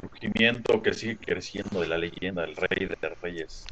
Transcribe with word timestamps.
resurgimiento 0.00 0.82
que 0.82 0.94
sigue 0.94 1.16
creciendo 1.16 1.80
de 1.80 1.88
la 1.88 1.98
leyenda 1.98 2.42
del 2.42 2.56
rey 2.56 2.86
de 2.86 3.08
reyes. 3.22 3.66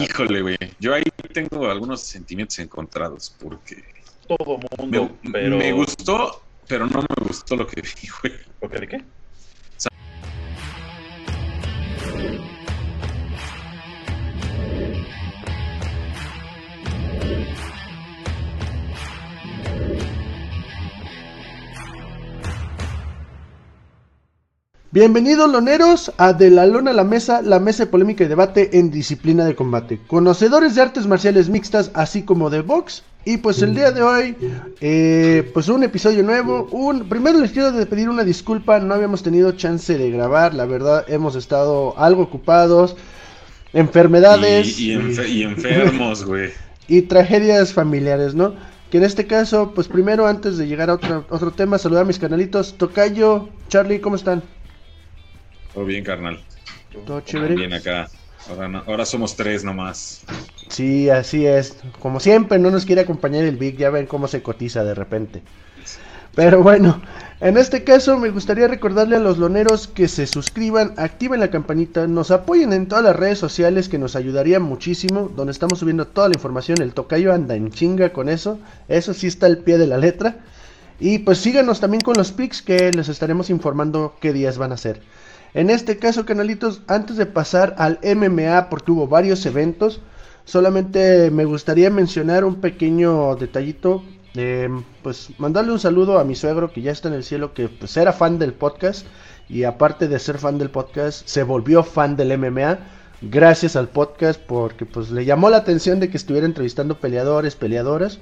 Híjole, 0.00 0.42
güey. 0.42 0.58
Yo 0.78 0.94
ahí 0.94 1.04
tengo 1.32 1.70
algunos 1.70 2.02
sentimientos 2.02 2.58
encontrados 2.58 3.34
porque. 3.40 3.82
Todo 4.26 4.60
mundo, 4.78 5.16
me, 5.22 5.32
pero. 5.32 5.56
Me 5.56 5.72
gustó, 5.72 6.42
pero 6.66 6.86
no 6.86 7.00
me 7.00 7.26
gustó 7.26 7.56
lo 7.56 7.66
que 7.66 7.80
vi, 7.80 8.08
güey. 8.22 8.34
¿Lo 8.60 8.68
que 8.68 8.78
de 8.78 8.88
qué? 8.88 9.04
Bienvenidos 24.90 25.52
loneros 25.52 26.10
a 26.16 26.32
De 26.32 26.48
la 26.48 26.64
Lona 26.64 26.92
a 26.92 26.94
la 26.94 27.04
Mesa, 27.04 27.42
la 27.42 27.58
mesa 27.58 27.84
de 27.84 27.90
polémica 27.90 28.24
y 28.24 28.26
debate 28.26 28.78
en 28.78 28.90
disciplina 28.90 29.44
de 29.44 29.54
combate. 29.54 30.00
Conocedores 30.06 30.74
de 30.74 30.80
artes 30.80 31.06
marciales 31.06 31.50
mixtas, 31.50 31.90
así 31.92 32.22
como 32.22 32.48
de 32.48 32.62
box. 32.62 33.02
Y 33.26 33.36
pues 33.36 33.60
el 33.60 33.74
día 33.74 33.90
de 33.90 34.00
hoy, 34.00 34.34
eh, 34.80 35.50
pues 35.52 35.68
un 35.68 35.82
episodio 35.84 36.22
nuevo. 36.22 36.68
Un, 36.70 37.06
primero 37.06 37.38
les 37.38 37.52
quiero 37.52 37.70
pedir 37.86 38.08
una 38.08 38.24
disculpa, 38.24 38.80
no 38.80 38.94
habíamos 38.94 39.22
tenido 39.22 39.52
chance 39.52 39.98
de 39.98 40.10
grabar, 40.10 40.54
la 40.54 40.64
verdad 40.64 41.04
hemos 41.06 41.36
estado 41.36 41.92
algo 41.98 42.22
ocupados. 42.22 42.96
Enfermedades. 43.74 44.80
Y, 44.80 44.92
y, 44.92 44.92
enfer 44.94 45.28
y 45.28 45.42
enfermos, 45.42 46.24
güey. 46.24 46.48
y 46.88 47.02
tragedias 47.02 47.74
familiares, 47.74 48.34
¿no? 48.34 48.54
Que 48.90 48.96
en 48.96 49.04
este 49.04 49.26
caso, 49.26 49.72
pues 49.74 49.86
primero 49.86 50.26
antes 50.26 50.56
de 50.56 50.66
llegar 50.66 50.88
a 50.88 50.94
otro, 50.94 51.26
otro 51.28 51.50
tema, 51.50 51.76
saludar 51.76 52.04
a 52.04 52.06
mis 52.06 52.18
canalitos. 52.18 52.78
Tocayo, 52.78 53.50
Charlie, 53.68 54.00
¿cómo 54.00 54.16
están? 54.16 54.42
Todo 55.78 55.86
bien, 55.86 56.02
carnal. 56.02 56.40
Todo 57.06 57.20
chévere. 57.20 57.54
Bien 57.54 57.72
acá. 57.72 58.08
Ahora, 58.50 58.66
no, 58.66 58.82
ahora 58.84 59.06
somos 59.06 59.36
tres 59.36 59.62
nomás. 59.62 60.22
Sí, 60.66 61.08
así 61.08 61.46
es. 61.46 61.76
Como 62.00 62.18
siempre, 62.18 62.58
no 62.58 62.72
nos 62.72 62.84
quiere 62.84 63.02
acompañar 63.02 63.44
el 63.44 63.56
Big. 63.56 63.76
Ya 63.76 63.88
ven 63.88 64.06
cómo 64.06 64.26
se 64.26 64.42
cotiza 64.42 64.82
de 64.82 64.94
repente. 64.96 65.40
Pero 66.34 66.64
bueno, 66.64 67.00
en 67.38 67.56
este 67.56 67.84
caso 67.84 68.18
me 68.18 68.30
gustaría 68.30 68.66
recordarle 68.66 69.14
a 69.14 69.20
los 69.20 69.38
loneros 69.38 69.86
que 69.86 70.08
se 70.08 70.26
suscriban, 70.26 70.94
activen 70.96 71.38
la 71.38 71.52
campanita, 71.52 72.08
nos 72.08 72.32
apoyen 72.32 72.72
en 72.72 72.88
todas 72.88 73.04
las 73.04 73.14
redes 73.14 73.38
sociales 73.38 73.88
que 73.88 73.98
nos 73.98 74.16
ayudaría 74.16 74.58
muchísimo, 74.58 75.30
donde 75.36 75.52
estamos 75.52 75.78
subiendo 75.78 76.08
toda 76.08 76.28
la 76.28 76.34
información. 76.34 76.82
El 76.82 76.92
tocayo 76.92 77.32
anda 77.32 77.54
en 77.54 77.70
chinga 77.70 78.12
con 78.12 78.28
eso. 78.28 78.58
Eso 78.88 79.14
sí 79.14 79.28
está 79.28 79.46
al 79.46 79.58
pie 79.58 79.78
de 79.78 79.86
la 79.86 79.98
letra. 79.98 80.38
Y 80.98 81.20
pues 81.20 81.38
síganos 81.38 81.78
también 81.78 82.00
con 82.00 82.16
los 82.16 82.32
pics 82.32 82.62
que 82.62 82.90
les 82.90 83.08
estaremos 83.08 83.48
informando 83.48 84.16
qué 84.20 84.32
días 84.32 84.58
van 84.58 84.72
a 84.72 84.76
ser. 84.76 85.00
En 85.54 85.70
este 85.70 85.98
caso, 85.98 86.26
canalitos, 86.26 86.82
antes 86.86 87.16
de 87.16 87.26
pasar 87.26 87.74
al 87.78 87.98
MMA, 88.02 88.68
porque 88.68 88.92
hubo 88.92 89.08
varios 89.08 89.44
eventos, 89.46 90.00
solamente 90.44 91.30
me 91.30 91.44
gustaría 91.44 91.90
mencionar 91.90 92.44
un 92.44 92.60
pequeño 92.60 93.36
detallito. 93.36 94.02
Eh, 94.34 94.68
pues 95.02 95.30
mandarle 95.38 95.72
un 95.72 95.80
saludo 95.80 96.18
a 96.18 96.24
mi 96.24 96.36
suegro 96.36 96.70
que 96.70 96.82
ya 96.82 96.92
está 96.92 97.08
en 97.08 97.14
el 97.14 97.24
cielo, 97.24 97.54
que 97.54 97.68
pues 97.68 97.96
era 97.96 98.12
fan 98.12 98.38
del 98.38 98.52
podcast 98.52 99.06
y 99.48 99.64
aparte 99.64 100.06
de 100.06 100.18
ser 100.18 100.38
fan 100.38 100.58
del 100.58 100.70
podcast, 100.70 101.26
se 101.26 101.42
volvió 101.42 101.82
fan 101.82 102.14
del 102.14 102.36
MMA 102.38 102.78
gracias 103.22 103.74
al 103.74 103.88
podcast 103.88 104.40
porque 104.40 104.86
pues 104.86 105.10
le 105.10 105.24
llamó 105.24 105.50
la 105.50 105.56
atención 105.56 105.98
de 105.98 106.10
que 106.10 106.16
estuviera 106.16 106.46
entrevistando 106.46 107.00
peleadores, 107.00 107.56
peleadoras 107.56 108.20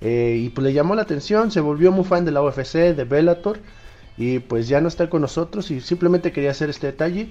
eh, 0.00 0.40
y 0.40 0.48
pues 0.50 0.64
le 0.64 0.72
llamó 0.72 0.94
la 0.94 1.02
atención, 1.02 1.50
se 1.50 1.60
volvió 1.60 1.92
muy 1.92 2.04
fan 2.04 2.24
de 2.24 2.30
la 2.30 2.42
UFC, 2.42 2.94
de 2.94 3.04
Bellator 3.04 3.58
y 4.18 4.40
pues 4.40 4.68
ya 4.68 4.80
no 4.80 4.88
está 4.88 5.08
con 5.08 5.22
nosotros 5.22 5.70
y 5.70 5.80
simplemente 5.80 6.32
quería 6.32 6.50
hacer 6.50 6.68
este 6.68 6.88
detalle 6.88 7.30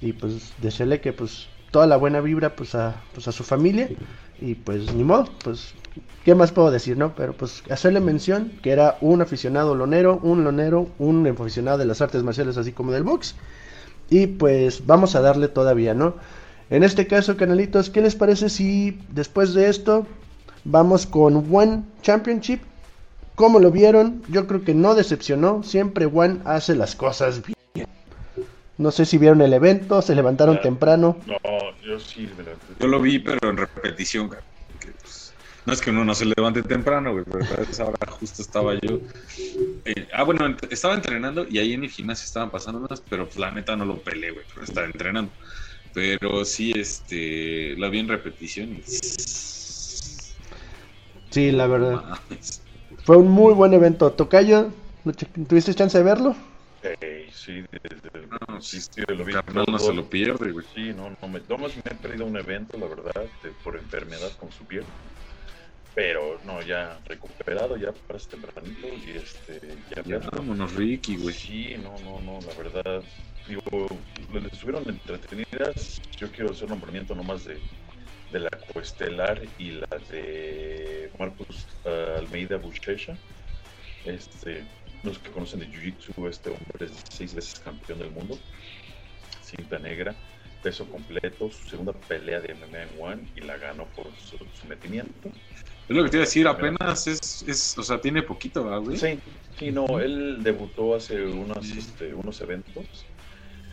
y 0.00 0.12
pues 0.12 0.52
desearle 0.62 1.00
que 1.00 1.12
pues 1.12 1.48
toda 1.72 1.86
la 1.86 1.96
buena 1.96 2.20
vibra 2.20 2.54
pues 2.54 2.74
a, 2.74 3.02
pues 3.12 3.28
a 3.28 3.32
su 3.32 3.42
familia 3.42 3.88
y 4.40 4.54
pues 4.54 4.94
ni 4.94 5.04
modo, 5.04 5.28
pues 5.44 5.74
qué 6.24 6.34
más 6.34 6.52
puedo 6.52 6.70
decir, 6.70 6.96
¿no? 6.96 7.14
Pero 7.14 7.32
pues 7.32 7.62
hacerle 7.68 8.00
mención 8.00 8.52
que 8.62 8.70
era 8.70 8.96
un 9.00 9.20
aficionado 9.20 9.74
lonero, 9.74 10.20
un 10.22 10.44
lonero, 10.44 10.88
un 10.98 11.26
aficionado 11.26 11.78
de 11.78 11.84
las 11.84 12.00
artes 12.00 12.22
marciales 12.22 12.56
así 12.56 12.72
como 12.72 12.92
del 12.92 13.02
box 13.02 13.34
y 14.08 14.26
pues 14.28 14.86
vamos 14.86 15.16
a 15.16 15.20
darle 15.20 15.48
todavía, 15.48 15.94
¿no? 15.94 16.14
En 16.70 16.84
este 16.84 17.08
caso, 17.08 17.36
canalitos, 17.36 17.90
¿qué 17.90 18.00
les 18.00 18.14
parece 18.14 18.48
si 18.48 19.00
después 19.10 19.54
de 19.54 19.68
esto 19.68 20.06
vamos 20.64 21.06
con 21.06 21.44
One 21.52 21.82
Championship 22.02 22.60
¿Cómo 23.34 23.58
lo 23.58 23.70
vieron? 23.70 24.22
Yo 24.28 24.46
creo 24.46 24.64
que 24.64 24.74
no 24.74 24.94
decepcionó. 24.94 25.62
Siempre 25.62 26.06
Juan 26.06 26.42
hace 26.44 26.74
las 26.74 26.94
cosas 26.94 27.42
bien. 27.42 27.86
No 28.76 28.90
sé 28.90 29.04
si 29.04 29.18
vieron 29.18 29.40
el 29.42 29.52
evento, 29.52 30.00
se 30.02 30.14
levantaron 30.14 30.60
temprano. 30.60 31.18
No, 31.26 31.36
yo 31.82 31.98
sí 31.98 32.26
me 32.36 32.42
lo 32.42 32.58
Yo 32.78 32.86
lo 32.88 33.00
vi, 33.00 33.18
pero 33.18 33.38
en 33.50 33.56
repetición, 33.58 34.28
porque, 34.28 34.92
pues, 35.02 35.34
no 35.66 35.72
es 35.74 35.80
que 35.82 35.90
uno 35.90 36.04
no 36.04 36.14
se 36.14 36.24
levante 36.24 36.62
temprano, 36.62 37.12
güey, 37.12 37.24
pero 37.24 37.44
a 37.60 37.64
esa 37.70 37.84
hora 37.84 37.96
justo 38.10 38.40
estaba 38.40 38.74
yo. 38.74 38.98
eh, 39.84 40.08
ah, 40.14 40.22
bueno, 40.24 40.46
ent- 40.46 40.66
estaba 40.70 40.94
entrenando 40.94 41.46
y 41.48 41.58
ahí 41.58 41.74
en 41.74 41.84
el 41.84 41.90
gimnasio 41.90 42.24
estaban 42.24 42.50
pasando 42.50 42.78
unas, 42.80 43.02
pero 43.02 43.26
pues, 43.26 43.36
la 43.36 43.50
neta 43.50 43.76
no 43.76 43.84
lo 43.84 44.02
peleé, 44.02 44.30
güey, 44.30 44.46
pero 44.52 44.64
estaba 44.64 44.86
entrenando. 44.86 45.32
Pero 45.92 46.44
sí, 46.46 46.72
este, 46.74 47.74
la 47.76 47.88
vi 47.90 47.98
en 47.98 48.08
repetición 48.08 48.72
y... 48.72 48.82
Sí, 51.30 51.50
la 51.52 51.66
verdad. 51.66 52.02
Fue 53.04 53.16
un 53.16 53.28
muy 53.28 53.54
buen 53.54 53.72
evento. 53.72 54.12
Tocayo, 54.12 54.72
¿lo 55.04 55.12
che- 55.12 55.26
¿tuviste 55.26 55.74
chance 55.74 55.96
de 55.98 56.04
verlo? 56.04 56.34
Ey, 56.82 57.30
sí, 57.32 57.62
desde 57.82 58.26
No, 58.28 58.60
sí, 58.60 58.76
principio 58.78 59.16
lo 59.16 59.24
vi 59.24 59.32
Carnal 59.32 59.66
no 59.70 59.78
se 59.78 59.92
lo 59.92 60.08
pierde, 60.08 60.52
güey. 60.52 60.66
Sí, 60.74 60.92
no, 60.94 61.10
no 61.10 61.28
me, 61.28 61.40
no 61.40 61.58
me 61.58 61.66
he 61.66 61.94
perdido 61.96 62.24
un 62.26 62.36
evento, 62.36 62.78
la 62.78 62.86
verdad, 62.86 63.30
de- 63.42 63.50
por 63.62 63.76
enfermedad 63.76 64.32
con 64.38 64.50
su 64.50 64.66
piel. 64.66 64.84
Pero 65.94 66.40
no, 66.44 66.62
ya 66.62 66.98
recuperado, 67.04 67.76
ya 67.76 67.92
para 67.92 68.16
este 68.18 68.36
tempranito 68.36 68.86
y 68.86 69.10
este, 69.16 69.58
ya, 69.94 70.02
Ya, 70.04 70.18
vámonos, 70.32 70.74
Ricky, 70.74 71.16
güey. 71.16 71.34
Sí, 71.34 71.74
no, 71.82 71.98
no, 71.98 72.20
no, 72.20 72.40
la 72.46 72.54
verdad. 72.54 73.02
Digo, 73.46 73.60
les 74.32 74.52
estuvieron 74.52 74.84
entretenidas. 74.88 76.00
Yo 76.16 76.30
quiero 76.30 76.50
hacer 76.50 76.68
nombramiento 76.68 77.14
nomás 77.14 77.44
de, 77.44 77.60
de 78.32 78.40
la 78.40 78.50
Coestelar 78.72 79.42
y 79.58 79.72
la 79.72 79.98
de 80.10 81.10
Marcus 81.18 81.66
ah, 81.84 82.16
Almeida 82.18 82.56
Buchecha. 82.56 83.16
Este, 84.04 84.64
los 85.02 85.18
que 85.18 85.30
conocen 85.30 85.60
de 85.60 85.68
Jiu-Jitsu, 85.68 86.28
este 86.28 86.50
hombre 86.50 86.86
es 86.86 86.92
seis 87.10 87.34
veces 87.34 87.58
campeón 87.60 87.98
del 87.98 88.10
mundo, 88.10 88.38
cinta 89.42 89.78
negra, 89.78 90.14
peso 90.62 90.86
completo, 90.86 91.50
su 91.50 91.68
segunda 91.68 91.92
pelea 91.92 92.40
de 92.40 92.54
MMA 92.54 92.82
en 92.82 92.88
One 92.98 93.28
y 93.36 93.40
la 93.40 93.56
ganó 93.56 93.86
por 93.86 94.06
su 94.16 94.38
sometimiento. 94.60 95.30
Es 95.88 95.96
lo 95.96 96.04
que 96.04 96.10
te 96.10 96.16
iba 96.18 96.22
a 96.22 96.26
decir, 96.26 96.46
apenas 96.46 97.06
es, 97.06 97.44
es 97.46 97.76
o 97.76 97.82
sea, 97.82 98.00
tiene 98.00 98.22
poquito, 98.22 98.64
¿verdad, 98.64 98.80
güey? 98.80 98.96
Sí, 98.96 99.18
sí, 99.58 99.72
no, 99.72 99.98
él 99.98 100.38
debutó 100.42 100.94
hace 100.94 101.26
unos, 101.26 101.68
este, 101.70 102.14
unos 102.14 102.40
eventos. 102.40 103.06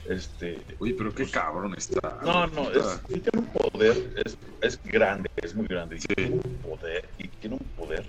Este, 0.07 0.63
Uy, 0.79 0.94
pero 0.94 1.13
qué 1.13 1.25
cabrón 1.29 1.73
está. 1.78 2.19
no, 2.23 2.47
no, 2.47 2.72
es, 2.72 3.01
tiene 3.07 3.28
un 3.38 3.47
poder, 3.47 4.13
es, 4.25 4.38
es 4.62 4.81
grande, 4.84 5.28
es 5.41 5.53
muy 5.53 5.66
grande, 5.68 5.97
y 5.97 6.00
Sí. 6.00 6.07
tiene 6.16 6.35
un 6.44 6.62
poder, 6.62 7.09
y 7.18 7.28
tiene 7.28 7.57
un 7.59 7.68
poder, 7.75 8.06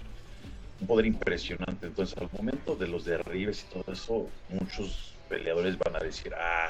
un 0.81 0.86
poder 0.86 1.06
impresionante. 1.06 1.86
Entonces, 1.86 2.16
al 2.19 2.28
momento 2.38 2.76
de 2.76 2.86
los 2.86 3.04
derribes 3.04 3.64
y 3.64 3.69
todo 3.70 3.82
eso, 3.92 4.31
muchos 4.48 5.16
peleadores 5.28 5.76
van 5.78 5.97
a 5.97 5.98
decir, 5.98 6.32
ah, 6.38 6.69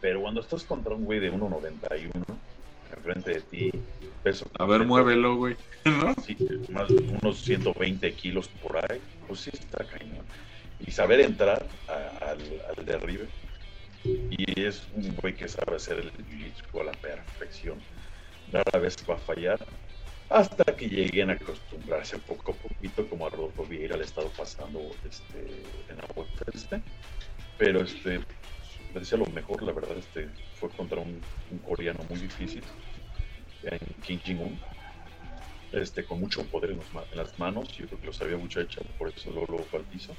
pero 0.00 0.22
cuando 0.22 0.40
estás 0.40 0.64
contra 0.64 0.94
un 0.94 1.04
güey 1.04 1.20
de 1.20 1.30
1.91 1.30 2.10
enfrente 2.96 3.32
de 3.34 3.40
ti, 3.42 3.70
peso 4.22 4.44
A 4.58 4.64
ver, 4.64 4.84
muévelo, 4.84 5.36
güey. 5.36 5.56
¿No? 5.84 6.14
sí, 6.24 6.36
más 6.70 6.88
de 6.88 7.18
unos 7.22 7.40
120 7.42 8.14
kilos 8.14 8.48
por 8.48 8.76
ahí, 8.78 9.00
pues 9.26 9.40
sí 9.40 9.50
está 9.52 9.84
cañón. 9.84 10.24
Y 10.78 10.90
saber 10.90 11.20
entrar 11.20 11.66
a- 11.88 12.30
al, 12.30 12.38
al 12.76 12.84
derribe. 12.86 13.28
Y 14.04 14.62
es 14.62 14.86
un 14.94 15.14
güey 15.16 15.34
que 15.34 15.48
sabe 15.48 15.76
hacer 15.76 15.98
el 15.98 16.12
jiu-jitsu 16.12 16.80
a 16.80 16.84
la 16.84 16.92
perfección. 16.92 17.78
Rara 18.52 18.78
vez 18.78 18.96
va 19.08 19.14
a 19.14 19.18
fallar. 19.18 19.58
Hasta 20.28 20.64
que 20.76 20.88
lleguen 20.88 21.30
a 21.30 21.32
acostumbrarse 21.34 22.18
poco 22.18 22.52
a 22.52 22.54
poquito, 22.54 23.06
como 23.08 23.26
a 23.26 23.30
Rodolfo 23.30 23.64
Vieira 23.64 23.96
le 23.96 24.02
ha 24.02 24.06
estado 24.06 24.28
pasando 24.36 24.80
este, 25.08 25.40
en 25.88 25.96
la. 25.96 26.82
Pero 27.58 27.82
este, 27.82 28.20
decía 28.94 29.18
lo 29.18 29.26
mejor, 29.26 29.62
la 29.62 29.72
verdad, 29.72 29.98
este, 29.98 30.28
fue 30.54 30.70
contra 30.70 31.00
un, 31.00 31.20
coreano 31.66 32.00
muy 32.08 32.18
difícil 32.20 32.62
Kim 34.02 34.20
Jong-un 34.24 34.58
este, 35.72 36.04
con 36.04 36.20
mucho 36.20 36.44
poder 36.44 36.70
en, 36.70 36.78
los 36.78 37.16
las 37.16 37.38
manos. 37.38 37.68
Yo 37.76 37.86
creo 37.86 38.00
que 38.00 38.06
lo 38.06 38.12
sabía 38.12 38.36
muchacha, 38.36 38.80
por 38.98 39.08
eso 39.08 39.30
al 39.72 39.82
piso. 39.82 40.14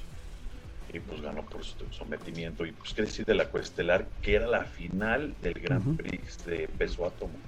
Y 0.92 1.00
pues 1.00 1.22
ganó 1.22 1.42
por 1.46 1.64
su 1.64 1.90
sometimiento. 1.90 2.66
Y 2.66 2.72
pues 2.72 2.92
qué 2.92 3.02
decir 3.02 3.24
de 3.24 3.34
la 3.34 3.50
coestelar, 3.50 4.06
que 4.20 4.34
era 4.34 4.46
la 4.46 4.64
final 4.64 5.34
del 5.40 5.54
Grand 5.54 5.86
Ujú. 5.86 5.96
Prix 5.96 6.44
de 6.44 6.68
peso 6.68 7.06
átomo. 7.06 7.38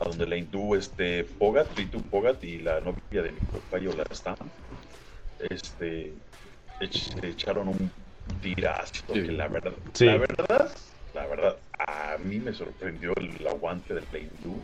A 0.00 0.08
donde 0.08 0.26
la 0.26 0.36
hindú 0.36 0.74
este, 0.74 1.24
Pogat, 1.24 1.76
Ritu 1.76 2.00
Pogat 2.02 2.42
y 2.42 2.58
la 2.58 2.80
novia 2.80 3.22
de 3.22 3.32
mi 3.32 3.40
compañero 3.40 3.92
la 3.92 4.04
Stam, 4.14 4.36
este, 5.50 6.14
echaron 6.80 7.68
un 7.68 7.92
tirazo. 8.40 8.92
Sí. 9.12 9.22
Que 9.22 9.32
la 9.32 9.48
verdad, 9.48 9.74
Sí. 9.92 10.06
la 10.06 10.16
verdad, 10.16 10.76
la 11.14 11.26
verdad, 11.26 11.58
a 11.78 12.16
mí 12.18 12.38
me 12.38 12.52
sorprendió 12.52 13.12
el 13.16 13.46
aguante 13.46 13.94
del 13.94 14.06
hindú 14.22 14.60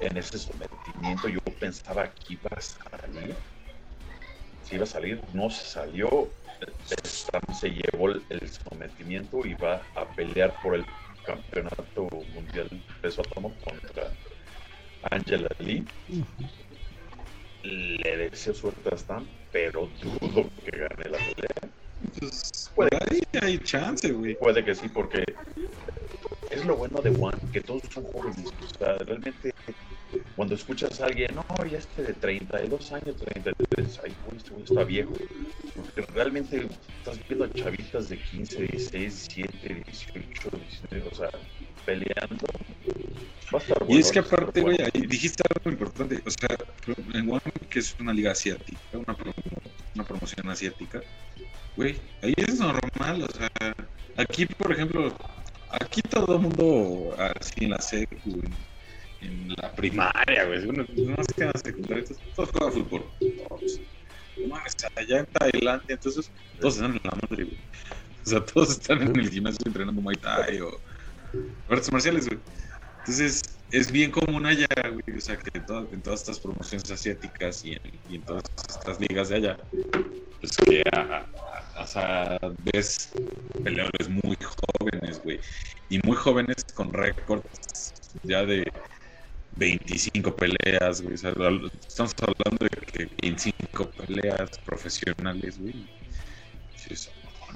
en 0.00 0.16
ese 0.16 0.38
sometimiento. 0.38 1.28
Yo 1.28 1.38
pensaba 1.58 2.12
que 2.12 2.34
iba 2.34 2.50
a 2.50 2.60
salir. 2.60 3.34
Si 4.62 4.74
iba 4.74 4.84
a 4.84 4.86
salir, 4.86 5.20
no 5.32 5.48
se 5.50 5.64
salió. 5.64 6.28
Stam 7.04 7.42
se 7.54 7.70
llevó 7.70 8.10
el, 8.10 8.22
sometimiento 8.48 9.40
y 9.44 9.54
va 9.54 9.82
a 9.94 10.04
pelear 10.04 10.54
por 10.62 10.74
el 10.74 10.84
campeonato 11.24 12.08
mundial 12.34 12.68
peso 13.00 13.22
átomo 13.22 13.54
contra 13.64 14.12
Angela 15.10 15.48
Lee. 15.58 15.84
Le 17.62 18.16
deseo 18.16 18.54
suerte 18.54 18.94
a 18.94 18.96
Stam, 18.96 19.26
pero 19.52 19.88
dudo 20.02 20.48
que 20.64 20.78
gane 20.78 21.10
la 21.10 21.18
pelea. 21.18 21.72
Pues, 22.18 22.70
Puede. 22.74 22.90
ahí 23.10 23.20
hay 23.42 23.58
chance, 23.58 24.10
güey. 24.10 24.34
Puede 24.36 24.64
que 24.64 24.74
sí, 24.74 24.88
porque 24.88 25.24
es 26.50 26.64
lo 26.64 26.76
bueno 26.76 27.00
de 27.00 27.14
Juan, 27.14 27.34
que 27.52 27.60
todos 27.60 27.82
son 27.90 28.04
jóvenes. 28.04 28.46
O 28.46 28.78
sea, 28.78 28.98
realmente, 28.98 29.52
cuando 30.36 30.54
escuchas 30.54 31.00
a 31.00 31.06
alguien, 31.06 31.34
no, 31.34 31.44
ya 31.66 31.78
este 31.78 32.02
de 32.02 32.12
32 32.14 32.92
años, 32.92 33.16
33, 33.16 34.00
ay, 34.04 34.12
güey, 34.26 34.36
este 34.38 34.50
güey 34.50 34.62
está 34.64 34.84
viejo. 34.84 35.12
Porque 35.76 36.12
realmente 36.12 36.66
estás 36.98 37.18
viendo 37.28 37.44
a 37.44 37.52
chavitas 37.52 38.08
de 38.08 38.18
15, 38.18 38.62
16, 38.62 39.28
17, 39.28 39.74
18, 39.86 40.50
19, 40.90 41.08
o 41.10 41.14
sea, 41.14 41.30
peleando. 41.86 42.46
Va 43.52 43.58
a 43.58 43.62
estar 43.62 43.78
bueno. 43.80 43.94
Y 43.96 43.98
es 44.00 44.12
que 44.12 44.18
aparte, 44.20 44.60
güey, 44.60 44.76
bueno. 44.76 45.08
dijiste 45.08 45.42
algo 45.56 45.70
importante. 45.70 46.22
O 46.26 46.30
sea, 46.30 46.56
en 47.14 47.30
One, 47.30 47.40
que 47.68 47.78
es 47.80 47.96
una 48.00 48.12
liga 48.12 48.32
asiática, 48.32 48.78
una, 48.92 49.16
promo- 49.16 49.34
una 49.94 50.04
promoción 50.04 50.48
asiática, 50.48 51.00
güey, 51.76 51.96
ahí 52.22 52.34
es 52.36 52.58
normal. 52.58 53.22
O 53.22 53.32
sea, 53.32 53.50
aquí, 54.16 54.46
por 54.46 54.72
ejemplo, 54.72 55.12
aquí 55.70 56.02
todo 56.02 56.36
el 56.36 56.42
mundo, 56.42 57.16
así 57.40 57.64
en 57.64 57.70
la 57.70 57.80
secu, 57.80 58.40
en, 59.20 59.48
la 59.60 59.72
primaria, 59.74 60.44
güey, 60.46 60.64
uno, 60.66 60.84
no 60.96 61.16
sé 61.24 61.34
qué 61.36 61.42
en 61.44 61.50
la 61.54 61.60
secundaria, 61.62 62.04
todos, 62.34 62.50
juegan 62.50 62.72
fútbol. 62.72 63.04
Todos. 63.48 63.80
Allá 64.96 65.18
en 65.20 65.26
Tailandia, 65.26 65.94
entonces, 65.94 66.30
todos 66.60 66.74
están 66.76 66.92
en 66.92 67.00
la 67.04 67.10
madre, 67.10 67.44
güey. 67.44 67.58
O 68.24 68.28
sea, 68.28 68.44
todos 68.44 68.70
están 68.70 69.02
en 69.02 69.18
el 69.18 69.30
gimnasio 69.30 69.58
entrenando 69.66 70.00
Muay 70.00 70.16
Thai 70.16 70.60
o 70.60 70.70
artes 71.68 71.92
marciales, 71.92 72.26
güey. 72.28 72.40
Entonces, 73.00 73.42
es 73.70 73.90
bien 73.90 74.10
común 74.10 74.46
allá, 74.46 74.66
güey. 74.90 75.16
O 75.16 75.20
sea, 75.20 75.36
que 75.38 75.58
en, 75.58 75.66
todas- 75.66 75.92
en 75.92 76.02
todas 76.02 76.20
estas 76.20 76.40
promociones 76.40 76.90
asiáticas 76.90 77.64
y 77.64 77.72
en, 77.72 77.80
y 78.08 78.16
en 78.16 78.22
todas 78.22 78.42
estas 78.68 79.00
ligas 79.00 79.28
de 79.28 79.36
allá, 79.36 79.56
pues 80.40 80.56
que 80.56 80.82
a- 80.92 81.26
a- 81.76 82.38
ves 82.72 83.10
peleadores 83.64 84.08
muy 84.08 84.36
jóvenes, 84.40 85.22
güey. 85.22 85.40
Y 85.88 85.98
muy 86.04 86.16
jóvenes 86.16 86.56
con 86.74 86.92
récords 86.92 87.92
ya 88.22 88.44
de 88.44 88.64
25 89.56 90.34
peleas, 90.34 91.02
güey. 91.02 91.14
O 91.14 91.18
sea, 91.18 91.30
estamos 91.30 92.14
hablando 92.20 92.58
de 92.60 92.68
que 92.86 93.08
25 93.22 93.90
peleas 93.90 94.50
profesionales, 94.64 95.58
güey. 95.58 95.74
Dices, 96.72 97.10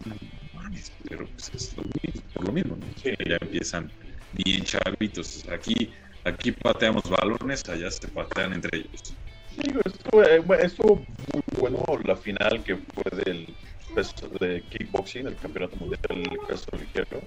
"No 0.05 0.17
mames", 0.53 0.93
pero 1.09 1.27
pues 1.27 1.51
es 1.55 1.77
lo 1.77 1.85
mismo, 2.03 2.23
por 2.35 2.47
lo 2.47 2.53
mismo, 2.53 2.77
¿no? 2.77 2.87
Sí. 3.03 3.11
Ya 3.27 3.37
empiezan 3.41 3.91
bien 4.33 4.65
chavitos. 4.65 5.45
Aquí, 5.49 5.93
aquí 6.25 6.53
pateamos 6.53 7.03
balones, 7.09 7.63
allá 7.69 7.91
se 7.91 8.09
patean 8.09 8.55
entre 8.55 8.79
ellos. 8.79 9.15
Digo, 9.57 9.81
estuvo, 9.85 10.23
eh, 10.25 10.43
estuvo 10.63 10.97
muy 10.97 11.43
bueno 11.59 11.85
la 12.05 12.17
final 12.17 12.63
que 12.65 12.77
fue 12.77 13.25
del 13.25 13.55
peso 13.95 14.29
de 14.41 14.63
kickboxing, 14.63 15.29
el 15.29 15.37
campeonato 15.37 15.77
mundial 15.77 16.01
del 16.09 16.39
peso 16.49 16.67
ligero. 16.73 17.23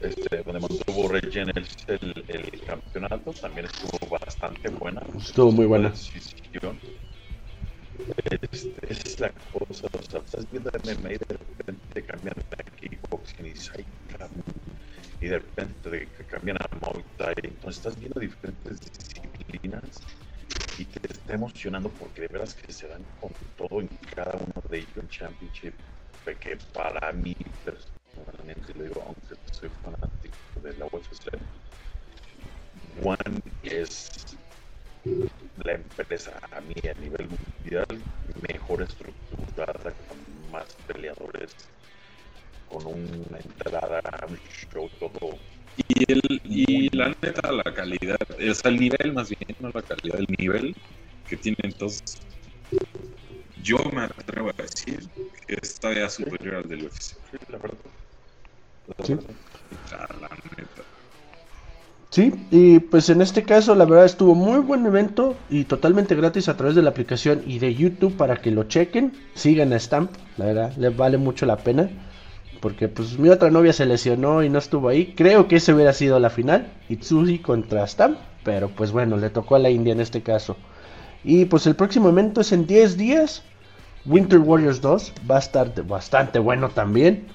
Este, 0.00 0.42
donde 0.42 0.60
mantuvo 0.60 1.08
Regen 1.08 1.50
el, 1.54 1.66
el, 1.88 2.24
el 2.28 2.60
campeonato, 2.62 3.32
también 3.34 3.66
estuvo 3.66 4.18
bastante 4.18 4.68
buena. 4.70 5.02
Estuvo 5.18 5.52
muy 5.52 5.66
buena. 5.66 5.90
decisión. 5.90 6.78
Este, 8.30 8.92
es 8.92 9.20
la 9.20 9.30
cosa, 9.52 9.86
o 9.92 10.02
sea, 10.02 10.20
estás 10.20 10.50
viendo 10.50 10.70
MMA 10.84 11.12
y 11.12 11.18
de 11.18 11.36
repente 11.36 12.02
cambian 12.04 12.34
a 12.58 12.76
kickboxing 12.76 13.46
y 13.46 13.54
y 15.20 15.28
de 15.28 15.38
repente 15.38 15.90
de 15.90 16.06
cambian 16.28 16.56
a 16.56 16.66
Muay 16.80 17.04
Thai, 17.18 17.34
entonces 17.42 17.76
estás 17.76 17.98
viendo 18.00 18.20
diferentes 18.20 18.80
disciplinas 18.80 20.00
y 20.78 20.84
te 20.86 21.12
está 21.12 21.34
emocionando 21.34 21.90
porque 21.90 22.22
de 22.22 22.28
veras 22.28 22.54
que 22.54 22.72
se 22.72 22.88
dan 22.88 23.04
con 23.20 23.30
todo 23.56 23.80
en 23.82 23.88
cada 24.14 24.36
uno 24.38 24.62
de 24.70 24.78
ellos 24.78 24.96
en 24.96 25.08
Championship, 25.08 25.74
que 26.40 26.56
para 26.72 27.12
mí 27.12 27.36
personalmente 28.14 28.74
lo 28.74 28.84
digo, 28.84 29.02
aunque 29.06 29.34
soy 29.52 29.68
fanático 29.82 30.36
de 30.62 30.76
la 30.76 30.86
UFC, 30.86 31.28
One 33.02 33.40
es 33.62 34.36
la 35.64 35.72
empresa 35.72 36.32
a 36.52 36.60
mí 36.60 36.74
a 36.88 37.00
nivel 37.00 37.28
mundial 37.28 37.86
mejor 38.48 38.82
estructurada, 38.82 39.92
con 40.08 40.50
más 40.52 40.66
peleadores, 40.86 41.52
con 42.68 42.86
una 42.86 43.38
entrada, 43.38 44.00
un 44.28 44.38
show 44.72 44.88
todo 44.98 45.38
Y, 45.88 46.12
el, 46.12 46.40
y 46.44 46.96
la 46.96 47.08
neta, 47.22 47.52
la 47.52 47.74
calidad, 47.74 48.18
sea, 48.28 48.70
el 48.70 48.80
nivel 48.80 49.12
más 49.12 49.30
bien, 49.30 49.56
no 49.60 49.70
la 49.72 49.82
calidad, 49.82 50.18
el 50.18 50.26
nivel 50.38 50.74
que 51.28 51.36
tienen 51.36 51.72
todos, 51.78 52.02
yo 53.62 53.78
me 53.92 54.02
atrevo 54.02 54.50
a 54.50 54.62
decir 54.62 55.08
que 55.46 55.58
es 55.62 55.78
todavía 55.78 56.08
superior 56.08 56.56
al 56.56 56.68
del 56.68 56.84
UFC. 56.84 57.00
Sí, 57.00 57.36
la 57.48 57.58
verdad. 57.58 57.78
Sí. 59.04 59.16
Sí, 62.10 62.32
y 62.50 62.80
pues 62.80 63.08
en 63.08 63.22
este 63.22 63.44
caso 63.44 63.76
la 63.76 63.84
verdad 63.84 64.04
estuvo 64.04 64.34
muy 64.34 64.58
buen 64.58 64.84
evento 64.84 65.36
y 65.48 65.62
totalmente 65.62 66.16
gratis 66.16 66.48
a 66.48 66.56
través 66.56 66.74
de 66.74 66.82
la 66.82 66.90
aplicación 66.90 67.42
y 67.46 67.60
de 67.60 67.72
YouTube 67.72 68.16
para 68.16 68.36
que 68.36 68.50
lo 68.50 68.64
chequen, 68.64 69.12
sigan 69.34 69.72
a 69.72 69.78
Stamp, 69.78 70.10
la 70.36 70.46
verdad, 70.46 70.76
les 70.76 70.96
vale 70.96 71.18
mucho 71.18 71.46
la 71.46 71.58
pena, 71.58 71.88
porque 72.60 72.88
pues 72.88 73.16
mi 73.16 73.28
otra 73.28 73.50
novia 73.50 73.72
se 73.72 73.86
lesionó 73.86 74.42
y 74.42 74.48
no 74.48 74.58
estuvo 74.58 74.88
ahí, 74.88 75.14
creo 75.16 75.46
que 75.46 75.56
ese 75.56 75.72
hubiera 75.72 75.92
sido 75.92 76.18
la 76.18 76.30
final, 76.30 76.72
Itsuji 76.88 77.38
contra 77.38 77.86
Stamp, 77.86 78.18
pero 78.42 78.70
pues 78.70 78.90
bueno, 78.90 79.16
le 79.16 79.30
tocó 79.30 79.54
a 79.54 79.60
la 79.60 79.70
India 79.70 79.92
en 79.92 80.00
este 80.00 80.20
caso. 80.20 80.56
Y 81.22 81.44
pues 81.44 81.64
el 81.68 81.76
próximo 81.76 82.08
evento 82.08 82.40
es 82.40 82.50
en 82.50 82.66
10 82.66 82.96
días, 82.96 83.44
Winter 84.04 84.40
Warriors 84.40 84.80
2, 84.80 85.12
va 85.30 85.36
a 85.36 85.40
estar 85.40 85.72
bastante 85.86 86.40
bueno 86.40 86.70
también, 86.70 87.28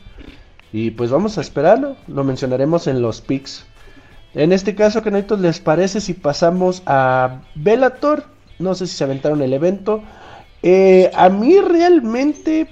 y 0.77 0.91
pues 0.91 1.09
vamos 1.09 1.37
a 1.37 1.41
esperarlo, 1.41 1.95
lo 2.07 2.23
mencionaremos 2.25 2.87
en 2.87 3.01
los 3.01 3.21
picks. 3.21 3.65
En 4.33 4.51
este 4.51 4.75
caso, 4.75 5.01
¿qué 5.01 5.11
neta 5.11 5.37
les 5.37 5.59
parece 5.61 6.01
si 6.01 6.13
pasamos 6.13 6.83
a 6.85 7.39
Bellator? 7.55 8.25
No 8.59 8.75
sé 8.75 8.85
si 8.87 8.95
se 8.97 9.03
aventaron 9.05 9.41
el 9.41 9.53
evento. 9.53 10.03
Eh, 10.63 11.09
a 11.15 11.29
mí 11.29 11.57
realmente 11.61 12.67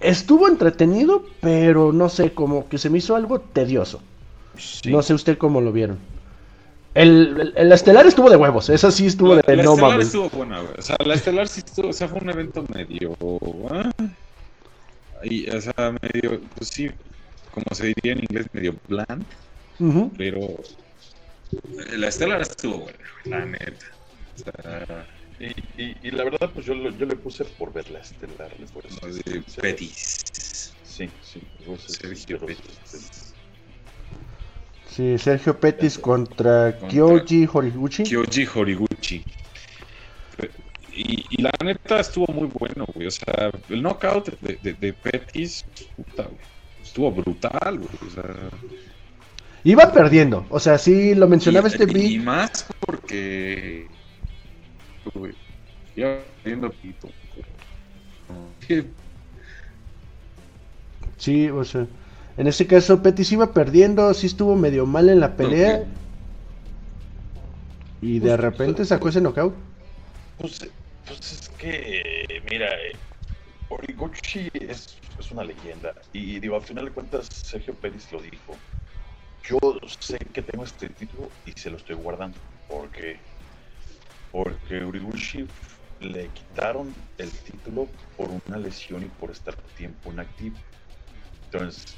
estuvo 0.00 0.48
entretenido, 0.48 1.22
pero 1.40 1.92
no 1.92 2.08
sé, 2.08 2.32
como 2.32 2.68
que 2.68 2.78
se 2.78 2.90
me 2.90 2.98
hizo 2.98 3.16
algo 3.16 3.40
tedioso. 3.40 4.00
Sí. 4.58 4.90
No 4.90 5.02
sé 5.02 5.14
usted 5.14 5.38
cómo 5.38 5.60
lo 5.60 5.72
vieron. 5.72 5.98
El, 6.94 7.36
el- 7.40 7.52
el 7.56 7.72
estelar 7.72 8.06
estuvo 8.06 8.28
de 8.28 8.36
huevos, 8.36 8.68
esa 8.68 8.90
sí 8.90 9.06
estuvo 9.06 9.36
La, 9.36 9.42
de 9.46 9.56
la 9.56 9.62
no 9.62 9.70
estelar 9.72 9.90
mames. 9.92 10.06
estuvo 10.08 10.28
buena, 10.30 10.60
güey. 10.60 10.74
O 10.78 10.82
sea, 10.82 10.96
la 11.04 11.14
estelar 11.14 11.48
sí 11.48 11.62
estuvo, 11.64 11.88
o 11.88 11.92
sea, 11.92 12.08
fue 12.08 12.20
un 12.20 12.30
evento 12.30 12.64
medio. 12.74 13.16
¿ah? 13.70 13.90
Y, 15.22 15.48
o 15.50 15.60
sea, 15.60 15.94
medio, 16.02 16.40
pues 16.56 16.70
sí, 16.70 16.90
como 17.50 17.64
se 17.72 17.86
diría 17.88 18.12
en 18.12 18.20
inglés, 18.20 18.46
medio 18.52 18.74
bland, 18.88 19.24
Ujú. 19.78 20.12
pero 20.16 20.40
eh, 20.40 21.96
la 21.98 22.08
estelar 22.08 22.40
estuvo 22.40 22.78
buena, 22.78 22.98
la 23.24 23.44
neta. 23.44 23.86
O 24.34 24.38
sea, 24.62 25.06
Y, 25.40 25.82
y, 25.82 25.96
y 26.02 26.10
la 26.10 26.24
verdad, 26.24 26.50
pues 26.52 26.66
yo, 26.66 26.74
lo- 26.74 26.90
yo 26.90 27.06
le 27.06 27.16
puse 27.16 27.44
por 27.44 27.72
ver 27.72 27.90
la 27.90 28.00
estelar. 28.00 28.50
a 28.52 28.66
ser 28.66 28.90
lo 29.02 29.14
de. 29.14 29.42
Petis. 29.60 30.20
Sí, 30.82 31.08
sí. 31.22 31.40
Sergio 31.86 32.38
este, 32.46 32.98
Sí, 34.86 35.16
Sergio 35.18 35.58
Pettis 35.58 35.98
contra 35.98 36.72
Contra- 36.78 36.88
Kyoji 36.88 37.48
Horiguchi. 37.50 38.02
Kyoji 38.02 38.46
Horiguchi. 38.54 39.24
Y, 41.02 41.24
y 41.30 41.42
la 41.42 41.50
neta 41.64 42.00
estuvo 42.00 42.26
muy 42.32 42.48
bueno, 42.48 42.86
güey. 42.94 43.06
O 43.06 43.10
sea, 43.10 43.50
el 43.68 43.82
knockout 43.82 44.38
de, 44.40 44.58
de, 44.62 44.74
de 44.74 44.92
Pettis, 44.92 45.64
puta, 45.96 46.24
güey. 46.24 46.36
Estuvo 46.82 47.10
brutal, 47.12 47.78
güey. 47.78 47.88
O 48.06 48.10
sea, 48.10 48.24
Iba 49.62 49.92
perdiendo, 49.92 50.46
o 50.48 50.58
sea, 50.58 50.78
sí 50.78 51.14
lo 51.14 51.28
mencionaba 51.28 51.68
y, 51.68 51.72
este 51.72 51.84
y 51.84 51.86
Big. 51.94 52.22
más 52.22 52.66
porque. 52.80 53.86
Güey, 55.14 55.34
ya 55.94 56.18
viendo 56.44 56.70
poquito. 56.70 57.08
Sí, 61.18 61.50
o 61.50 61.64
sea, 61.64 61.86
en 62.38 62.46
este 62.46 62.66
caso 62.66 63.02
Pettis 63.02 63.32
iba 63.32 63.52
perdiendo, 63.52 64.14
sí 64.14 64.26
estuvo 64.26 64.56
medio 64.56 64.86
mal 64.86 65.10
en 65.10 65.20
la 65.20 65.36
pelea. 65.36 65.84
Y 68.00 68.18
de 68.18 68.36
repente 68.38 68.86
sacó 68.86 69.10
ese 69.10 69.20
knockout. 69.20 69.54
Pues, 70.38 70.70
pues 71.10 71.32
es 71.32 71.48
que, 71.58 72.42
mira, 72.48 72.68
eh, 72.68 72.92
Origuchi 73.68 74.48
es, 74.54 74.96
es 75.18 75.32
una 75.32 75.42
leyenda. 75.42 75.92
Y 76.12 76.38
digo, 76.38 76.54
al 76.56 76.62
final 76.62 76.84
de 76.84 76.92
cuentas, 76.92 77.26
Sergio 77.32 77.74
Pérez 77.74 78.10
lo 78.12 78.20
dijo. 78.22 78.56
Yo 79.42 79.58
sé 79.98 80.18
que 80.32 80.42
tengo 80.42 80.64
este 80.64 80.88
título 80.88 81.28
y 81.46 81.52
se 81.52 81.70
lo 81.70 81.78
estoy 81.78 81.96
guardando. 81.96 82.38
Porque, 82.68 83.16
porque 84.30 84.84
Origuchi 84.84 85.46
le 86.00 86.28
quitaron 86.28 86.94
el 87.18 87.30
título 87.30 87.88
por 88.16 88.30
una 88.46 88.58
lesión 88.58 89.02
y 89.02 89.06
por 89.06 89.32
estar 89.32 89.56
tiempo 89.76 90.12
inactivo. 90.12 90.56
Entonces, 91.46 91.96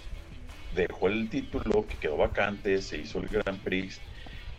dejó 0.75 1.09
el 1.09 1.29
título 1.29 1.87
que 1.87 1.97
quedó 1.97 2.17
vacante, 2.17 2.81
se 2.81 2.99
hizo 2.99 3.19
el 3.19 3.29
Grand 3.29 3.61
Prix 3.63 4.01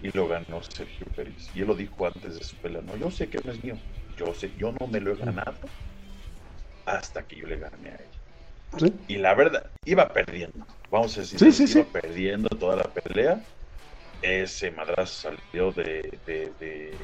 y 0.04 0.12
lo 0.12 0.28
ganó 0.28 0.62
Sergio 0.62 1.08
Pérez. 1.16 1.50
Y 1.56 1.62
él 1.62 1.68
lo 1.68 1.76
dijo 1.76 2.06
antes 2.06 2.38
de 2.38 2.44
su 2.44 2.56
pelea, 2.58 2.82
no, 2.82 2.96
yo 2.98 3.10
sé 3.10 3.28
que 3.28 3.40
no 3.44 3.52
es 3.52 3.64
mío, 3.64 3.78
yo 4.18 4.34
sé, 4.34 4.52
yo 4.58 4.74
no 4.80 4.88
me 4.88 5.00
lo 5.00 5.14
he 5.14 5.16
ganado 5.16 5.58
hasta 6.86 7.24
que 7.26 7.38
yo 7.38 7.48
le 7.48 7.58
gané 7.58 7.90
a. 7.90 8.00
¿Sí? 8.80 8.92
Y 9.08 9.18
la 9.18 9.36
verdad, 9.36 9.72
iba 9.86 10.08
perdiendo, 10.12 10.66
vamos 10.90 11.16
a 11.18 11.22
decir, 11.22 11.40
Sí, 11.40 11.52
sí, 11.52 11.80
iba 11.80 11.88
perdiendo 11.92 12.50
toda 12.50 12.78
la 12.78 12.84
pelea. 12.84 13.40
Ese 14.22 14.72
madrazo 14.72 15.30
salió 15.30 15.72
de, 15.74 16.02
de, 16.26 16.54
de, 16.60 16.98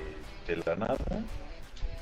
de 0.48 0.56
la 0.66 0.76
nada. 0.76 0.98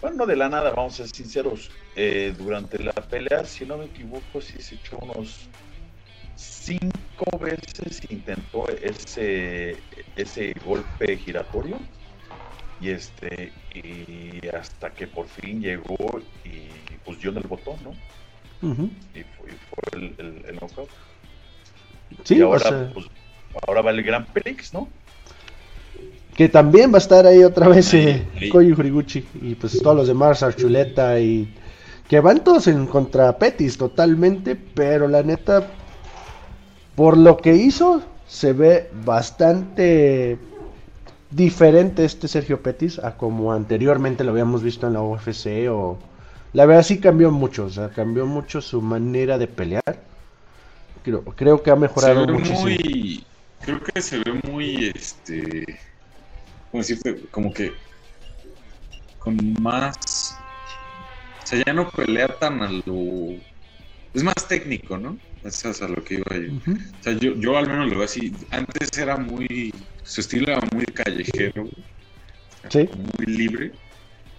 Bueno, 0.01 0.17
no 0.17 0.25
de 0.25 0.35
la 0.35 0.47
nada, 0.47 0.71
vamos 0.71 0.93
a 0.93 0.97
ser 0.97 1.07
sinceros. 1.07 1.71
Eh, 1.95 2.33
durante 2.37 2.81
la 2.81 2.91
pelea, 2.93 3.43
si 3.43 3.65
no 3.65 3.77
me 3.77 3.85
equivoco, 3.85 4.39
sí 4.39 4.61
se 4.61 4.75
echó 4.75 4.97
unos 5.01 5.49
cinco 6.35 7.25
veces 7.39 7.99
intentó 8.09 8.67
ese 8.69 9.75
ese 10.15 10.53
golpe 10.63 11.17
giratorio 11.17 11.77
y 12.79 12.89
este 12.89 13.51
y 13.73 14.47
hasta 14.47 14.91
que 14.91 15.07
por 15.07 15.27
fin 15.27 15.61
llegó 15.61 16.21
y 16.45 16.67
pues 17.05 17.19
dio 17.19 17.31
en 17.31 17.37
el 17.37 17.43
botón 17.43 17.75
no 17.83 17.91
y 19.13 19.23
fue, 19.23 19.51
y 19.51 19.57
fue 19.69 19.99
el, 19.99 20.15
el, 20.17 20.45
el 20.47 20.55
knockout. 20.55 20.89
Sí, 22.23 22.37
y 22.37 22.41
o 22.41 22.47
ahora 22.47 22.59
sea, 22.59 22.91
pues 22.93 23.05
ahora 23.67 23.81
va 23.81 23.91
el 23.91 24.03
Grand 24.03 24.27
Prix 24.27 24.73
no 24.73 24.87
que 26.37 26.47
también 26.47 26.91
va 26.91 26.97
a 26.97 26.99
estar 26.99 27.25
ahí 27.25 27.43
otra 27.43 27.67
vez 27.67 27.93
eh, 27.95 28.27
ahí. 28.39 28.49
Koji 28.49 28.71
Horiguchi 28.71 29.25
y 29.41 29.55
pues 29.55 29.81
todos 29.81 29.95
los 29.95 30.07
demás, 30.07 30.43
Archuleta 30.43 31.19
y 31.19 31.51
que 32.07 32.19
van 32.19 32.43
todos 32.43 32.67
en 32.67 32.85
contra 32.85 33.37
Petis 33.37 33.77
totalmente, 33.77 34.55
pero 34.55 35.07
la 35.07 35.23
neta, 35.23 35.67
por 36.95 37.17
lo 37.17 37.37
que 37.37 37.55
hizo, 37.55 38.03
se 38.27 38.53
ve 38.53 38.89
bastante 39.03 40.37
diferente 41.37 42.03
este 42.05 42.27
Sergio 42.27 42.61
Petis 42.61 42.99
a 42.99 43.15
como 43.17 43.53
anteriormente 43.53 44.23
lo 44.25 44.31
habíamos 44.31 44.63
visto 44.63 44.87
en 44.87 44.93
la 44.93 45.01
UFC 45.01 45.69
o 45.69 45.97
la 46.53 46.65
verdad 46.65 46.83
sí 46.83 46.99
cambió 46.99 47.31
mucho, 47.31 47.65
o 47.65 47.69
sea, 47.69 47.89
cambió 47.89 48.25
mucho 48.25 48.61
su 48.61 48.81
manera 48.81 49.37
de 49.37 49.47
pelear. 49.47 49.83
Creo, 51.03 51.23
creo 51.23 51.63
que 51.63 51.71
ha 51.71 51.75
Se 51.75 51.79
mejorado 51.79 52.25
ve 52.25 52.33
muchísimo. 52.33 52.61
muy. 52.61 53.25
Creo 53.61 53.81
que 53.81 54.01
se 54.01 54.19
ve 54.19 54.33
muy. 54.49 54.91
Este. 54.95 55.65
¿Cómo 56.71 56.81
decirte? 56.83 57.27
Como 57.31 57.53
que. 57.53 57.73
Con 59.19 59.37
más. 59.61 60.41
O 61.43 61.47
sea, 61.47 61.63
ya 61.65 61.73
no 61.73 61.89
pelea 61.89 62.27
tan 62.39 62.61
a 62.61 62.69
lo. 62.85 63.35
Es 64.13 64.23
más 64.23 64.47
técnico, 64.47 64.97
¿no? 64.97 65.17
Eso 65.43 65.69
es 65.69 65.81
a 65.81 65.87
lo 65.87 66.03
que 66.03 66.15
iba 66.15 66.35
yo. 66.37 66.53
Ujú. 66.57 66.71
O 66.99 67.03
sea, 67.03 67.13
yo, 67.13 67.35
yo 67.35 67.57
al 67.57 67.67
menos 67.67 67.87
lo 67.89 67.95
veo 67.95 68.05
así. 68.05 68.33
Antes 68.51 68.97
era 68.97 69.17
muy. 69.17 69.73
Su 70.07 70.21
estilo 70.21 70.51
era 70.53 70.61
muy 70.73 70.85
callejero. 70.85 71.63
o 71.65 72.61
sea, 72.61 72.71
Sí. 72.71 72.87
como 72.87 73.03
Muy 73.17 73.25
libre. 73.37 73.71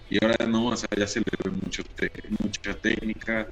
Y 0.09 0.17
ahora 0.23 0.45
no, 0.47 0.67
o 0.67 0.75
sea, 0.75 0.87
ya 0.97 1.05
se 1.05 1.19
le 1.19 1.25
ve 1.45 1.51
mucho 1.51 1.83
te- 1.95 2.11
mucha 2.39 2.73
técnica, 2.73 3.47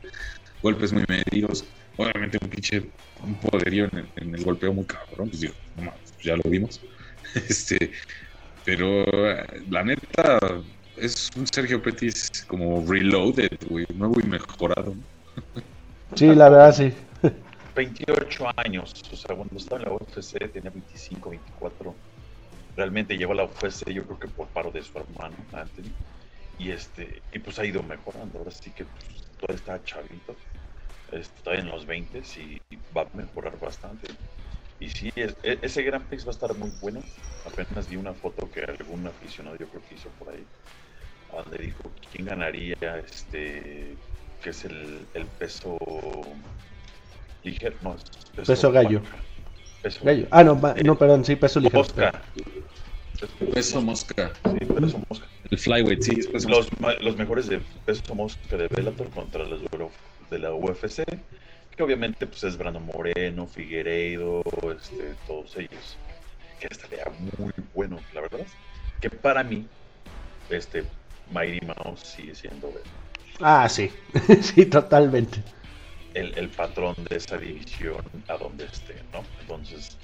golpes 0.63 0.91
muy 0.91 1.03
medidos. 1.07 1.63
Obviamente 1.95 2.37
un 2.41 2.49
pinche 2.49 2.89
un 3.23 3.35
poderío 3.35 3.85
en 3.91 3.99
el, 3.99 4.07
en 4.15 4.35
el 4.35 4.43
golpeo 4.43 4.73
muy 4.73 4.85
cabrón. 4.85 5.29
Pues 5.29 5.41
digo, 5.41 5.53
no 5.75 5.83
mames, 5.83 5.99
pues 6.13 6.23
ya 6.25 6.35
lo 6.35 6.43
vimos. 6.49 6.81
Este, 7.35 7.91
pero 8.63 9.03
eh, 9.29 9.45
la 9.69 9.83
neta 9.83 10.39
es 10.95 11.29
un 11.35 11.45
Sergio 11.45 11.81
Petis 11.81 12.29
como 12.47 12.83
reloaded, 12.89 13.49
güey, 13.69 13.85
nuevo 13.93 14.15
y 14.23 14.27
mejorado. 14.27 14.95
Sí, 16.15 16.27
la 16.33 16.49
verdad 16.49 16.73
sí. 16.73 16.93
28 17.75 18.47
años 18.65 18.91
o 19.11 19.15
sea 19.15 19.35
cuando 19.35 19.55
estaba 19.55 19.83
en 19.83 19.87
la 19.89 19.93
UFC 19.93 20.39
tenía 20.51 20.71
25 20.71 21.29
24 21.29 21.95
realmente 22.77 23.17
llegó 23.17 23.33
a 23.33 23.35
la 23.35 23.43
UFC 23.45 23.91
yo 23.91 24.05
creo 24.05 24.19
que 24.19 24.27
por 24.29 24.47
paro 24.49 24.71
de 24.71 24.81
su 24.83 24.97
hermano 24.97 25.35
Anthony 25.51 25.91
y 26.59 26.71
este 26.71 27.21
y 27.33 27.39
pues 27.39 27.57
ha 27.59 27.65
ido 27.65 27.81
mejorando 27.83 28.37
ahora 28.39 28.51
sí 28.51 28.71
que 28.71 28.85
pues, 28.85 29.23
todavía 29.37 29.55
está 29.55 29.83
chavito 29.83 30.35
está 31.11 31.55
en 31.55 31.67
los 31.67 31.85
20 31.85 32.21
y 32.35 32.57
va 32.95 33.01
a 33.01 33.17
mejorar 33.17 33.57
bastante. 33.59 34.07
Y 34.79 34.89
sí 34.89 35.09
es- 35.15 35.33
e- 35.41 35.59
ese 35.61 35.81
Grand 35.83 36.05
Prix 36.07 36.25
va 36.25 36.29
a 36.29 36.33
estar 36.33 36.55
muy 36.55 36.69
bueno 36.79 36.99
apenas 37.45 37.87
vi 37.89 37.95
una 37.95 38.13
foto 38.13 38.49
que 38.51 38.61
algún 38.61 39.07
aficionado 39.07 39.55
yo 39.57 39.67
creo 39.69 39.81
que 39.83 39.95
hizo 39.95 40.09
por 40.11 40.33
ahí 40.33 40.45
donde 41.31 41.57
dijo 41.57 41.81
quién 42.11 42.25
ganaría 42.27 42.75
este 43.03 43.97
que 44.41 44.49
es 44.51 44.65
el, 44.65 45.07
el 45.13 45.25
peso 45.25 45.77
ligero 47.43 47.77
no 47.81 47.95
es 47.95 48.03
peso, 48.35 48.51
Peso 48.51 48.71
gallo. 48.71 49.01
Peso 49.87 50.05
Gallo. 50.05 50.27
Ah, 50.31 50.43
no, 50.43 50.59
va- 50.59 50.75
no, 50.83 50.97
perdón, 50.97 51.23
sí, 51.25 51.35
peso 51.35 51.59
ligero. 51.59 51.79
mosca 51.79 52.11
Peso 53.53 53.81
mosca. 53.81 54.33
sí, 54.43 54.65
peso 54.65 55.01
mosca 55.09 55.27
El 55.49 55.57
flyweight, 55.57 56.01
sí, 56.01 56.15
es 56.19 56.27
peso 56.27 56.49
los, 56.49 56.67
ma- 56.79 56.93
los 57.01 57.17
mejores 57.17 57.47
de 57.47 57.59
peso 57.85 58.01
mosca 58.13 58.57
de 58.57 58.67
Bellator 58.75 59.09
contra 59.11 59.43
los 59.45 59.61
de 60.29 60.39
la 60.39 60.53
UFC, 60.53 61.03
que 61.75 61.83
obviamente 61.83 62.27
pues 62.27 62.43
es 62.43 62.57
Brandon 62.57 62.85
Moreno, 62.85 63.47
Figueiredo, 63.47 64.41
este, 64.75 65.15
todos 65.25 65.55
ellos. 65.57 65.97
Que 66.59 66.67
estaría 66.69 67.03
muy 67.17 67.51
bueno, 67.73 67.99
la 68.13 68.21
verdad. 68.21 68.45
Que 68.99 69.09
para 69.09 69.43
mí, 69.43 69.67
este 70.49 70.83
Mighty 71.31 71.65
Mouse 71.65 72.01
sigue 72.01 72.35
siendo 72.35 72.73
Ah, 73.39 73.69
sí, 73.69 73.91
sí, 74.41 74.65
totalmente. 74.65 75.43
El, 76.19 76.33
el 76.37 76.49
patrón 76.49 76.95
de 77.09 77.17
esa 77.17 77.37
división 77.37 77.97
a 78.27 78.37
donde 78.37 78.65
esté, 78.65 78.95
¿no? 79.13 79.23
Entonces, 79.41 79.97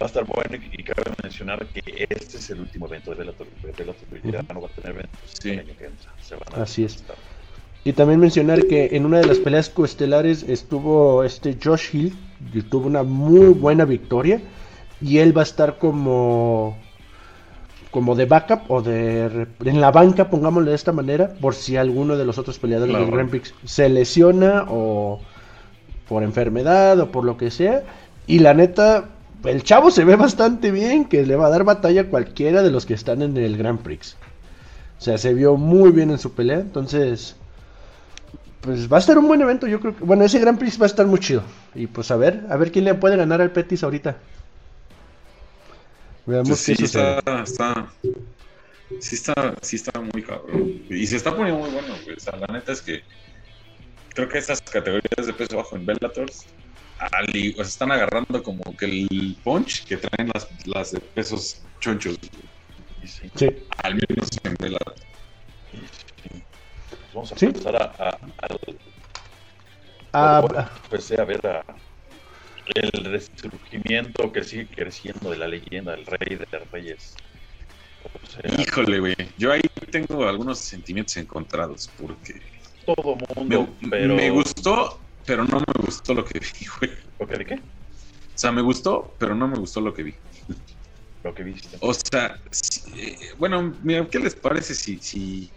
va 0.00 0.06
a 0.06 0.06
estar 0.06 0.24
bueno 0.24 0.56
y, 0.56 0.80
y 0.80 0.82
cabe 0.84 1.12
mencionar 1.22 1.66
que 1.66 2.06
este 2.08 2.36
es 2.38 2.50
el 2.50 2.60
último 2.60 2.86
evento 2.86 3.14
de. 3.14 3.24
Bellator 3.24 3.96
ya 4.24 4.42
no 4.54 4.60
va 4.60 4.68
a 4.68 4.70
tener 4.70 4.90
eventos 4.92 5.20
Sí. 5.40 5.50
el 5.50 5.58
año 5.60 5.74
que 5.78 5.84
entra. 5.86 6.12
Se 6.22 6.34
van 6.36 6.60
a 6.60 6.62
Así 6.62 6.84
es. 6.84 6.94
ajustar. 6.94 7.16
Y 7.82 7.92
también 7.94 8.20
mencionar 8.20 8.66
que 8.66 8.90
en 8.92 9.06
una 9.06 9.20
de 9.20 9.26
las 9.26 9.38
peleas 9.38 9.70
coestelares 9.70 10.42
estuvo 10.42 11.24
este 11.24 11.56
Josh 11.62 11.94
Hill, 11.94 12.14
que 12.52 12.62
tuvo 12.62 12.86
una 12.86 13.02
muy 13.02 13.48
buena 13.54 13.84
victoria. 13.86 14.40
Y 15.00 15.16
él 15.18 15.34
va 15.34 15.40
a 15.40 15.44
estar 15.44 15.78
como 15.78 16.76
como 17.90 18.14
de 18.14 18.26
backup 18.26 18.70
o 18.70 18.82
de 18.82 19.46
en 19.64 19.80
la 19.80 19.90
banca, 19.90 20.30
pongámosle 20.30 20.70
de 20.70 20.76
esta 20.76 20.92
manera, 20.92 21.32
por 21.40 21.54
si 21.54 21.76
alguno 21.76 22.16
de 22.16 22.24
los 22.24 22.38
otros 22.38 22.58
peleadores 22.58 22.90
Claro. 22.92 23.04
del 23.06 23.14
Grand 23.14 23.30
Prix 23.30 23.52
se 23.64 23.88
lesiona 23.88 24.64
o 24.68 25.20
por 26.08 26.22
enfermedad 26.22 26.98
o 27.00 27.10
por 27.10 27.24
lo 27.24 27.36
que 27.36 27.50
sea. 27.50 27.82
Y 28.26 28.38
la 28.40 28.54
neta, 28.54 29.06
el 29.44 29.62
chavo 29.64 29.90
se 29.90 30.04
ve 30.04 30.16
bastante 30.16 30.70
bien, 30.70 31.04
que 31.06 31.26
le 31.26 31.34
va 31.36 31.46
a 31.46 31.50
dar 31.50 31.64
batalla 31.64 32.02
a 32.02 32.06
cualquiera 32.06 32.62
de 32.62 32.70
los 32.70 32.86
que 32.86 32.94
están 32.94 33.22
en 33.22 33.36
el 33.36 33.56
Grand 33.56 33.80
Prix. 33.80 34.16
O 34.98 35.02
sea, 35.02 35.18
se 35.18 35.34
vio 35.34 35.56
muy 35.56 35.90
bien 35.92 36.10
en 36.10 36.18
su 36.18 36.32
pelea, 36.32 36.58
entonces 36.60 37.36
pues 38.60 38.92
va 38.92 38.98
a 38.98 39.00
estar 39.00 39.16
un 39.16 39.26
buen 39.26 39.40
evento, 39.40 39.66
yo 39.66 39.80
creo 39.80 39.96
que 39.96 40.04
bueno, 40.04 40.22
ese 40.24 40.38
Grand 40.38 40.58
Prix 40.58 40.78
va 40.78 40.84
a 40.84 40.86
estar 40.86 41.06
muy 41.06 41.18
chido. 41.18 41.42
Y 41.74 41.86
pues 41.86 42.10
a 42.10 42.16
ver, 42.16 42.44
a 42.50 42.56
ver 42.56 42.70
quién 42.70 42.84
le 42.84 42.94
puede 42.94 43.16
ganar 43.16 43.40
al 43.40 43.50
Petis 43.50 43.82
ahorita. 43.82 44.16
Veamos 46.30 46.60
sí, 46.60 46.74
está, 46.78 47.18
está, 47.42 47.92
sí 49.00 49.14
está, 49.16 49.54
sí 49.62 49.76
está 49.76 50.00
muy 50.00 50.22
cabrón. 50.22 50.72
Y 50.88 51.04
se 51.06 51.16
está 51.16 51.34
poniendo 51.34 51.60
muy 51.60 51.70
bueno, 51.70 51.98
güey. 52.04 52.14
O 52.16 52.20
sea, 52.20 52.36
la 52.36 52.46
neta 52.54 52.70
es 52.72 52.80
que 52.80 53.02
creo 54.14 54.28
que 54.28 54.38
estas 54.38 54.60
categorías 54.62 55.26
de 55.26 55.32
peso 55.32 55.56
bajo 55.56 55.74
en 55.76 55.86
Bellator 55.86 56.26
ali- 57.12 57.52
o 57.54 57.56
sea, 57.56 57.64
están 57.64 57.90
agarrando 57.90 58.42
como 58.44 58.62
que 58.78 58.84
el 58.86 59.36
punch 59.42 59.86
que 59.86 59.96
traen 59.96 60.30
las, 60.32 60.46
las 60.66 60.92
de 60.92 61.00
pesos 61.00 61.62
chonchos, 61.80 62.14
sí, 63.04 63.28
Sí. 63.34 63.48
al 63.82 63.94
menos 63.94 64.28
en 64.44 64.54
Bellator. 64.60 64.94
sí. 65.72 66.44
Vamos 67.12 67.32
a 67.32 67.36
Sí. 67.38 67.46
empezar 67.46 67.74
a, 67.76 67.84
a, 67.98 68.18
Ah, 70.12 70.42
ah, 70.56 70.70
empecé 70.84 71.20
a 71.20 71.24
ver 71.24 71.44
a- 71.46 71.64
el 72.74 73.04
resurgimiento 73.04 74.32
que 74.32 74.44
sigue 74.44 74.68
creciendo 74.68 75.30
de 75.30 75.38
la 75.38 75.48
leyenda, 75.48 75.94
el 75.94 76.06
rey 76.06 76.36
de 76.36 76.58
reyes. 76.72 77.14
O 78.02 78.26
sea, 78.26 78.42
Híjole, 78.60 79.00
güey. 79.00 79.14
Yo 79.36 79.52
ahí 79.52 79.60
tengo 79.90 80.26
algunos 80.26 80.58
sentimientos 80.58 81.16
encontrados 81.16 81.90
porque 81.96 82.40
todo 82.86 83.16
me, 83.16 83.56
mundo, 83.56 83.76
pero... 83.90 84.14
me 84.16 84.30
gustó, 84.30 85.00
pero 85.24 85.44
no 85.44 85.58
me 85.58 85.84
gustó 85.84 86.14
lo 86.14 86.24
que 86.24 86.38
vi, 86.38 86.66
güey. 86.80 86.92
¿Lo 87.18 87.26
que, 87.26 87.36
de 87.36 87.46
qué? 87.46 87.54
O 87.54 88.38
sea, 88.42 88.52
me 88.52 88.62
gustó, 88.62 89.14
pero 89.18 89.34
no 89.34 89.48
me 89.48 89.58
gustó 89.58 89.80
lo 89.80 89.92
que 89.92 90.02
vi. 90.02 90.14
Lo 91.22 91.34
que 91.34 91.42
viste. 91.42 91.76
O 91.82 91.92
sea, 91.92 92.40
si- 92.50 92.98
eh, 92.98 93.18
bueno, 93.36 93.76
mira, 93.82 94.08
¿qué 94.08 94.18
les 94.18 94.34
parece 94.34 94.74
si, 94.74 94.98
si, 95.00 95.52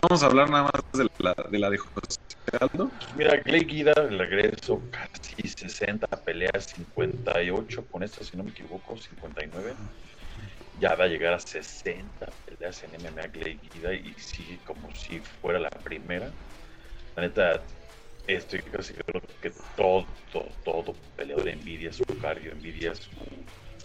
vamos 0.00 0.22
a 0.22 0.26
hablar 0.26 0.48
nada 0.50 0.64
más 0.64 0.82
de 0.92 1.06
la 1.18 1.34
de, 1.50 1.58
la 1.58 1.70
de 1.70 1.78
José 1.78 2.16
Aldo. 2.60 2.90
Mira, 3.16 3.40
Clay 3.42 3.64
Guida, 3.64 3.92
regreso, 3.92 4.82
casi 4.90 5.48
60 5.48 6.06
peleas, 6.24 6.66
58 6.74 7.86
con 7.90 8.02
esta, 8.02 8.24
si 8.24 8.36
no 8.36 8.44
me 8.44 8.50
equivoco, 8.50 8.96
59. 8.96 9.74
Ya 10.80 10.94
va 10.94 11.04
a 11.04 11.08
llegar 11.08 11.34
a 11.34 11.38
60 11.38 12.26
peleas 12.46 12.82
en 12.84 12.90
MMA 13.02 13.28
Clay 13.32 13.58
Guida 13.72 13.94
y 13.94 14.14
sigue 14.14 14.58
como 14.64 14.94
si 14.94 15.20
fuera 15.20 15.58
la 15.58 15.70
primera. 15.70 16.30
La 17.16 17.22
neta, 17.22 17.62
estoy 18.26 18.60
casi 18.60 18.94
seguro 18.94 19.20
que 19.40 19.52
todo, 19.76 20.06
todo, 20.32 20.48
todo 20.64 20.94
peleador 21.16 21.48
envidia 21.48 21.92
su 21.92 22.04
cardio, 22.20 22.52
envidia 22.52 22.94
su 22.94 23.10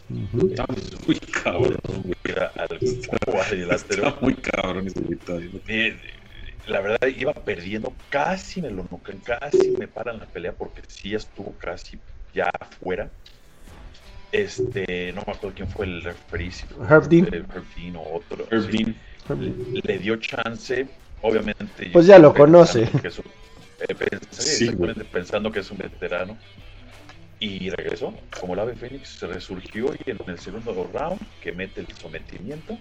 Ujú. 0.10 0.48
Está 0.52 0.66
muy 1.06 1.16
cabrón, 1.44 1.78
era 2.24 2.52
al 2.56 2.80
cuadrilátero. 3.26 4.08
Está 4.08 4.20
muy 4.22 4.34
cabrón 4.36 4.88
ese. 4.88 5.00
Eh, 5.68 6.00
la 6.68 6.82
verdad 6.82 7.08
iba 7.18 7.34
perdiendo, 7.34 7.94
casi 8.10 8.62
me 8.62 8.70
lo 8.70 8.86
noquean, 8.90 9.20
casi 9.20 9.72
me 9.72 9.88
paran 9.88 10.20
la 10.20 10.26
pelea 10.26 10.54
porque 10.54 10.82
sí 10.88 11.14
estuvo 11.14 11.54
casi 11.58 12.00
ya 12.34 12.50
afuera. 12.60 13.10
Este, 14.32 15.14
no 15.14 15.24
me 15.26 15.34
acuerdo 15.34 15.56
quién 15.56 15.68
fue 15.70 15.86
el 15.86 16.02
referee, 16.04 16.52
Herb 16.90 17.08
Dean. 17.08 17.28
el 17.28 17.46
Herb 17.54 17.66
Dean 17.76 17.96
o 17.96 18.04
otro. 18.04 18.48
Herb. 18.52 18.70
Dean. 18.70 18.96
Le, 19.30 19.82
le 19.84 20.00
dio 20.00 20.16
chance, 20.18 20.88
obviamente. 21.22 21.90
Pues 21.92 22.06
ya 22.06 22.20
lo 22.20 22.34
conoce. 22.34 22.90
que 23.02 23.08
es 23.08 23.20
un- 23.20 23.26
eh, 23.80 23.96
pens- 23.96 24.28
Sí, 24.32 24.66
exactamente, 24.66 25.04
pensando 25.06 25.52
que 25.52 25.60
es 25.60 25.72
un 25.72 25.78
veterano. 25.78 26.38
Y 27.40 27.70
regresó, 27.70 28.14
como 28.40 28.54
el 28.54 28.60
ave 28.60 28.76
Fénix, 28.76 29.22
resurgió 29.22 29.94
y 29.94 30.12
en 30.12 30.18
el 30.26 30.40
segundo 30.40 30.90
round 30.92 31.20
que 31.42 31.52
mete 31.52 31.82
el 31.82 31.88
sometimiento 31.96 32.78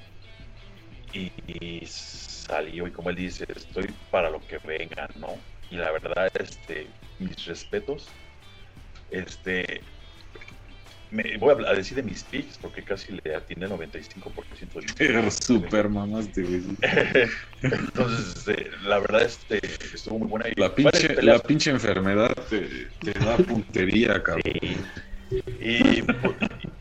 y, 1.12 1.30
y 1.46 1.86
salió 1.86 2.86
y 2.86 2.90
como 2.90 3.10
él 3.10 3.16
dice, 3.16 3.44
estoy 3.54 3.92
para 4.10 4.30
lo 4.30 4.40
que 4.46 4.58
venga, 4.58 5.08
¿no? 5.16 5.28
Y 5.70 5.76
la 5.76 5.90
verdad, 5.92 6.30
este, 6.38 6.86
mis 7.18 7.44
respetos, 7.44 8.08
este, 9.10 9.82
me, 11.10 11.36
voy 11.38 11.64
a 11.64 11.72
decir 11.72 11.96
de 11.96 12.02
mis 12.02 12.24
picks 12.24 12.58
porque 12.58 12.82
casi 12.82 13.18
le 13.22 13.34
atiné 13.34 13.66
el 13.66 13.72
95% 13.72 14.80
de 14.80 14.86
Pero 14.96 15.30
super 15.30 15.88
mamaste, 15.88 16.42
güey. 16.42 16.62
Entonces, 17.62 18.36
este, 18.36 18.70
la 18.82 18.98
verdad, 18.98 19.22
este, 19.22 19.60
estuvo 19.94 20.18
muy 20.18 20.28
buena. 20.28 20.46
La 20.56 20.74
pinche, 20.74 21.22
la 21.22 21.38
pinche 21.38 21.70
enfermedad 21.70 22.34
te, 22.48 22.88
te 23.00 23.18
da 23.18 23.36
puntería, 23.48 24.22
cabrón. 24.22 24.42
Sí. 25.30 25.40
Y, 25.60 26.04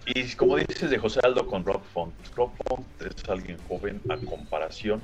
y 0.05 0.35
como 0.35 0.57
dices 0.57 0.89
de 0.89 0.97
José 0.97 1.19
Aldo 1.23 1.47
con 1.47 1.65
Rob 1.65 1.83
Font, 1.93 2.13
Rob 2.35 2.51
Font 2.67 2.87
es 3.01 3.27
alguien 3.29 3.57
joven 3.67 4.01
a 4.09 4.17
comparación, 4.17 5.01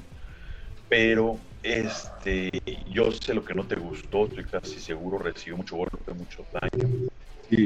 pero 0.89 1.39
este, 1.63 2.49
yo 2.87 3.11
sé 3.11 3.33
lo 3.33 3.43
que 3.43 3.53
no 3.53 3.65
te 3.65 3.75
gustó, 3.75 4.25
estoy 4.25 4.43
casi 4.45 4.79
seguro, 4.79 5.17
recibió 5.17 5.57
mucho 5.57 5.77
golpe, 5.77 6.13
mucho 6.13 6.45
daño. 6.51 7.09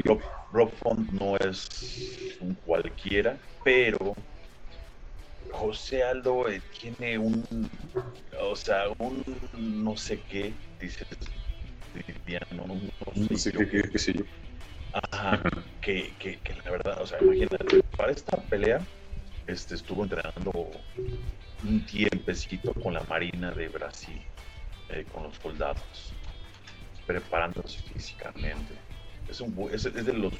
Rob, 0.06 0.22
Rob 0.52 0.72
Font 0.78 1.12
no 1.12 1.38
es 1.38 2.38
un 2.40 2.56
cualquiera, 2.56 3.38
pero 3.64 4.16
José 5.52 6.04
Aldo 6.04 6.50
eh, 6.50 6.62
tiene 6.80 7.18
un, 7.18 7.44
o 8.40 8.56
sea, 8.56 8.86
un 9.00 9.24
no 9.58 9.96
sé 9.96 10.22
qué, 10.30 10.54
dices, 10.80 11.06
no, 12.52 12.66
no 12.68 12.76
No 13.16 13.38
sé 13.38 13.52
qué, 13.52 13.90
qué 13.92 14.00
sé 14.00 14.14
yo. 14.14 14.24
Ajá, 15.12 15.42
que, 15.82 16.14
que, 16.20 16.40
que 16.40 16.54
la 16.54 16.72
verdad, 16.72 17.02
o 17.02 17.06
sea, 17.06 17.20
imagínate, 17.22 17.82
para 17.98 18.12
esta 18.12 18.38
pelea 18.38 18.86
este, 19.48 19.76
estuvo 19.76 20.04
entrenando 20.04 20.72
un 21.64 21.86
tiempecito 21.86 22.74
con 22.74 22.94
la 22.94 23.02
Marina 23.10 23.52
de 23.52 23.68
Brasil, 23.68 24.22
eh, 24.90 25.06
con 25.12 25.24
los 25.24 25.36
soldados, 25.38 26.14
preparándose 27.06 27.80
físicamente. 27.94 28.85
Es, 29.30 29.42
un, 29.42 29.56
bu- 29.56 29.72
es, 29.72 29.86
es 29.86 30.06
de 30.06 30.14
los 30.14 30.34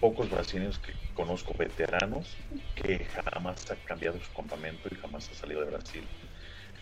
pocos 0.00 0.30
brasileños 0.30 0.78
que 0.78 0.92
conozco 1.14 1.54
veteranos 1.58 2.36
que 2.74 3.04
jamás 3.32 3.70
ha 3.70 3.76
cambiado 3.76 4.18
su 4.20 4.32
campamento 4.32 4.88
y 4.90 4.96
jamás 4.96 5.30
ha 5.30 5.34
salido 5.34 5.60
de 5.60 5.70
Brasil. 5.70 6.02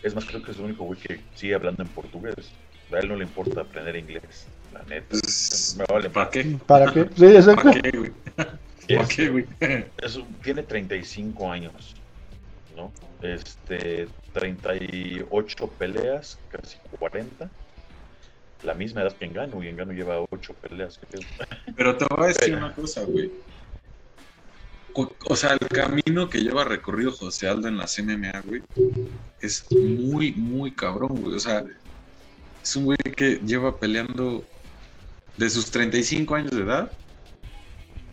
Es 0.02 0.14
más, 0.14 0.24
creo 0.24 0.42
que 0.42 0.52
es 0.52 0.58
el 0.58 0.64
único 0.64 0.84
güey 0.84 0.98
que 1.00 1.20
sigue 1.34 1.54
hablando 1.54 1.82
en 1.82 1.88
portugués. 1.88 2.52
A 2.92 2.98
él 2.98 3.08
no 3.08 3.16
le 3.16 3.24
importa 3.24 3.60
aprender 3.60 3.96
inglés, 3.96 4.46
la 4.72 4.82
neta. 4.84 5.16
Me 5.76 5.84
vale 5.92 6.08
¿Para 6.10 6.30
qué? 6.30 6.56
¿Para 6.66 6.92
qué? 6.92 7.08
Sí, 7.16 7.26
exacto. 7.26 7.62
¿Para 7.64 7.80
qué, 7.80 7.98
güey? 7.98 8.12
¿Para 8.96 9.08
qué, 9.08 9.28
güey? 9.28 9.46
Es 9.98 10.18
tiene 10.42 10.62
35 10.62 11.50
años, 11.50 11.94
¿no? 12.76 12.92
Este, 13.20 14.08
38 14.32 15.66
peleas, 15.78 16.38
casi 16.48 16.78
40. 16.98 17.50
La 18.62 18.74
misma 18.74 19.02
edad 19.02 19.16
que 19.16 19.24
Engano, 19.24 19.62
y 19.62 19.68
Engano 19.68 19.92
lleva 19.92 20.20
8 20.30 20.54
peleas. 20.54 20.98
Pero 21.76 21.96
te 21.96 22.06
voy 22.10 22.24
a 22.24 22.28
decir 22.28 22.54
una 22.54 22.74
cosa, 22.74 23.04
güey. 23.04 23.30
O, 24.94 25.12
o 25.26 25.36
sea, 25.36 25.52
el 25.52 25.68
camino 25.68 26.28
que 26.28 26.40
lleva 26.40 26.64
recorrido 26.64 27.12
José 27.12 27.48
Aldo 27.48 27.68
en 27.68 27.76
las 27.76 27.98
MMA, 27.98 28.40
güey, 28.44 28.62
es 29.40 29.64
muy, 29.70 30.32
muy 30.32 30.72
cabrón, 30.72 31.20
güey. 31.22 31.36
O 31.36 31.40
sea, 31.40 31.64
es 32.62 32.76
un 32.76 32.84
güey 32.84 32.98
que 33.16 33.36
lleva 33.46 33.78
peleando 33.78 34.44
de 35.36 35.50
sus 35.50 35.70
35 35.70 36.34
años 36.34 36.50
de 36.50 36.62
edad, 36.62 36.92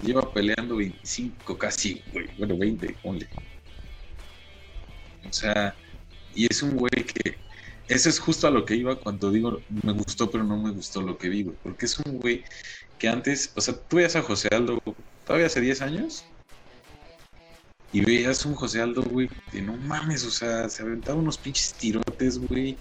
lleva 0.04 0.32
peleando 0.32 0.76
25 0.76 1.58
casi, 1.58 2.04
güey. 2.14 2.30
Bueno, 2.38 2.56
20, 2.58 2.96
ponle. 3.02 3.28
O 5.28 5.34
sea, 5.34 5.74
y 6.36 6.46
es 6.50 6.62
un 6.62 6.76
güey 6.76 6.92
que 6.92 7.36
eso 7.88 8.10
es 8.10 8.20
justo 8.20 8.48
a 8.48 8.52
lo 8.52 8.66
que 8.66 8.76
iba 8.76 8.96
cuando 8.96 9.32
digo 9.32 9.62
me 9.84 9.94
gustó, 9.94 10.30
pero 10.32 10.44
no 10.44 10.58
me 10.58 10.72
gustó 10.72 11.02
lo 11.02 11.18
que 11.18 11.30
vi. 11.30 11.44
Porque 11.44 11.86
es 11.86 12.00
un 12.00 12.20
güey 12.20 12.44
que 12.98 13.08
antes, 13.08 13.52
o 13.56 13.62
sea, 13.62 13.76
tú 13.76 13.98
veías 13.98 14.16
a 14.16 14.22
José 14.24 14.50
Aldo 14.52 14.82
todavía 15.26 15.48
hace 15.48 15.62
10 15.62 15.82
años 15.82 16.26
y 17.96 18.02
veías 18.02 18.46
un 18.46 18.56
José 18.56 18.82
Aldo, 18.82 19.04
güey, 19.04 19.30
que 19.52 19.62
no 19.62 19.78
mames, 19.78 20.26
o 20.26 20.32
sea, 20.32 20.68
se 20.70 20.84
aventaba 20.84 21.18
unos 21.18 21.38
pinches 21.38 21.74
tirotes, 21.74 22.40
güey. 22.40 22.78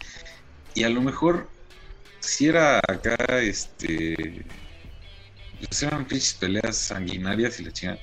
Y 0.75 0.83
a 0.83 0.89
lo 0.89 1.01
mejor, 1.01 1.49
si 2.21 2.49
era 2.49 2.79
acá, 2.79 3.17
este. 3.41 4.45
Pues 5.69 5.83
eran 5.85 6.07
pinches 6.07 6.35
peleas 6.35 6.77
sanguinarias 6.77 7.61
y 7.61 7.65
la 7.65 7.73
chingada. 7.73 8.01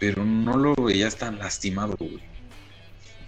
Pero 0.00 0.24
no 0.24 0.56
lo 0.56 0.74
veías 0.74 1.16
tan 1.16 1.38
lastimado, 1.38 1.96
güey. 1.98 2.27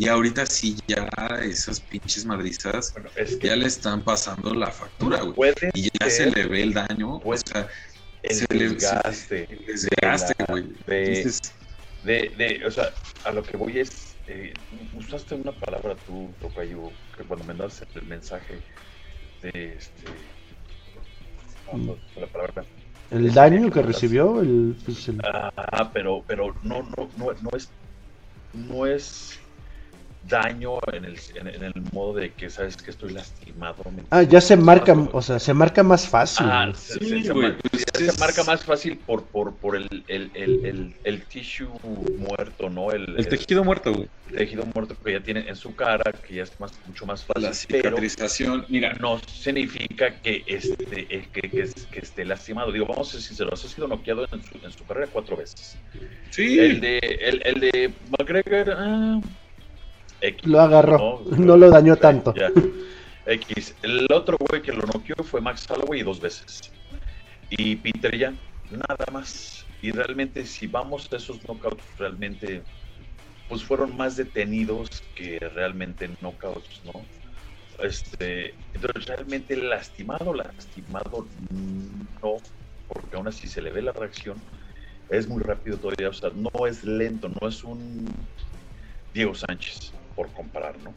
Y 0.00 0.08
ahorita 0.08 0.46
sí 0.46 0.78
ya 0.86 1.06
esas 1.42 1.78
pinches 1.78 2.24
madrizadas 2.24 2.90
Bueno, 2.94 3.10
es 3.16 3.36
que 3.36 3.48
ya 3.48 3.56
le 3.56 3.66
están 3.66 4.02
pasando 4.02 4.54
la 4.54 4.70
factura, 4.70 5.20
güey. 5.20 5.34
puede 5.34 5.70
Y 5.74 5.90
ya 6.00 6.08
se 6.08 6.30
le 6.30 6.46
ve 6.46 6.62
el 6.62 6.72
daño, 6.72 7.16
o 7.22 7.36
sea, 7.36 7.68
el 8.22 8.34
se 8.34 8.46
le- 8.54 8.68
desgaste. 8.70 9.46
el 9.50 9.66
desgaste, 9.66 10.32
de 10.38 10.44
la- 10.46 10.46
güey. 10.48 10.62
de- 10.86 11.06
Entonces, 11.06 11.38
De, 12.02 12.32
de, 12.38 12.62
o 12.66 12.70
sea, 12.70 12.94
a 13.26 13.30
lo 13.30 13.42
que 13.44 13.58
voy 13.58 13.78
es, 13.78 14.16
eh, 14.26 14.54
usaste 14.94 15.34
una 15.34 15.52
palabra 15.52 15.94
tú, 16.06 16.32
Tocayo, 16.40 16.90
que 17.14 17.22
cuando 17.24 17.44
me 17.44 17.52
das 17.52 17.84
el 17.94 18.02
mensaje 18.06 18.58
de 19.42 19.74
este, 19.76 20.06
no, 21.74 21.98
la 22.18 22.26
palabra, 22.26 22.64
El 23.10 23.34
daño 23.34 23.70
que 23.70 23.82
recibió, 23.82 24.40
el, 24.40 24.74
pues, 24.82 25.08
el- 25.10 25.20
ah, 25.24 25.90
pero, 25.92 26.24
pero 26.26 26.54
no, 26.62 26.84
no, 26.84 27.10
no, 27.18 27.32
no 27.42 27.50
es, 27.54 27.68
no 28.54 28.86
es 28.86 29.38
daño 30.22 30.78
en 30.92 31.04
el, 31.04 31.18
en, 31.34 31.48
en 31.48 31.62
el 31.64 31.72
modo 31.92 32.14
de 32.14 32.32
que 32.34 32.50
sabes 32.50 32.76
que 32.76 32.90
estoy 32.90 33.12
lastimado. 33.12 33.82
¿me 33.90 34.02
Ah, 34.10 34.22
ya 34.22 34.40
se 34.40 34.56
marca, 34.56 34.94
Más- 34.94 35.08
o 35.12 35.22
sea, 35.22 35.38
se 35.38 35.54
marca 35.54 35.82
más 35.82 36.06
fácil. 36.08 36.46
Ah, 36.48 36.70
se, 36.74 36.94
Sí, 36.94 37.06
se- 37.08 37.22
se 37.22 37.32
güey, 37.32 37.48
mar- 37.48 37.56
pues 37.70 37.84
se 37.96 38.06
es- 38.06 38.18
marca 38.20 38.44
más 38.44 38.64
fácil 38.64 38.98
por, 38.98 39.28
por, 39.28 39.58
por 39.58 39.76
el, 39.76 39.86
el, 40.08 40.30
el, 40.34 40.64
el, 40.66 40.96
el 41.04 41.26
tissue 41.26 41.72
muerto, 42.18 42.68
¿no? 42.68 42.90
El, 42.92 43.06
el 43.16 43.28
tejido 43.28 43.64
muerto, 43.64 43.92
güey. 43.94 44.08
el 44.28 44.36
tejido 44.36 44.64
muerto 44.74 44.94
que 45.02 45.12
ya 45.12 45.22
tiene 45.22 45.48
en 45.48 45.56
su 45.56 45.74
cara, 45.74 46.12
que 46.12 46.34
ya 46.34 46.42
es 46.42 46.58
más, 46.60 46.72
mucho 46.86 47.06
más 47.06 47.24
fácil, 47.24 47.42
La 47.42 47.52
pero 47.82 47.96
cicatrización, 47.96 48.66
mira, 48.68 48.92
no 49.00 49.20
significa 49.26 50.20
que, 50.20 50.44
este, 50.46 51.14
eh, 51.14 51.28
que, 51.32 51.40
que, 51.50 51.64
que 51.90 51.98
esté 52.00 52.24
lastimado. 52.24 52.70
Digo, 52.72 52.86
vamos 52.86 53.08
a 53.08 53.12
ser 53.12 53.22
sinceros, 53.22 53.64
ha 53.64 53.68
sido 53.68 53.88
noqueado 53.88 54.26
en 54.30 54.42
su, 54.42 54.64
en 54.66 54.70
su 54.72 54.84
carrera 54.84 55.08
cuatro 55.10 55.36
veces. 55.36 55.78
sí, 56.30 56.58
El 56.58 56.80
de, 56.80 56.98
el, 56.98 57.42
el 57.44 57.60
de 57.60 57.94
McGregor, 58.18 58.74
ah, 58.76 59.20
X, 60.20 60.46
Lo 60.46 60.60
agarró, 60.60 61.22
no 61.30 61.56
lo 61.56 61.70
dañó 61.70 61.96
tanto. 61.96 62.34
ya. 62.34 62.50
X. 63.26 63.74
El 63.82 64.06
otro 64.12 64.36
güey 64.38 64.62
que 64.62 64.72
lo 64.72 64.82
noqueó 64.82 65.16
fue 65.24 65.40
Max 65.40 65.66
Holloway 65.70 66.02
dos 66.02 66.20
veces. 66.20 66.72
Y 67.50 67.76
Peter 67.76 68.16
ya, 68.16 68.34
nada 68.70 69.06
más. 69.12 69.66
Y 69.82 69.92
realmente, 69.92 70.44
si 70.44 70.66
vamos 70.66 71.08
a 71.12 71.16
esos 71.16 71.38
knockouts, 71.44 71.82
realmente, 71.98 72.62
pues 73.48 73.62
fueron 73.62 73.96
más 73.96 74.16
detenidos 74.16 74.88
que 75.14 75.38
realmente 75.38 76.10
knockouts, 76.20 76.82
¿no? 76.84 76.92
Este, 77.82 78.54
entonces, 78.74 79.06
realmente 79.06 79.56
lastimado, 79.56 80.34
lastimado, 80.34 81.26
no, 82.22 82.36
porque 82.88 83.16
aún 83.16 83.28
así 83.28 83.48
se 83.48 83.62
le 83.62 83.70
ve 83.70 83.82
la 83.82 83.92
reacción. 83.92 84.36
Es 85.08 85.26
muy 85.26 85.42
rápido 85.42 85.76
todavía, 85.78 86.10
o 86.10 86.12
sea, 86.12 86.30
no 86.34 86.66
es 86.66 86.84
lento, 86.84 87.30
no 87.40 87.48
es 87.48 87.64
un 87.64 88.06
Diego 89.12 89.34
Sánchez, 89.34 89.92
por 90.20 90.30
comparar, 90.34 90.76
¿no? 90.80 90.94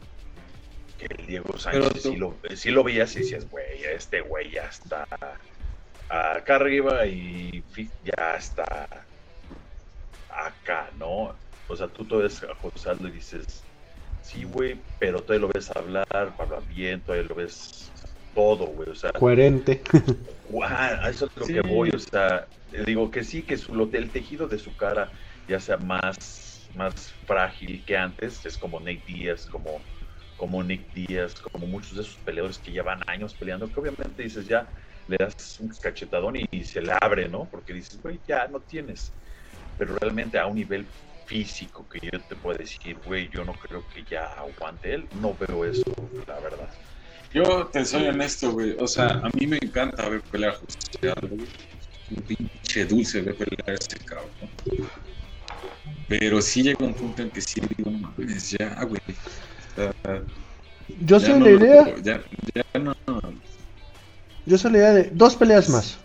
que 0.98 1.06
el 1.18 1.26
Diego 1.26 1.58
Sánchez 1.58 2.02
tú- 2.02 2.10
sí, 2.10 2.16
lo, 2.16 2.38
sí 2.54 2.70
lo 2.70 2.84
veías 2.84 3.16
y 3.16 3.20
decías, 3.20 3.48
güey, 3.48 3.82
este 3.84 4.20
güey 4.20 4.50
ya 4.50 4.64
está 4.66 5.04
acá 6.08 6.54
arriba 6.56 7.06
y 7.06 7.64
ya 8.02 8.36
está 8.36 8.64
acá, 10.28 10.90
¿no? 10.98 11.34
O 11.66 11.74
sea, 11.76 11.88
tú 11.88 12.04
todavía 12.06 12.28
ves 12.28 12.42
a 12.44 12.54
José 12.54 12.90
Aldo 12.90 13.08
y 13.08 13.12
dices, 13.12 13.64
sí, 14.20 14.44
güey, 14.44 14.84
pero 14.98 15.20
todavía 15.22 15.46
lo 15.48 15.52
ves 15.54 15.70
hablar, 15.74 16.04
habla 16.12 16.60
bien, 16.60 17.02
todavía 17.02 17.26
lo 17.28 17.34
ves 17.34 17.90
todo, 18.34 18.66
güey, 18.66 18.90
o 18.90 18.94
sea, 18.94 19.10
Coherente. 19.12 19.82
Guau, 20.50 20.68
a 21.02 21.08
eso 21.08 21.24
es 21.26 21.30
lo 21.40 21.46
Sí. 21.46 21.54
que 21.54 21.60
voy, 21.62 21.90
o 21.94 21.98
sea, 21.98 22.46
le 22.70 22.84
digo 22.84 23.10
que 23.10 23.24
sí, 23.24 23.42
que 23.42 23.56
su, 23.56 23.74
lo- 23.74 23.90
el 23.92 24.10
tejido 24.12 24.46
de 24.46 24.58
su 24.58 24.76
cara 24.76 25.10
ya 25.48 25.58
sea 25.58 25.76
más, 25.78 26.53
más 26.74 27.12
frágil 27.26 27.84
que 27.84 27.96
antes, 27.96 28.44
es 28.44 28.56
como 28.56 28.80
Nick 28.80 29.04
Díaz, 29.06 29.46
como, 29.46 29.80
como 30.36 30.62
Nick 30.62 30.92
Díaz, 30.92 31.34
como 31.34 31.66
muchos 31.66 31.96
de 31.96 32.02
esos 32.02 32.16
peleadores 32.16 32.58
que 32.58 32.72
llevan 32.72 33.00
años 33.06 33.34
peleando, 33.34 33.70
que 33.70 33.80
obviamente 33.80 34.22
dices 34.22 34.46
ya, 34.46 34.68
le 35.08 35.16
das 35.18 35.60
un 35.60 35.68
cachetadón 35.68 36.36
y, 36.36 36.44
y 36.50 36.64
se 36.64 36.80
le 36.80 36.92
abre, 37.00 37.28
¿no? 37.28 37.48
Porque 37.50 37.72
dices, 37.72 38.00
güey, 38.02 38.20
ya 38.26 38.46
no 38.48 38.60
tienes, 38.60 39.12
pero 39.78 39.96
realmente 40.00 40.38
a 40.38 40.46
un 40.46 40.56
nivel 40.56 40.86
físico 41.26 41.86
que 41.88 41.98
yo 42.00 42.20
te 42.20 42.36
puedo 42.36 42.58
decir, 42.58 42.96
güey, 43.04 43.28
yo 43.30 43.44
no 43.44 43.52
creo 43.52 43.84
que 43.92 44.04
ya 44.04 44.26
aguante 44.34 44.94
él, 44.94 45.08
no 45.20 45.34
veo 45.34 45.64
eso, 45.64 45.82
la 46.26 46.40
verdad. 46.40 46.68
Yo 47.32 47.66
te 47.66 47.84
soy 47.84 48.06
honesto, 48.06 48.52
güey. 48.52 48.76
O 48.78 48.86
sea, 48.86 49.08
a 49.08 49.28
mí 49.34 49.46
me 49.46 49.58
encanta 49.60 50.08
ver 50.08 50.20
pelear 50.22 50.54
José 50.54 51.12
Aldo. 51.20 51.34
Un 51.34 52.22
pinche 52.22 52.84
dulce 52.84 53.22
ver 53.22 53.34
pelear 53.34 53.80
ese 53.80 54.04
cabrón. 54.04 54.30
Pero 56.08 56.42
sí 56.42 56.62
llega 56.62 56.84
un 56.84 56.94
punto 56.94 57.22
en 57.22 57.30
que 57.30 57.40
sí 57.40 57.60
digo, 57.76 57.90
no 57.90 57.98
mames, 57.98 58.50
ya, 58.50 58.84
güey. 58.84 59.00
Yo 61.04 61.18
soy 61.18 61.38
no 61.38 61.46
la 61.46 61.50
idea, 61.50 61.94
Ya, 62.02 62.22
ya 62.54 62.80
no. 62.80 62.94
yo 64.46 64.58
soy 64.58 64.72
la 64.72 64.78
idea 64.78 64.92
de 64.92 65.10
dos 65.12 65.34
peleas 65.36 65.68
más. 65.70 65.98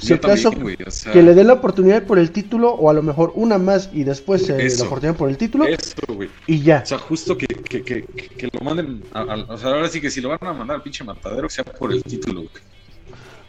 Si 0.00 0.08
yo 0.08 0.14
acaso 0.16 0.50
también, 0.50 0.62
güey. 0.62 0.76
O 0.86 0.90
sea, 0.90 1.12
que 1.12 1.22
le 1.22 1.34
dé 1.34 1.42
la 1.42 1.54
oportunidad 1.54 2.04
por 2.04 2.18
el 2.20 2.30
título 2.30 2.70
o 2.70 2.88
a 2.88 2.92
lo 2.92 3.02
mejor 3.02 3.32
una 3.34 3.58
más 3.58 3.90
y 3.92 4.04
después 4.04 4.48
eh, 4.48 4.56
Eso. 4.66 4.84
la 4.84 4.86
oportunidad 4.88 5.16
por 5.16 5.28
el 5.28 5.36
título 5.36 5.64
eso, 5.66 5.92
güey. 6.08 6.28
y 6.46 6.60
ya. 6.62 6.82
O 6.84 6.86
sea, 6.86 6.98
justo 6.98 7.36
que, 7.36 7.46
que, 7.48 7.82
que, 7.82 8.04
que- 8.04 8.48
lo 8.52 8.60
manden. 8.64 9.02
a- 9.12 9.22
a- 9.22 9.36
o 9.52 9.58
sea, 9.58 9.70
ahora 9.70 9.88
sí 9.88 10.00
que 10.00 10.08
si 10.10 10.20
lo 10.20 10.28
van 10.28 10.38
a 10.42 10.52
mandar 10.52 10.76
al 10.76 10.82
pinche 10.82 11.02
matadero, 11.02 11.48
que 11.48 11.54
sea 11.54 11.64
por 11.64 11.92
el 11.92 12.02
título, 12.04 12.42
güey. 12.42 12.50
Porque 12.52 12.68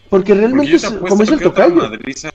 Porque 0.10 0.34
realmente, 0.34 0.72
te 0.72 0.76
es- 0.78 0.92
como 0.92 1.18
dice 1.18 1.34
el 1.36 1.40
tocayo, 1.42 1.76
madriza- 1.76 2.32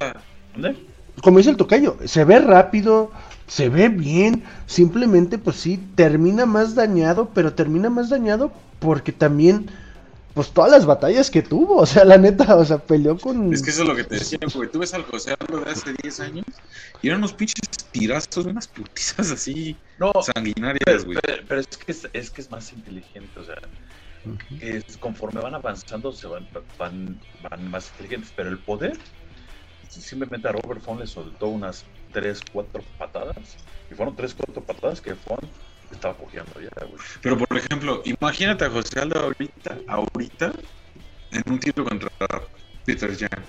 ¿Dónde? 0.53 0.77
Como 1.23 1.39
dice 1.39 1.51
el 1.51 1.57
tocayo, 1.57 1.97
se 2.05 2.25
ve 2.25 2.39
rápido, 2.41 3.11
se 3.47 3.69
ve 3.69 3.89
bien, 3.89 4.45
simplemente 4.67 5.39
pues 5.39 5.57
sí, 5.57 5.79
termina 5.95 6.47
más 6.47 6.75
dañado, 6.75 7.31
pero 7.35 7.55
termina 7.55 7.91
más 7.91 8.09
dañado 8.11 8.53
porque 8.79 9.13
también, 9.13 9.71
pues 10.35 10.51
todas 10.51 10.71
las 10.71 10.85
batallas 10.87 11.31
que 11.31 11.43
tuvo, 11.43 11.77
o 11.77 11.87
sea, 11.87 12.05
la 12.05 12.19
neta, 12.19 12.57
o 12.57 12.65
sea, 12.65 12.79
peleó 12.79 13.17
con... 13.19 13.53
Es 13.53 13.63
que 13.63 13.71
eso 13.71 13.83
es 13.83 13.89
lo 13.89 13.95
que 13.95 14.05
te 14.05 14.17
decía, 14.17 14.39
güey. 14.55 14.71
Tú 14.71 14.81
ves 14.81 14.93
al 14.95 15.05
José 15.05 15.35
Aldo 15.39 15.61
de 15.65 15.71
hace 15.71 15.95
10 16.03 16.21
años 16.21 16.45
y 17.01 17.09
eran 17.09 17.19
unos 17.21 17.33
pinches 17.33 17.61
tirazos, 17.93 18.45
unas 18.45 18.67
putizas 18.67 19.31
así 19.31 19.77
No, 19.99 20.13
sanguinarias, 20.35 21.05
güey. 21.05 21.19
pero, 21.23 21.43
pero 21.49 21.61
es, 21.61 21.67
que 21.69 21.93
es, 21.93 22.09
es 22.13 22.31
que 22.31 22.41
es 22.41 22.51
más 22.51 22.73
inteligente, 22.73 23.39
o 23.39 23.45
sea, 23.45 23.55
es- 24.61 24.97
conforme 24.99 25.41
van 25.41 25.55
avanzando 25.55 26.13
se 26.13 26.27
van, 26.27 26.49
van, 26.79 27.21
van 27.49 27.71
más 27.71 27.91
inteligentes, 27.91 28.33
pero 28.35 28.49
el 28.51 28.59
poder, 28.59 28.99
simplemente 29.89 30.49
a 30.49 30.53
Robert 30.53 30.81
Font 30.81 31.01
le 31.01 31.07
soltó 31.07 31.49
unas 31.49 31.85
3, 32.13 32.41
4 32.53 32.83
patadas, 32.99 33.57
y 33.91 33.95
fueron 33.95 34.17
3, 34.17 34.35
4 34.35 34.63
patadas 34.63 35.01
que 35.01 35.15
Font 35.15 35.45
estaba 35.91 36.15
cogiendo 36.15 36.53
ya, 36.61 36.85
güey. 36.85 37.01
Pero 37.23 37.39
por 37.39 37.57
ejemplo, 37.57 38.03
imagínate 38.05 38.65
a 38.65 38.71
José 38.71 39.01
Aldo 39.01 39.21
ahorita, 39.21 39.79
ahorita, 39.87 40.53
en 41.33 41.53
un 41.53 41.59
tiro 41.59 41.85
contra 41.85 42.11
Peter 42.85 43.17
Jan. 43.17 43.45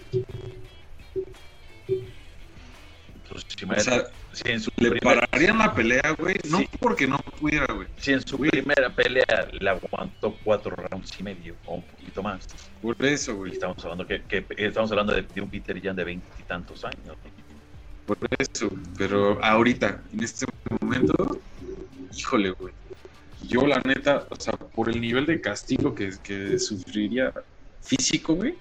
Si, 3.39 3.65
O 3.65 3.79
sea, 3.79 4.03
si 4.33 4.51
en 4.51 4.59
su 4.59 4.71
le 4.77 4.91
primer- 4.91 5.01
pararían 5.29 5.57
la 5.57 5.73
pelea, 5.73 6.15
güey. 6.17 6.35
No 6.49 6.59
Sí. 6.59 6.69
porque 6.79 7.07
no 7.07 7.17
pudiera, 7.39 7.73
güey. 7.73 7.87
si 7.97 8.13
en 8.13 8.25
su 8.25 8.37
primera 8.37 8.89
pelea 8.89 9.47
le 9.51 9.69
aguantó 9.69 10.35
4 10.43 10.75
rounds 10.75 11.11
y 11.19 11.23
medio, 11.23 11.55
o 11.65 11.75
un 11.75 11.81
poquito 11.83 12.23
más, 12.23 12.47
Por 12.81 12.95
eso, 13.05 13.35
güey. 13.35 13.51
estamos 13.53 13.83
hablando 13.83 14.05
que, 14.07 14.21
que- 14.23 14.45
estamos 14.57 14.91
hablando 14.91 15.13
de, 15.13 15.21
de 15.23 15.41
un 15.41 15.49
Peter 15.49 15.81
Jan 15.81 15.95
de 15.95 16.03
20 16.03 16.25
y 16.39 16.43
tantos 16.43 16.83
años. 16.85 17.15
Por 18.05 18.17
eso. 18.37 18.69
Pero 18.97 19.43
ahorita, 19.43 20.01
en 20.13 20.23
este 20.23 20.45
momento, 20.79 21.39
híjole, 22.15 22.51
güey. 22.51 22.73
Yo, 23.47 23.65
la 23.67 23.79
neta, 23.85 24.25
o 24.29 24.35
sea, 24.39 24.53
por 24.53 24.89
el 24.89 24.99
nivel 25.01 25.25
de 25.25 25.39
castigo 25.41 25.93
que, 25.93 26.11
que 26.23 26.57
sufriría 26.59 27.31
físico, 27.81 28.33
güey, 28.35 28.55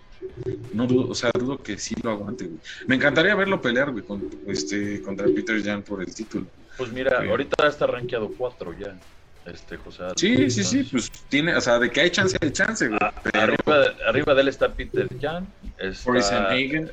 no 0.73 0.87
dudo, 0.87 1.11
o 1.11 1.15
sea, 1.15 1.31
dudo 1.39 1.59
que 1.59 1.79
sí 1.79 1.95
lo 2.03 2.11
aguante, 2.11 2.45
güey. 2.47 2.59
Me 2.87 2.97
encantaría 2.97 3.35
verlo 3.35 3.61
pelear, 3.61 3.91
güey, 3.93 4.05
con, 4.05 4.29
este, 4.47 5.01
contra 5.03 5.27
Peter 5.27 5.63
Jan 5.63 5.83
por 5.83 6.01
el 6.03 6.15
título. 6.15 6.47
Pues 6.77 6.93
mira, 6.93 7.23
Sí. 7.23 7.29
ahorita 7.29 7.69
está 7.69 7.87
rankeado 7.87 8.31
4 8.37 8.73
ya, 8.79 8.99
este 9.47 9.77
José 9.77 10.03
Aldo. 10.03 10.15
Sí, 10.17 10.51
sí, 10.51 10.65
sí, 10.65 10.83
pues 10.85 11.11
tiene, 11.29 11.55
o 11.55 11.61
sea, 11.61 11.79
de 11.79 11.91
que 11.91 12.01
hay 12.01 12.11
chance, 12.11 12.37
hay 12.41 12.51
chance, 12.51 12.89
güey. 12.89 12.99
a- 13.01 13.13
Pero 13.23 13.41
arriba, 13.41 13.79
de- 13.79 14.05
arriba 14.09 14.35
de 14.35 14.41
él 14.43 14.49
está 14.49 14.73
Peter 14.73 15.07
Jan, 15.21 15.47
está 15.79 16.21
Sanhagen, 16.23 16.91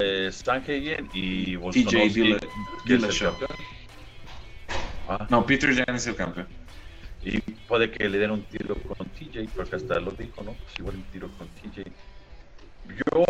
eh, 0.00 0.30
Sanhagen 0.32 1.08
y 1.12 1.56
campeón. 1.56 2.38
Ah, 5.08 5.26
No, 5.30 5.46
Peter 5.46 5.72
Jan 5.74 5.94
es 5.96 6.06
el 6.06 6.16
campeón. 6.16 6.48
Y 7.22 7.38
puede 7.68 7.90
que 7.90 8.08
le 8.08 8.18
den 8.18 8.30
un 8.30 8.42
tiro 8.44 8.74
con 8.76 9.08
TJ, 9.08 9.48
porque 9.54 9.76
hasta 9.76 9.98
lo 10.00 10.10
dijo, 10.12 10.42
¿no? 10.42 10.52
Pues 10.52 10.78
igual 10.78 10.96
un 10.96 11.04
tiro 11.04 11.28
con 11.38 11.48
TJ. 11.48 11.84
Yo, 12.88 13.24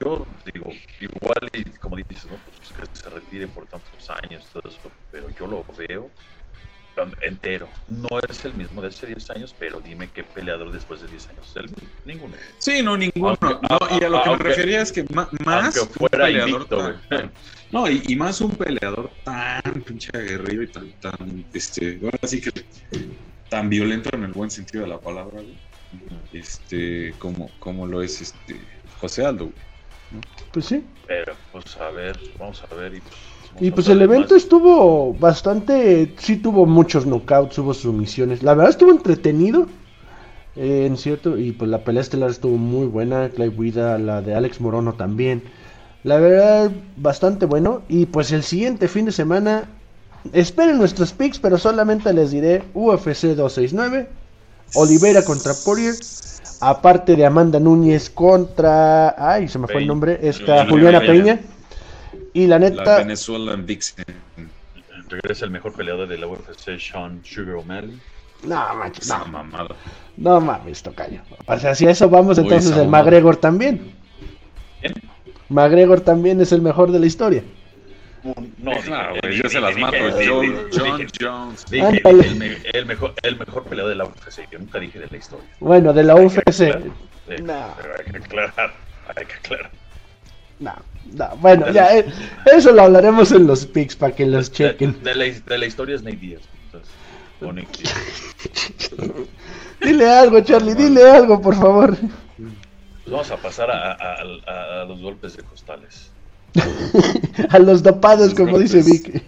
yo 0.00 0.26
digo, 0.52 0.72
igual 1.00 1.48
y 1.52 1.64
como 1.78 1.96
dices, 1.96 2.26
¿no? 2.30 2.36
Pues 2.38 2.72
que 2.72 2.98
se 3.00 3.10
retire 3.10 3.46
por 3.48 3.66
tantos 3.66 4.10
años, 4.22 4.46
todo 4.52 4.62
eso, 4.68 4.90
pero 5.10 5.28
yo 5.30 5.46
lo 5.46 5.64
veo 5.76 6.10
entero. 7.22 7.68
No 7.88 8.08
es 8.28 8.44
el 8.44 8.52
mismo 8.54 8.82
de 8.82 8.88
hace 8.88 9.06
10 9.06 9.30
años, 9.30 9.54
pero 9.58 9.80
dime 9.80 10.10
qué 10.10 10.22
peleador 10.24 10.70
después 10.72 11.00
de 11.00 11.08
10 11.08 11.26
años 11.30 11.48
es 11.50 11.56
el 11.56 11.62
mismo. 11.64 11.88
Ninguno. 12.04 12.34
Sí, 12.58 12.82
no, 12.82 12.96
ninguno. 12.96 13.36
Aunque- 13.40 13.66
no, 13.68 13.98
y 13.98 14.04
a 14.04 14.08
lo 14.08 14.22
que 14.22 14.28
aunque- 14.28 14.44
me 14.44 14.50
refería 14.50 14.82
es 14.82 14.92
que 14.92 15.04
más 15.12 15.28
aunque 15.46 15.80
un 15.80 15.88
fuera 15.88 16.24
peleador 16.26 16.50
invicto, 16.50 16.76
tan- 17.08 17.32
no, 17.72 17.90
y, 17.90 18.02
y 18.08 18.16
más 18.16 18.40
un 18.42 18.50
peleador 18.52 19.10
tan 19.24 19.62
pinche 19.86 20.10
aguerrido 20.14 20.62
y 20.62 20.66
tan, 20.68 20.92
tan, 21.00 21.44
este, 21.54 21.98
ahora 22.02 22.18
sí 22.24 22.40
que 22.42 22.50
tan 23.48 23.68
violento 23.70 24.10
en 24.12 24.24
el 24.24 24.32
buen 24.32 24.50
sentido 24.50 24.84
de 24.84 24.90
la 24.90 25.00
palabra, 25.00 25.40
güey. 25.40 25.58
Este, 26.32 27.14
como, 27.18 27.50
como 27.58 27.86
lo 27.86 28.02
es 28.02 28.20
este 28.22 28.60
José 29.02 29.26
Aldo, 29.26 29.46
güey. 29.46 29.56
Pues 30.52 30.66
sí. 30.66 30.84
Pero, 31.06 31.34
pues 31.52 31.76
a 31.78 31.90
ver, 31.90 32.18
vamos 32.38 32.62
a 32.70 32.74
ver. 32.74 32.94
Y 32.94 33.00
pues, 33.02 33.14
Y 33.60 33.70
pues 33.72 33.88
el 33.88 34.02
evento 34.02 34.34
más. 34.34 34.42
estuvo 34.44 35.14
bastante, 35.14 36.14
sí 36.18 36.36
tuvo 36.38 36.66
muchos 36.66 37.06
knockouts, 37.06 37.58
hubo 37.58 37.74
sumisiones. 37.74 38.42
La 38.42 38.54
verdad 38.54 38.70
estuvo 38.70 38.90
entretenido. 38.92 39.68
eh, 40.56 40.86
en 40.86 40.96
cierto, 40.98 41.38
y 41.38 41.52
pues 41.52 41.70
la 41.70 41.84
pelea 41.84 42.02
estelar 42.02 42.30
estuvo 42.30 42.56
muy 42.58 42.86
buena. 42.86 43.30
Clive 43.30 43.56
Guida, 43.56 43.98
la 43.98 44.22
de 44.22 44.34
Alex 44.34 44.60
Morono 44.60 44.94
también. 44.94 45.42
La 46.04 46.18
verdad, 46.18 46.72
bastante 46.96 47.46
bueno. 47.46 47.82
Y 47.88 48.06
pues 48.06 48.32
el 48.32 48.42
siguiente 48.42 48.88
fin 48.88 49.06
de 49.06 49.12
semana, 49.12 49.68
esperen 50.32 50.78
nuestros 50.78 51.12
picks, 51.12 51.38
pero 51.40 51.58
solamente 51.58 52.12
les 52.12 52.30
diré 52.32 52.64
UFC 52.74 53.34
269, 53.34 54.08
Oliveira 54.74 55.24
contra 55.24 55.54
Poirier. 55.64 55.94
Aparte 56.64 57.16
de 57.16 57.26
Amanda 57.26 57.58
Núñez 57.58 58.08
contra. 58.08 59.16
Ay, 59.18 59.48
se 59.48 59.58
me 59.58 59.66
fue 59.66 59.80
el 59.80 59.88
nombre. 59.88 60.18
Esta 60.22 60.64
Juliana 60.66 60.98
Juliana 60.98 61.00
Peña. 61.00 61.36
Peña. 61.36 61.40
Y 62.34 62.46
la 62.46 62.58
La 62.58 62.70
neta. 62.70 62.98
Venezuelan 62.98 63.66
Vixen. 63.66 64.04
Regresa 65.08 65.44
el 65.44 65.50
mejor 65.50 65.72
peleador 65.72 66.08
de 66.08 66.16
la 66.18 66.26
UFC, 66.28 66.78
Sean 66.78 67.20
Sugar 67.24 67.56
O'Malley. 67.56 68.00
No, 68.44 68.74
manches, 68.76 69.08
no, 69.08 69.24
mamada. 69.26 69.74
no 70.16 70.40
mames, 70.40 70.82
tocayo. 70.82 71.20
O 71.46 71.58
sea, 71.58 71.74
si 71.74 71.86
a 71.86 71.90
eso 71.90 72.08
vamos, 72.08 72.38
Uy, 72.38 72.44
entonces 72.44 72.70
el 72.70 72.86
mamada. 72.86 73.04
McGregor 73.04 73.36
también. 73.36 73.92
¿Quién? 74.80 74.94
McGregor 75.48 76.00
también 76.00 76.40
es 76.40 76.52
el 76.52 76.62
mejor 76.62 76.92
de 76.92 76.98
la 77.00 77.06
historia. 77.06 77.42
No, 78.58 78.72
Claro, 78.82 79.16
güey, 79.20 79.32
dije- 79.32 79.42
yo 79.42 79.48
se 79.50 79.60
las 79.60 79.76
mato. 79.76 79.96
dije- 79.96 80.26
John, 80.28 80.56
John 80.72 80.96
dije- 80.98 81.08
Jones. 81.20 81.64
dije 81.70 82.00
el, 82.04 82.36
me- 82.36 82.56
el 82.72 82.86
mejor, 82.86 83.14
el 83.22 83.36
mejor 83.38 83.64
peleador 83.64 83.90
de 83.90 83.96
la 83.96 84.04
UFC. 84.04 84.46
Yo 84.50 84.58
nunca 84.60 84.78
dije 84.78 85.00
de 85.00 85.08
la 85.10 85.16
historia. 85.16 85.48
Bueno, 85.58 85.92
de 85.92 86.04
la 86.04 86.14
Hay 86.14 86.28
que 86.28 86.38
UFC. 86.38 86.60
No. 87.40 87.74
pero 87.76 87.94
hay 87.98 88.04
que 88.12 88.16
aclarar. 88.18 88.72
Hay 89.16 89.24
que 89.26 89.32
aclarar. 89.34 89.70
No, 90.60 90.74
no, 91.14 91.36
bueno, 91.38 91.70
ya, 91.72 91.98
eh, 91.98 92.06
eso 92.56 92.70
lo 92.70 92.82
hablaremos 92.82 93.32
en 93.32 93.48
los 93.48 93.66
picks 93.66 93.96
para 93.96 94.14
que 94.14 94.24
los 94.26 94.48
De, 94.50 94.56
chequen. 94.56 95.02
de 95.02 95.14
la, 95.16 95.24
de 95.24 95.58
la 95.58 95.66
historia 95.66 95.96
es 95.96 96.02
Nate 96.04 96.16
Diaz. 96.18 96.42
Dile 99.80 100.08
algo, 100.08 100.40
Charlie, 100.42 100.74
dile 100.74 101.10
algo, 101.10 101.40
por 101.42 101.56
favor. 101.56 101.96
Pues 101.96 103.10
vamos 103.10 103.30
a 103.32 103.36
pasar 103.36 103.68
a, 103.70 103.92
a- 103.92 104.22
a- 104.46 104.82
a 104.82 104.84
los 104.84 105.00
golpes 105.00 105.36
de 105.36 105.42
costales. 105.42 106.11
A 107.50 107.58
los 107.58 107.82
dopados, 107.82 108.34
como 108.34 108.58
dice 108.58 108.82
golpes. 108.82 109.02
Vic. 109.04 109.22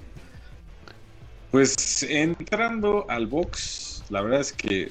Pues 1.51 2.03
entrando 2.03 3.07
al 3.09 3.27
box, 3.27 4.03
la 4.11 4.23
verdad 4.23 4.41
es 4.41 4.53
que, 4.53 4.91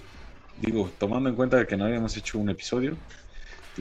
digo, 0.61 0.89
tomando 0.97 1.29
en 1.29 1.35
cuenta 1.35 1.67
que 1.67 1.75
no 1.75 1.85
habíamos 1.85 2.15
hecho 2.15 2.39
un 2.39 2.49
episodio, 2.49 2.95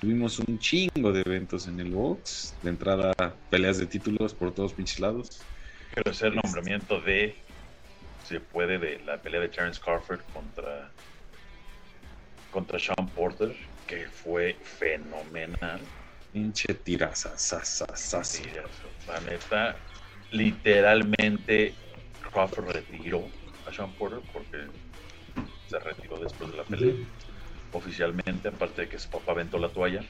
tuvimos 0.00 0.38
un 0.40 0.58
chingo 0.58 1.12
de 1.12 1.20
eventos 1.20 1.68
en 1.68 1.78
el 1.78 1.90
box, 1.92 2.54
de 2.62 2.70
entrada 2.70 3.12
peleas 3.50 3.78
de 3.78 3.86
títulos 3.86 4.34
por 4.34 4.52
todos 4.52 4.72
pinches 4.72 4.98
lados. 4.98 5.42
Quiero 5.94 6.10
hacer 6.10 6.34
nombramiento 6.34 7.00
de, 7.00 7.36
si 8.24 8.34
se 8.34 8.40
puede, 8.40 8.78
de 8.78 9.00
la 9.04 9.18
pelea 9.18 9.40
de 9.40 9.48
Terence 9.48 9.80
Crawford 9.80 10.20
contra, 10.32 10.90
contra 12.50 12.78
Sean 12.78 13.08
Porter, 13.14 13.54
que 13.86 14.06
fue 14.06 14.56
fenomenal. 14.64 15.80
Pinche 16.32 16.74
tiraza, 16.74 17.36
sa, 17.36 17.64
sa, 17.64 17.86
sa, 17.94 17.96
sa. 17.96 18.24
Sí, 18.24 18.42
la 19.06 19.20
neta, 19.20 19.76
literalmente 20.30 21.74
Crawford 22.30 22.70
retiró 22.70 23.24
a 23.68 23.72
Sean 23.72 23.92
Porter 23.92 24.20
porque 24.32 24.66
se 25.68 25.78
retiró 25.78 26.18
después 26.18 26.50
de 26.50 26.56
la 26.56 26.64
pelea 26.64 26.94
oficialmente, 27.72 28.48
aparte 28.48 28.82
de 28.82 28.88
que 28.88 28.98
su 28.98 29.08
papá 29.08 29.32
aventó 29.32 29.58
la 29.58 29.68
toalla. 29.68 30.04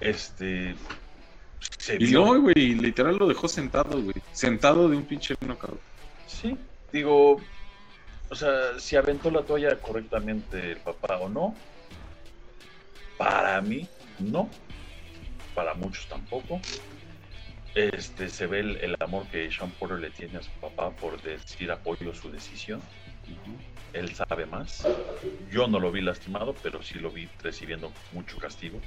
Este 0.00 0.74
se 1.80 1.94
Y 1.94 2.06
vio, 2.06 2.24
no, 2.24 2.40
güey, 2.40 2.74
literal 2.74 3.16
lo 3.16 3.28
dejó 3.28 3.48
sentado, 3.48 4.00
güey. 4.00 4.16
Sentado 4.32 4.88
de 4.88 4.96
un 4.96 5.04
pinche 5.04 5.34
knockout. 5.40 5.80
sí, 6.26 6.56
digo, 6.92 7.40
o 8.28 8.34
sea, 8.34 8.78
si 8.78 8.96
aventó 8.96 9.30
la 9.30 9.42
toalla 9.42 9.80
correctamente 9.80 10.72
el 10.72 10.78
papá 10.78 11.18
o 11.18 11.28
no, 11.28 11.54
para 13.16 13.60
mí 13.62 13.88
no, 14.18 14.50
para 15.56 15.74
muchos 15.74 16.06
tampoco. 16.06 16.60
Este 17.74 18.28
se 18.28 18.46
ve 18.46 18.60
el, 18.60 18.76
el 18.76 18.96
amor 19.00 19.26
que 19.26 19.50
Sean 19.50 19.70
Porter 19.72 19.98
le 19.98 20.10
tiene 20.10 20.38
a 20.38 20.42
su 20.42 20.50
papá 20.60 20.90
por 20.90 21.20
decir 21.22 21.70
apoyo 21.72 22.14
su 22.14 22.30
decisión. 22.30 22.80
Él 23.92 24.14
sabe 24.14 24.46
más. 24.46 24.86
Yo 25.50 25.66
no 25.66 25.80
lo 25.80 25.90
vi 25.90 26.00
lastimado, 26.02 26.54
pero 26.62 26.82
sí 26.82 26.98
lo 26.98 27.10
vi 27.10 27.28
recibiendo 27.42 27.90
mucho 28.12 28.38
castigo. 28.38 28.80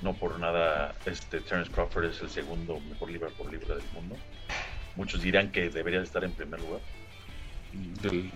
No 0.00 0.14
por 0.14 0.38
nada, 0.40 0.94
este 1.06 1.40
Terence 1.40 1.70
Crawford 1.70 2.06
es 2.06 2.20
el 2.22 2.30
segundo 2.30 2.80
mejor 2.80 3.10
libra 3.10 3.28
por 3.30 3.52
libra 3.52 3.74
del 3.76 3.84
mundo. 3.92 4.16
Muchos 4.96 5.22
dirán 5.22 5.50
que 5.52 5.70
debería 5.70 6.02
estar 6.02 6.24
en 6.24 6.32
primer 6.32 6.60
lugar, 6.60 6.80
Del- 8.02 8.30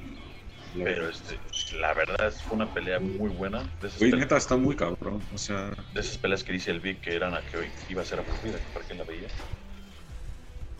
pero 0.84 1.08
este, 1.08 1.38
la 1.80 1.94
verdad 1.94 2.32
fue 2.46 2.56
una 2.56 2.72
pelea 2.72 2.98
muy 3.00 3.30
buena. 3.30 3.62
De 3.80 3.88
esas, 3.88 3.98
Güey, 3.98 4.10
pele- 4.10 4.20
neta, 4.20 4.36
está 4.36 4.56
muy 4.56 4.76
cabrón. 4.76 5.22
O 5.32 5.38
sea, 5.38 5.70
de 5.92 6.00
esas 6.00 6.18
peleas 6.18 6.42
que 6.44 6.52
dice 6.52 6.70
el 6.70 6.80
Vic 6.80 7.00
que 7.00 7.14
eran 7.14 7.34
a 7.34 7.42
que 7.42 7.56
hoy 7.56 7.70
iba 7.88 8.02
a 8.02 8.04
ser 8.04 8.18
aburrida, 8.20 8.58
para 8.72 8.86
qué 8.86 8.94
la 8.94 9.04
veía. 9.04 9.28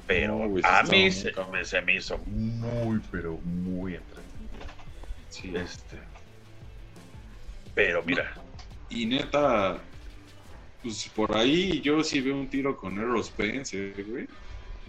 Pero 0.06 0.38
No, 0.38 0.48
güey, 0.48 0.62
sí 0.62 0.68
a 0.72 0.82
mí 0.85 1.11
se, 1.11 1.32
me- 1.50 1.64
se 1.64 1.80
me 1.82 1.96
hizo 1.96 2.18
muy, 2.26 3.00
pero 3.11 3.38
muy 3.38 3.94
entretenida. 3.94 4.66
sí. 5.28 5.52
Este. 5.54 5.98
Pero 7.74 8.02
mira, 8.04 8.32
Y 8.88 9.04
neta, 9.04 9.78
pues 10.82 11.11
por 11.14 11.37
ahí 11.37 11.80
yo 11.80 12.02
sí 12.04 12.20
veo 12.20 12.37
un 12.37 12.48
tiro 12.48 12.76
con 12.76 12.96
Errol 12.98 13.22
Spence, 13.24 13.92
güey. 14.06 14.26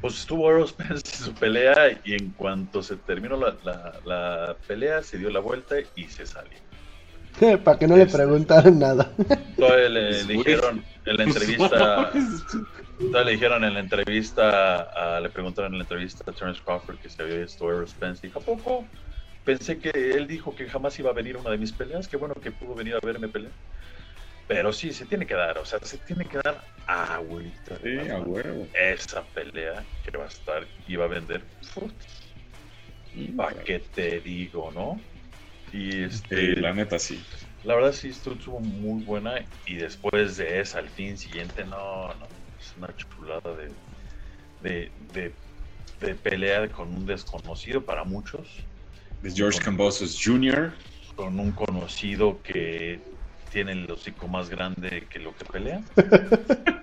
Pues 0.02 0.20
estuvo 0.20 0.50
Errol 0.50 0.68
Spence 0.68 1.02
en 1.18 1.26
su 1.26 1.34
pelea 1.34 2.00
y 2.04 2.14
en 2.14 2.32
cuanto 2.32 2.84
se 2.84 2.98
terminó 2.98 3.36
la, 3.38 3.58
la- 3.64 4.00
la 4.06 4.58
pelea 4.68 5.02
se 5.02 5.18
dio 5.18 5.30
la 5.30 5.40
vuelta 5.40 5.76
y 5.96 6.04
se 6.06 6.26
salió. 6.26 6.58
Para 7.64 7.78
que 7.78 7.88
no 7.88 7.96
le 7.96 8.04
Este. 8.04 8.18
preguntaran 8.18 8.80
nada. 8.80 9.12
Todavía 9.58 9.90
le, 9.90 10.24
dijeron 10.24 10.84
en 11.06 11.18
la 11.18 11.24
entrevista, 11.24 12.12
todavía 12.98 13.24
le 13.26 13.32
dijeron 13.32 13.64
en 13.64 13.74
la 13.74 13.80
entrevista, 13.80 14.82
a- 14.82 15.20
le 15.20 15.30
preguntaron 15.30 15.74
en 15.74 15.80
la 15.80 15.84
entrevista 15.84 16.24
a 16.30 16.34
Terence 16.34 16.62
Crawford 16.64 17.00
que 17.00 17.10
se 17.10 17.22
había 17.24 17.38
visto 17.38 17.70
Errol 17.70 17.88
Spence. 17.88 18.26
Dijo, 18.28 18.40
¿a 18.40 18.44
poco? 18.44 18.88
Pensé 19.44 19.80
que 19.80 19.90
él 20.12 20.28
dijo 20.28 20.54
que 20.54 20.68
jamás 20.68 20.98
iba 21.00 21.10
a 21.10 21.14
venir 21.14 21.38
a 21.38 21.40
una 21.40 21.52
de 21.52 21.58
mis 21.58 21.72
peleas. 21.72 22.08
Qué 22.08 22.18
bueno 22.18 22.34
que 22.36 22.52
pudo 22.52 22.76
venir 22.76 22.96
a 22.96 23.00
verme 23.06 23.30
pelear. 23.30 23.54
Pero 24.48 24.72
sí, 24.72 24.94
se 24.94 25.06
tiene 25.06 25.26
que 25.26 25.34
dar, 25.34 25.58
o 25.58 25.66
sea, 25.66 25.80
se 25.82 25.98
tiene 25.98 26.26
que 26.26 26.38
dar 26.38 26.64
agüita. 26.88 27.78
de 27.80 28.04
Sí, 28.06 28.10
a 28.10 28.20
huevo. 28.20 28.68
Esa 28.74 29.24
pelea 29.24 29.84
que 30.06 30.18
va 30.18 30.24
a 30.26 30.28
estar 30.28 30.66
y 30.88 30.96
va 30.96 31.06
a 31.06 31.10
vender. 31.10 31.44
¿Para 33.36 33.64
qué 33.64 33.80
te 33.80 34.22
digo, 34.22 34.72
no? 34.72 35.00
Y 35.74 36.04
este, 36.04 36.56
Sí, 36.56 36.56
la 36.62 36.74
neta 36.74 36.98
sí. 36.98 37.22
la 37.64 37.76
verdad 37.76 37.92
sí 37.92 38.10
estuvo, 38.10 38.36
estuvo 38.36 38.60
muy 38.60 39.04
buena 39.04 39.44
y 39.66 39.76
después 39.76 40.38
de 40.38 40.62
esa, 40.62 40.80
al 40.80 40.90
fin 40.90 41.18
siguiente, 41.18 41.66
no, 41.66 42.08
no, 42.08 42.28
es 42.60 42.74
una 42.78 42.96
chulada 42.96 43.54
de, 43.56 43.70
de, 44.62 44.92
de, 45.14 45.34
de 46.00 46.16
pelea 46.16 46.70
con 46.70 46.88
un 46.90 47.06
desconocido 47.06 47.84
para 47.84 48.04
muchos, 48.04 48.48
Es 49.24 49.36
George 49.36 49.60
Cambosos 49.60 50.18
Jr. 50.24 50.72
con 51.16 51.40
un 51.40 51.52
conocido 51.52 52.40
que 52.44 53.02
tiene 53.58 53.72
el 53.72 53.90
hocico 53.90 54.28
más 54.28 54.52
grande 54.52 55.08
que 55.10 55.18
lo 55.18 55.36
que 55.36 55.46
pelea. 55.46 55.82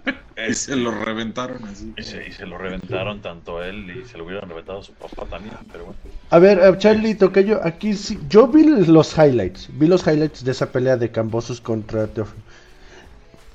Y 0.49 0.53
se 0.53 0.75
lo 0.75 0.91
reventaron 0.91 1.65
así. 1.65 1.95
Y 1.97 2.03
se, 2.03 2.29
y 2.29 2.33
se 2.33 2.45
lo 2.45 2.59
reventaron 2.59 3.23
tanto 3.23 3.59
a 3.59 3.69
él 3.69 3.89
y 3.89 4.07
se 4.07 4.19
lo 4.19 4.25
hubieran 4.25 4.49
reventado 4.49 4.81
a 4.81 4.83
su 4.83 4.93
papá 4.93 5.25
también, 5.27 5.55
pero 5.71 5.85
bueno. 5.85 5.99
A 6.29 6.39
ver, 6.41 6.59
eh, 6.59 6.77
Charlie 6.77 7.15
Tocayo, 7.15 7.61
aquí 7.65 7.95
sí. 7.95 8.19
Yo 8.29 8.49
vi 8.49 8.65
los 8.65 9.17
highlights. 9.17 9.71
Vi 9.73 9.87
los 9.87 10.05
highlights 10.05 10.45
de 10.45 10.51
esa 10.51 10.73
pelea 10.73 10.97
de 10.97 11.11
Cambosos 11.13 11.61
contra 11.61 12.09
Teófilo. 12.09 12.43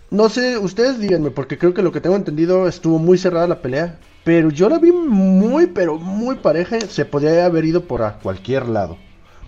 No 0.10 0.30
sé, 0.30 0.58
ustedes 0.58 1.00
díganme, 1.00 1.32
porque 1.32 1.58
creo 1.58 1.74
que 1.74 1.84
lo 1.84 1.92
que 1.92 2.00
tengo 2.00 2.16
entendido 2.16 2.68
estuvo 2.68 2.98
muy 2.98 3.18
cerrada 3.18 3.46
la 3.46 3.62
pelea. 3.62 4.00
Pero 4.24 4.50
yo 4.50 4.70
la 4.70 4.80
vi 4.80 4.94
muy, 4.94 5.68
pero 5.68 5.98
muy 5.98 6.38
pareja. 6.38 6.80
Se 6.80 7.04
podía 7.04 7.46
haber 7.46 7.66
ido 7.66 7.84
por 7.84 8.02
a 8.02 8.20
cualquier 8.20 8.68
lado. 8.70 8.98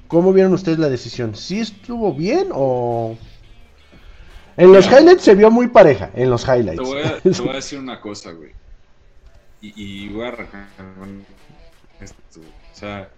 ¿Cómo 0.10 0.34
vieron 0.34 0.53
ustedes 0.53 0.77
la 0.77 0.89
decisión? 0.89 1.34
¿Sí 1.34 1.62
estuvo 1.62 2.13
bien 2.13 2.49
o.? 2.51 3.15
En 4.57 4.73
los 4.73 4.85
Mira. 4.87 4.99
highlights 4.99 5.23
se 5.23 5.35
vio 5.35 5.49
muy 5.49 5.67
pareja. 5.67 6.11
En 6.13 6.29
los 6.29 6.43
highlights. 6.47 6.81
Te 6.81 6.81
voy, 6.81 7.01
a, 7.01 7.19
te 7.19 7.29
voy 7.29 7.49
a 7.49 7.53
decir 7.55 7.79
una 7.79 7.99
cosa, 7.99 8.31
güey. 8.31 8.51
Y, 9.61 9.73
y 10.05 10.09
voy 10.09 10.25
a 10.25 10.29
arrancar 10.29 10.67
con 10.97 11.25
esto. 11.99 12.41
O 12.41 12.75
sea, 12.75 13.09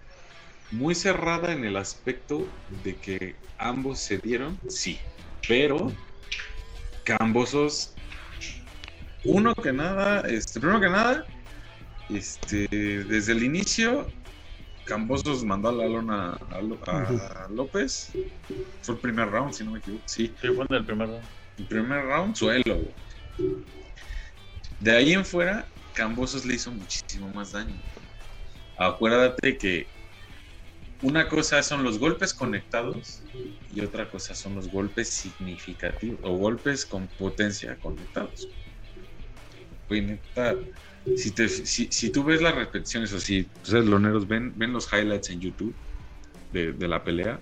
muy 0.70 0.94
cerrada 0.94 1.52
en 1.52 1.64
el 1.64 1.76
aspecto 1.76 2.46
de 2.82 2.96
que 2.96 3.36
ambos 3.58 3.98
se 3.98 4.18
dieron, 4.18 4.58
sí. 4.68 4.98
Pero 5.46 5.92
Cambosos, 7.04 7.92
uno 9.24 9.54
que 9.54 9.72
nada, 9.72 10.20
este, 10.20 10.58
primero 10.58 10.80
que 10.80 10.88
nada, 10.88 11.26
este, 12.08 12.66
desde 12.68 13.32
el 13.32 13.42
inicio, 13.42 14.06
Cambosos 14.84 15.44
mandó 15.44 15.68
a 15.68 15.72
la 15.72 15.86
lona 15.88 16.32
a, 16.50 16.60
Lo- 16.60 16.78
a 16.86 17.48
López. 17.50 18.10
Fue 18.82 18.94
el 18.94 19.00
primer 19.00 19.30
round, 19.30 19.52
si 19.54 19.64
no 19.64 19.72
me 19.72 19.78
equivoco. 19.78 20.02
Sí, 20.06 20.34
Sí, 20.40 20.48
fue 20.48 20.66
en 20.68 20.76
el 20.76 20.84
primer 20.84 21.08
round. 21.08 21.24
el 21.58 21.66
primer 21.66 22.04
round, 22.04 22.34
suelo, 22.36 22.62
güey. 22.66 22.94
De 24.80 24.90
ahí 24.92 25.12
en 25.12 25.24
fuera, 25.24 25.66
Cambosos 25.94 26.44
le 26.44 26.54
hizo 26.54 26.70
muchísimo 26.70 27.28
más 27.30 27.52
daño. 27.52 27.76
Acuérdate 28.76 29.56
que 29.56 29.86
una 31.00 31.28
cosa 31.28 31.62
son 31.62 31.84
los 31.84 31.98
golpes 31.98 32.34
conectados 32.34 33.22
y 33.72 33.80
otra 33.80 34.10
cosa 34.10 34.34
son 34.34 34.54
los 34.56 34.68
golpes 34.68 35.10
significativos 35.10 36.18
o 36.22 36.36
golpes 36.36 36.84
con 36.84 37.06
potencia 37.08 37.76
conectados. 37.78 38.48
Güey, 39.88 40.00
neta, 40.02 40.56
si, 41.16 41.30
te- 41.32 41.48
si, 41.48 41.86
si 41.90 42.10
tú 42.10 42.24
ves 42.24 42.40
las 42.40 42.54
repeticiones 42.54 43.12
o 43.12 43.20
si 43.20 43.48
ustedes 43.62 43.84
loneros 43.86 44.26
ven, 44.26 44.52
ven 44.56 44.72
los 44.72 44.90
highlights 44.92 45.30
en 45.30 45.40
YouTube 45.40 45.74
de, 46.52 46.72
de 46.72 46.88
la 46.88 47.02
pelea, 47.04 47.40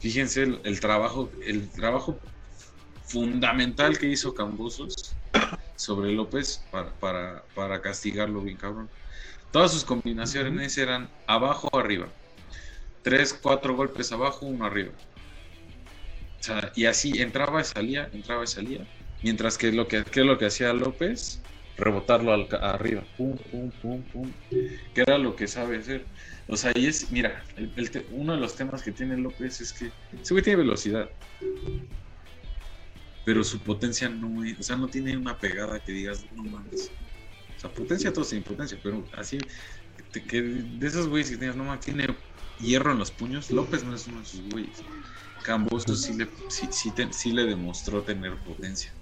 fíjense 0.00 0.42
el, 0.42 0.60
el 0.64 0.80
trabajo, 0.80 1.30
el 1.46 1.70
trabajo 1.70 2.18
fundamental 3.06 3.98
que 3.98 4.06
hizo 4.06 4.34
Cambosos 4.34 5.14
sobre 5.76 6.12
López 6.12 6.64
para, 6.70 6.92
para, 6.94 7.44
para 7.54 7.80
castigarlo 7.80 8.40
bien 8.42 8.56
cabrón. 8.56 8.88
Todas 9.50 9.72
sus 9.72 9.84
combinaciones 9.84 10.78
eran 10.78 11.08
abajo 11.26 11.68
o 11.72 11.78
arriba. 11.78 12.08
Tres, 13.02 13.38
cuatro 13.40 13.76
golpes 13.76 14.10
abajo, 14.12 14.46
uno 14.46 14.64
arriba. 14.64 14.92
O 16.40 16.42
sea, 16.42 16.72
y 16.74 16.86
así 16.86 17.20
entraba 17.20 17.60
y 17.60 17.64
salía, 17.64 18.08
entraba 18.12 18.44
y 18.44 18.46
salía. 18.46 18.86
Mientras 19.22 19.58
que 19.58 19.70
lo 19.72 19.86
que, 19.86 20.02
¿qué 20.04 20.20
es 20.20 20.26
lo 20.26 20.38
que 20.38 20.46
hacía 20.46 20.72
López, 20.72 21.40
rebotarlo 21.82 22.32
al, 22.32 22.48
arriba. 22.60 23.04
Pum, 23.16 23.36
pum, 23.50 23.70
pum, 23.82 24.02
pum. 24.02 24.32
Que 24.94 25.02
era 25.02 25.18
lo 25.18 25.36
que 25.36 25.46
sabe 25.46 25.78
hacer. 25.78 26.04
O 26.48 26.56
sea, 26.56 26.72
y 26.74 26.86
es, 26.86 27.10
mira, 27.10 27.44
el- 27.56 28.06
uno 28.12 28.34
de 28.34 28.40
los 28.40 28.56
temas 28.56 28.82
que 28.82 28.92
tiene 28.92 29.16
López 29.16 29.60
es 29.60 29.72
que 29.72 29.90
ese 30.20 30.34
güey 30.34 30.42
tiene 30.42 30.58
velocidad. 30.58 31.10
Pero 33.24 33.44
su 33.44 33.60
potencia 33.60 34.08
no 34.08 34.42
o 34.58 34.62
sea, 34.62 34.76
no 34.76 34.88
tiene 34.88 35.16
una 35.16 35.38
pegada 35.38 35.78
que 35.78 35.92
digas, 35.92 36.26
no 36.34 36.42
mames. 36.42 36.90
O 37.56 37.60
sea, 37.60 37.70
potencia 37.70 38.12
todos 38.12 38.30
tienen 38.30 38.44
potencia, 38.44 38.78
pero 38.82 39.04
así, 39.16 39.38
que, 40.28 40.42
de 40.42 40.86
esos 40.86 41.06
güeyes 41.06 41.30
que 41.30 41.36
tienes, 41.36 41.54
no 41.56 41.64
mames, 41.64 41.84
tiene 41.84 42.08
hierro 42.58 42.92
en 42.92 42.98
los 42.98 43.12
puños. 43.12 43.50
López 43.50 43.84
no 43.84 43.94
es 43.94 44.06
uno 44.08 44.18
de 44.18 44.22
esos 44.24 44.42
güeyes. 44.50 44.82
Camboso 45.44 45.94
sí 45.96 46.14
le, 46.14 46.28
sí, 46.48 46.68
sí 47.10 47.32
le 47.32 47.44
demostró 47.44 48.02
tener 48.02 48.36
potencia. 48.38 48.92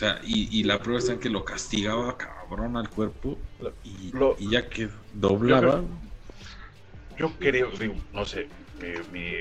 O 0.00 0.02
sea, 0.02 0.18
y, 0.24 0.60
y 0.60 0.62
la 0.62 0.78
prueba 0.78 0.98
está 0.98 1.12
en 1.12 1.20
que 1.20 1.28
lo 1.28 1.44
castigaba 1.44 2.16
cabrón 2.16 2.74
al 2.78 2.88
cuerpo 2.88 3.36
y, 3.84 4.10
Lo- 4.16 4.34
y 4.38 4.48
ya 4.48 4.66
que 4.66 4.88
doblaba. 5.12 5.82
yo 7.18 7.28
creo, 7.38 7.68
no 8.10 8.24
sé, 8.24 8.48
mi, 8.78 8.88
mi 9.12 9.34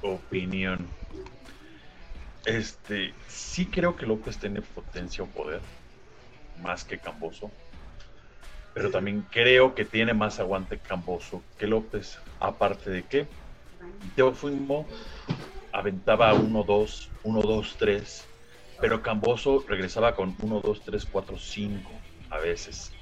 opinión. 0.00 0.88
Este, 2.46 3.12
sí 3.28 3.66
creo 3.66 3.94
que 3.94 4.06
López 4.06 4.38
tiene 4.38 4.62
potencia 4.62 5.22
o 5.22 5.26
poder, 5.26 5.60
más 6.62 6.82
que 6.82 6.98
Camboso. 6.98 7.52
Pero 8.72 8.90
también 8.90 9.20
creo 9.30 9.74
que 9.74 9.84
tiene 9.84 10.14
más 10.14 10.40
aguante 10.40 10.78
Camboso 10.78 11.42
que 11.58 11.66
López. 11.66 12.18
Aparte 12.40 12.88
de 12.88 13.02
que 13.02 13.28
Teófimo 14.14 14.88
aventaba 15.72 16.32
1-2, 16.32 17.10
1-2-3, 17.22 18.24
pero 18.80 19.02
Camboso 19.02 19.64
regresaba 19.68 20.14
con 20.14 20.36
1-2, 20.38 20.82
3, 20.84 21.06
4, 21.06 21.38
5 21.38 21.90
a 22.30 22.38
veces. 22.38 22.92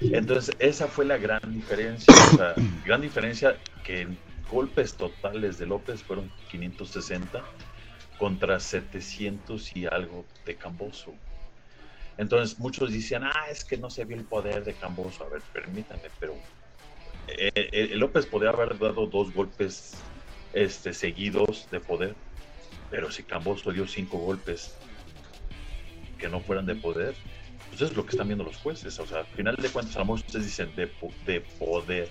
Entonces, 0.00 0.54
esa 0.58 0.86
fue 0.88 1.04
la 1.04 1.16
gran 1.16 1.40
diferencia. 1.52 2.12
O 2.12 2.36
sea, 2.36 2.54
gran 2.84 3.00
diferencia 3.00 3.56
que 3.84 4.02
en 4.02 4.18
golpes 4.50 4.94
totales 4.94 5.58
de 5.58 5.66
López 5.66 6.02
fueron 6.02 6.30
560 6.50 7.42
contra 8.18 8.60
700 8.60 9.76
y 9.76 9.86
algo 9.86 10.24
de 10.44 10.56
Camboso. 10.56 11.12
Entonces, 12.18 12.58
muchos 12.58 12.92
decían, 12.92 13.24
ah, 13.24 13.46
es 13.50 13.64
que 13.64 13.76
no 13.76 13.90
se 13.90 14.04
vio 14.04 14.16
el 14.16 14.24
poder 14.24 14.64
de 14.64 14.74
Camboso. 14.74 15.24
A 15.24 15.28
ver, 15.28 15.42
permítanme, 15.52 16.08
pero 16.18 16.34
eh, 17.28 17.50
eh, 17.54 17.90
López 17.94 18.26
podía 18.26 18.50
haber 18.50 18.78
dado 18.78 19.06
dos 19.06 19.32
golpes 19.32 19.94
este, 20.52 20.94
seguidos 20.94 21.68
de 21.70 21.80
poder, 21.80 22.14
pero 22.90 23.10
si 23.10 23.22
Camboso 23.22 23.72
dio 23.72 23.86
cinco 23.86 24.18
golpes 24.18 24.74
que 26.18 26.28
no 26.28 26.40
fueran 26.40 26.66
de 26.66 26.74
poder, 26.74 27.14
pues 27.68 27.82
es 27.82 27.96
lo 27.96 28.04
que 28.04 28.10
están 28.12 28.28
viendo 28.28 28.44
los 28.44 28.56
jueces. 28.56 28.98
O 28.98 29.06
sea, 29.06 29.20
al 29.20 29.26
final 29.26 29.56
de 29.56 29.68
cuentas, 29.68 29.96
a 29.96 30.00
lo 30.00 30.06
mejor 30.06 30.20
ustedes 30.20 30.46
dicen 30.46 30.74
de, 30.76 30.90
de 31.26 31.40
poder, 31.40 32.08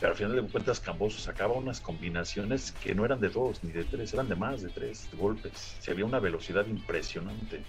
pero 0.00 0.12
al 0.12 0.18
final 0.18 0.36
de 0.36 0.42
cuentas, 0.42 0.80
Camboso 0.80 1.18
sacaba 1.18 1.54
unas 1.54 1.80
combinaciones 1.80 2.72
que 2.72 2.94
no 2.94 3.04
eran 3.04 3.20
de 3.20 3.28
dos 3.28 3.62
ni 3.62 3.72
de 3.72 3.84
tres, 3.84 4.12
eran 4.12 4.28
de 4.28 4.34
más 4.34 4.62
de 4.62 4.68
tres 4.68 5.08
golpes. 5.12 5.76
Se 5.80 5.92
había 5.92 6.04
una 6.04 6.18
velocidad 6.18 6.66
impresionante. 6.66 7.62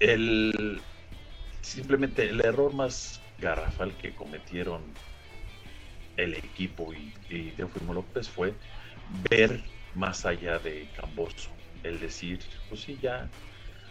El, 0.00 0.80
simplemente 1.62 2.28
el 2.28 2.40
error 2.40 2.74
más 2.74 3.20
garrafal 3.38 3.96
que 3.96 4.14
cometieron 4.14 4.82
el 6.16 6.34
equipo 6.34 6.92
y, 6.92 7.14
y 7.30 7.50
Teofimo 7.52 7.94
López 7.94 8.28
fue 8.28 8.52
ver 9.30 9.62
más 9.94 10.26
allá 10.26 10.58
de 10.58 10.88
Camboso. 10.96 11.50
El 11.82 12.00
decir, 12.00 12.40
pues 12.68 12.80
sí, 12.82 12.98
ya. 13.00 13.30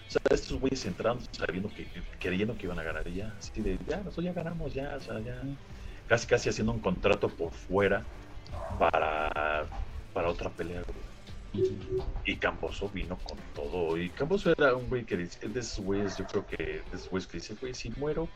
O 0.08 0.12
sea, 0.12 0.22
estos 0.32 0.60
güeyes 0.60 0.86
entrando 0.86 1.24
sabiendo 1.32 1.70
que, 1.70 1.88
creyendo 2.20 2.58
que 2.58 2.66
iban 2.66 2.80
a 2.80 2.84
ganar 2.84 3.08
ya. 3.10 3.34
Así 3.38 3.62
de, 3.62 3.78
ya, 3.88 3.98
nosotros 3.98 4.26
ya 4.26 4.34
ganamos, 4.34 4.74
ya, 4.74 4.96
o 4.96 5.02
sea, 5.02 5.20
ya. 5.20 5.42
Casi, 6.08 6.28
casi 6.28 6.50
haciendo 6.50 6.72
un 6.72 6.80
contrato 6.80 7.28
por 7.28 7.52
fuera 7.52 8.04
para, 8.80 9.66
para 10.14 10.30
otra 10.30 10.50
pelea, 10.50 10.82
güey. 10.84 11.08
Y 12.26 12.36
Camboso 12.38 12.90
vino 12.90 13.18
con 13.18 13.38
todo. 13.54 13.98
Y 13.98 14.10
Camboso 14.10 14.52
era 14.52 14.76
un 14.76 14.88
güey 14.88 15.04
que 15.04 15.18
dice, 15.18 15.48
de 15.48 15.60
esos 15.60 15.84
güeyes, 15.84 16.18
yo 16.18 16.26
creo 16.26 16.46
que 16.46 16.58
de 16.58 16.84
esos 16.94 17.10
güeyes 17.10 17.28
que 17.28 17.38
dice, 17.38 17.56
güey, 17.60 17.74
si 17.74 17.90
muero, 17.92 18.30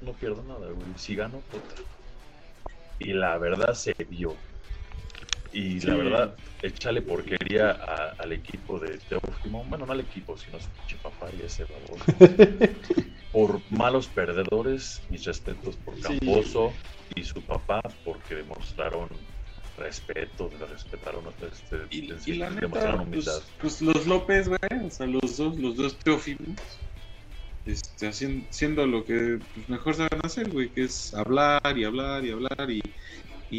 no 0.00 0.12
pierdo 0.12 0.42
nada, 0.42 0.70
güey. 0.70 0.86
Si 0.96 1.14
gano, 1.14 1.40
puta. 1.50 1.82
Y 2.98 3.12
la 3.12 3.38
verdad 3.38 3.74
se 3.74 3.94
vio. 4.08 4.34
Y 5.52 5.80
la 5.80 5.96
verdad, 5.96 6.38
échale 6.62 7.02
porquería 7.02 7.72
a- 7.72 8.14
al 8.18 8.32
equipo 8.32 8.78
de 8.80 8.98
Teófimo. 8.98 9.64
Bueno, 9.64 9.84
no 9.86 9.92
al 9.92 10.00
equipo, 10.00 10.36
sino 10.36 10.56
a 10.56 10.60
su 10.60 10.70
pinche 10.70 10.96
papá 10.98 11.28
y 11.36 11.42
ese 11.42 11.64
baboso. 11.66 12.04
por 13.32 13.62
malos 13.70 14.08
perdedores, 14.08 15.02
mis 15.10 15.24
respetos 15.24 15.76
por 15.76 15.96
Sí. 15.96 16.02
Camboso 16.02 16.74
y 17.14 17.22
su 17.24 17.44
papá, 17.44 17.80
porque 18.04 18.34
demostraron 18.36 19.08
respeto, 19.76 20.50
respetaron 20.58 21.34
este, 21.50 21.76
Y, 21.90 22.06
des- 22.08 22.28
y 22.28 22.34
la 22.34 22.50
neta, 22.50 23.04
pues, 23.10 23.52
pues 23.58 23.80
los 23.82 24.06
López, 24.06 24.48
güey, 24.48 24.86
o 24.86 24.90
sea, 24.90 25.06
los 25.06 25.36
dos, 25.36 25.58
los 25.58 25.76
dos 25.76 25.98
teófilos, 25.98 26.56
este, 27.64 28.08
hacien- 28.08 28.46
siendo 28.50 28.86
lo 28.86 29.04
que 29.04 29.40
pues, 29.54 29.68
mejor 29.68 29.94
saben 29.94 30.20
hacer, 30.24 30.50
güey, 30.50 30.72
que 30.72 30.84
es 30.84 31.14
hablar 31.14 31.60
y 31.76 31.84
hablar 31.84 32.24
y 32.24 32.30
hablar 32.32 32.70
y, 32.70 32.80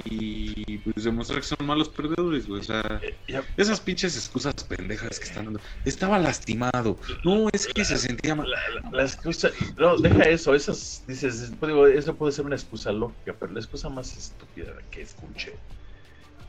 y 0.06 0.78
pues 0.80 1.06
demostrar 1.06 1.40
que 1.42 1.48
son 1.48 1.68
malos 1.68 1.90
perdedores, 1.90 2.48
güey, 2.48 2.62
o 2.62 2.64
sea, 2.64 2.82
Eh, 3.04 3.42
esas 3.58 3.80
pinches 3.80 4.16
excusas 4.18 4.54
pendejas 4.68 5.20
que 5.20 5.26
están 5.26 5.46
dando. 5.46 5.60
Estaba 5.86 6.18
lastimado, 6.20 7.00
no, 7.24 7.48
es 7.54 7.68
que 7.68 7.86
se 7.86 7.98
sentía 7.98 8.34
mal. 8.36 8.50
La, 8.50 8.58
la- 8.82 8.90
la 8.98 9.04
excusa, 9.04 9.52
no, 9.78 9.98
deja 9.98 10.24
eso, 10.24 10.56
esas, 10.56 11.04
dices, 11.08 11.52
pues, 11.60 11.70
digo, 11.72 11.88
eso 11.88 12.16
puede 12.16 12.32
ser 12.32 12.46
una 12.46 12.56
excusa 12.56 12.92
lógica, 12.92 13.36
pero 13.40 13.54
la 13.54 13.60
excusa 13.60 13.90
más 13.90 14.18
estúpida 14.18 14.74
que 14.90 15.02
escuché, 15.02 15.54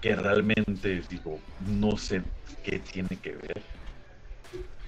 que 0.01 0.17
realmente, 0.17 1.03
digo, 1.09 1.41
no 1.61 1.97
sé 1.97 2.23
qué 2.63 2.79
tiene 2.79 3.09
que 3.23 3.33
ver, 3.33 3.63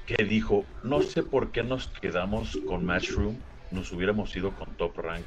que 0.07 0.25
dijo, 0.25 0.65
no 0.83 1.03
sé 1.03 1.23
por 1.23 1.51
qué 1.53 1.63
nos 1.63 1.89
quedamos 1.89 2.57
con 2.67 2.85
Matchroom, 2.85 3.43
nos 3.71 3.93
hubiéramos 3.93 4.35
ido 4.37 4.55
con 4.55 4.75
Top 4.77 4.97
Rank 4.99 5.27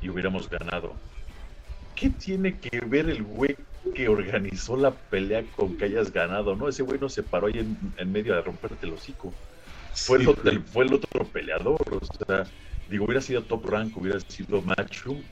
y 0.00 0.10
hubiéramos 0.10 0.48
ganado. 0.50 0.98
¿Qué 1.94 2.10
tiene 2.10 2.58
que 2.58 2.80
ver 2.86 3.08
el 3.08 3.22
güey 3.22 3.54
que 3.94 4.08
organizó 4.08 4.76
la 4.76 4.94
pelea 4.96 5.44
con 5.50 5.76
que 5.76 5.84
hayas 5.86 6.12
ganado? 6.12 6.56
No, 6.56 6.68
ese 6.68 6.82
güey 6.82 6.98
no 6.98 7.08
se 7.08 7.22
paró 7.22 7.46
ahí 7.46 7.54
en, 7.56 7.76
en 7.96 8.10
medio 8.12 8.34
de 8.34 8.42
romperte 8.42 8.86
el 8.86 8.92
hocico 8.94 9.34
fue, 9.94 10.18
Sí, 10.18 10.24
el, 10.24 10.30
otro- 10.30 10.50
el- 10.50 10.62
fue 10.64 10.84
el 10.86 10.94
otro 10.94 11.30
peleador. 11.30 11.76
O 11.90 11.98
sea, 12.26 12.44
digo, 12.88 13.04
hubiera 13.04 13.20
sido 13.20 13.44
top 13.44 13.66
rank, 13.66 13.96
hubiera 13.96 14.18
sido 14.28 14.62
matchroom, 14.62 15.22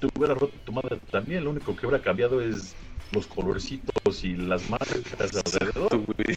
te 0.00 0.08
hubiera 0.16 0.34
roto 0.34 0.58
tu 0.64 0.72
madre 0.72 0.98
también. 1.10 1.44
Lo 1.44 1.50
único 1.50 1.74
que 1.76 1.86
hubiera 1.86 2.02
cambiado 2.02 2.40
es 2.40 2.76
los 3.12 3.26
colorcitos 3.26 4.24
y 4.24 4.34
las 4.36 4.68
marcas 4.68 5.30
alrededor. 5.44 5.88
güey. 6.04 6.34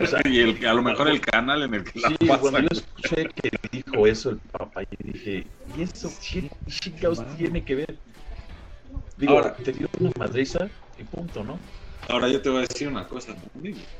O 0.00 0.06
sea, 0.06 0.20
y 0.24 0.40
el- 0.40 0.64
a 0.66 0.74
lo 0.74 0.82
mejor 0.82 1.08
el 1.08 1.20
canal 1.20 1.62
en 1.62 1.74
el 1.74 1.84
que 1.84 2.00
la 2.00 2.08
Sí, 2.08 2.16
pasan, 2.26 2.40
cuando 2.40 2.60
yo 2.60 2.68
escuché 2.70 3.28
que 3.42 3.50
dijo 3.72 4.06
eso 4.06 4.30
el 4.30 4.38
papá, 4.52 4.82
y 4.82 5.12
dije, 5.12 5.44
¿y 5.66 5.82
eso 5.82 6.08
qué 6.32 6.48
chingados 6.68 7.26
tiene 7.36 7.64
que 7.64 7.74
ver? 7.74 7.98
Digo, 9.16 9.32
Ahora- 9.34 9.54
te 9.54 9.72
dio 9.72 9.88
una 10.00 10.10
madriza 10.18 10.68
y 10.98 11.04
punto, 11.04 11.44
¿no? 11.44 11.58
Ahora 12.08 12.28
yo 12.28 12.42
te 12.42 12.48
voy 12.48 12.58
a 12.58 12.66
decir 12.66 12.88
una 12.88 13.06
cosa. 13.06 13.34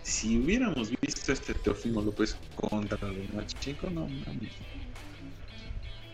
Si 0.02 0.38
hubiéramos 0.38 0.90
visto 1.00 1.33
este 1.33 1.55
Teofimo 1.55 2.02
López 2.02 2.37
contra 2.57 2.98
los 3.09 3.33
Machinco, 3.33 3.88
no 3.90 4.02
mames. 4.09 4.50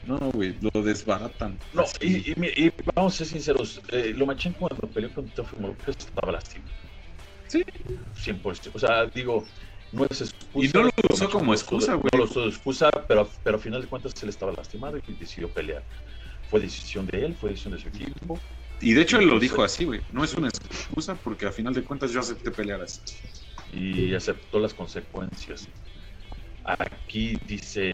No, 0.07 0.19
güey, 0.33 0.57
lo 0.61 0.83
desbaratan. 0.83 1.59
No, 1.75 1.85
y, 2.01 2.31
y 2.31 2.35
mi- 2.37 2.49
y 2.49 2.73
vamos 2.95 3.15
a 3.15 3.19
ser 3.19 3.27
sinceros, 3.27 3.81
eh, 3.91 4.15
Lomachenko 4.17 4.61
cuando 4.69 4.87
peleó 4.89 5.13
con 5.13 5.27
Teofimo 5.29 5.69
López 5.69 5.97
estaba 5.99 6.33
lastimado. 6.33 6.73
Sí. 7.47 7.65
100%. 8.17 8.71
O 8.75 8.79
sea, 8.79 9.07
digo, 9.07 9.45
no 9.93 10.05
es 10.09 10.21
excusa. 10.21 10.67
Y 10.67 10.71
no 10.73 10.83
lo 10.85 10.89
usó 10.89 11.25
Lomachenko 11.25 11.33
como 11.33 11.45
no 11.47 11.53
excusa, 11.55 11.93
No 11.93 11.99
güey. 11.99 12.11
lo 12.17 12.25
usó 12.25 12.41
de 12.43 12.49
excusa, 12.49 12.91
pero, 13.07 13.29
pero 13.43 13.57
a 13.57 13.61
final 13.61 13.83
de 13.83 13.89
cuentas 13.89 14.15
él 14.23 14.29
estaba 14.29 14.53
lastimado 14.53 14.99
y 14.99 15.13
decidió 15.15 15.49
pelear. 15.49 15.83
Fue 16.51 16.61
decisión 16.61 17.07
de 17.07 17.27
él, 17.27 17.35
fue 17.35 17.51
decisión 17.51 17.75
de 17.75 17.81
su 17.81 17.89
equipo. 17.89 18.39
Y 18.81 18.93
de 18.95 19.03
hecho 19.03 19.19
él 19.19 19.27
lo 19.27 19.39
dijo 19.41 19.63
así, 19.63 19.85
güey. 19.85 20.01
No 20.13 20.23
es 20.25 20.35
una 20.35 20.49
excusa 20.49 21.15
porque 21.15 21.47
a 21.47 21.53
final 21.53 21.75
de 21.75 21.83
cuentas 21.83 22.13
yo 22.13 22.21
acepté 22.21 22.51
pelear 22.51 22.83
así. 22.83 23.01
y 23.73 24.15
aceptó 24.15 24.59
las 24.59 24.73
consecuencias. 24.75 25.69
Aquí 26.65 27.37
dicen 27.45 27.93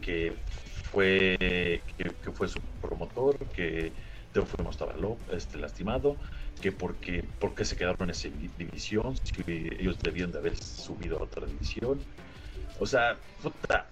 que 0.00 0.36
fue 0.90 1.82
que, 1.96 2.10
que 2.22 2.32
fue 2.32 2.48
su 2.48 2.60
promotor, 2.80 3.36
que 3.52 3.92
Teófimo 4.32 4.70
estaba 4.70 4.94
este, 5.32 5.58
lastimado, 5.58 6.16
que 6.60 6.72
porque, 6.72 7.24
porque 7.38 7.64
se 7.64 7.76
quedaron 7.76 7.96
en 8.00 8.10
esa 8.10 8.28
divi- 8.28 8.50
división, 8.56 9.14
ellos 9.46 9.98
debían 10.02 10.30
de 10.30 10.38
haber 10.38 10.56
subido 10.56 11.18
a 11.18 11.24
otra 11.24 11.46
división. 11.46 12.00
O 12.78 12.86
sea, 12.86 13.18
puta, 13.42 13.88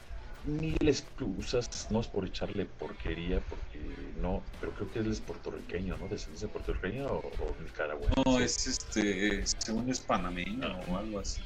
mil 0.47 0.77
excusas, 0.83 1.67
no 1.91 2.01
es 2.01 2.07
por 2.07 2.27
echarle 2.27 2.67
porquería, 2.67 3.41
porque 3.41 4.13
no, 4.17 4.45
pero 4.61 4.73
creo 4.73 4.91
que 4.91 4.99
él 5.01 5.11
es 5.11 5.21
puertorriqueño, 5.21 5.97
¿no? 5.99 6.09
¿Descendencia 6.09 6.49
puertorriqueña 6.49 7.07
o, 7.07 7.19
o 7.19 7.57
nicaragüense? 7.63 8.23
No, 8.25 8.39
es 8.39 8.67
este, 8.67 9.45
según 9.47 9.91
es 9.91 10.01
panameño 10.01 10.81
o 10.89 10.97
algo 10.97 11.19
así. 11.19 11.43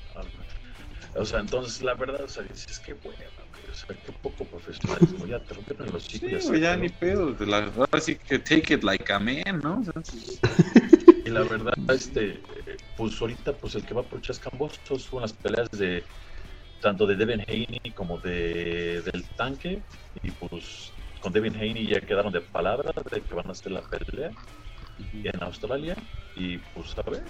O 1.15 1.25
sea, 1.25 1.41
entonces 1.41 1.83
la 1.83 1.95
verdad, 1.95 2.23
o 2.23 2.29
sea, 2.29 2.43
dices 2.43 2.79
que 2.79 2.93
bueno, 2.95 3.19
o 3.71 3.75
sea, 3.75 3.97
qué 3.97 4.13
poco 4.23 4.45
profesionalismo, 4.45 5.27
ya 5.27 5.43
te 5.43 5.55
rompieron 5.55 5.93
los 5.93 6.05
Sí, 6.05 6.21
chicos. 6.21 6.49
güey, 6.49 6.61
ya 6.61 6.77
ni 6.77 6.89
pedo. 6.89 7.35
La 7.47 7.61
verdad 7.61 7.87
sí 8.01 8.17
que 8.17 8.39
take 8.39 8.75
it 8.75 8.83
like 8.83 9.13
a 9.13 9.19
man, 9.19 9.61
¿no? 9.63 9.81
O 9.81 9.85
sea, 9.85 9.93
Y 11.25 11.31
la 11.31 11.43
verdad, 11.43 11.73
este, 11.89 12.31
eh, 12.33 12.77
pues 12.97 13.21
ahorita, 13.21 13.57
pues 13.57 13.75
el 13.75 13.85
que 13.85 13.95
va 13.95 14.03
por 14.03 14.21
Chascambos 14.21 14.81
son 14.85 15.23
las 15.23 15.33
peleas 15.33 15.69
de 15.73 16.05
tanto 16.81 17.07
de 17.07 17.17
Devin 17.17 17.43
Haney 17.47 17.93
como 17.95 18.19
de 18.19 19.03
del 19.03 19.29
tanque, 19.37 19.83
y 20.23 20.31
pues 20.33 20.93
con 21.21 21.33
Devin 21.33 21.55
Haney 21.55 21.87
ya 21.87 22.01
quedaron 22.01 22.33
de 22.33 22.41
palabra 22.41 22.91
de 23.11 23.21
que 23.23 23.35
van 23.35 23.47
a 23.49 23.53
hacer 23.53 23.73
la 23.73 23.83
pelea 23.83 24.33
en 25.13 25.43
Australia, 25.43 25.95
y 26.35 26.59
pues 26.59 26.95
a 27.05 27.11
ver, 27.11 27.23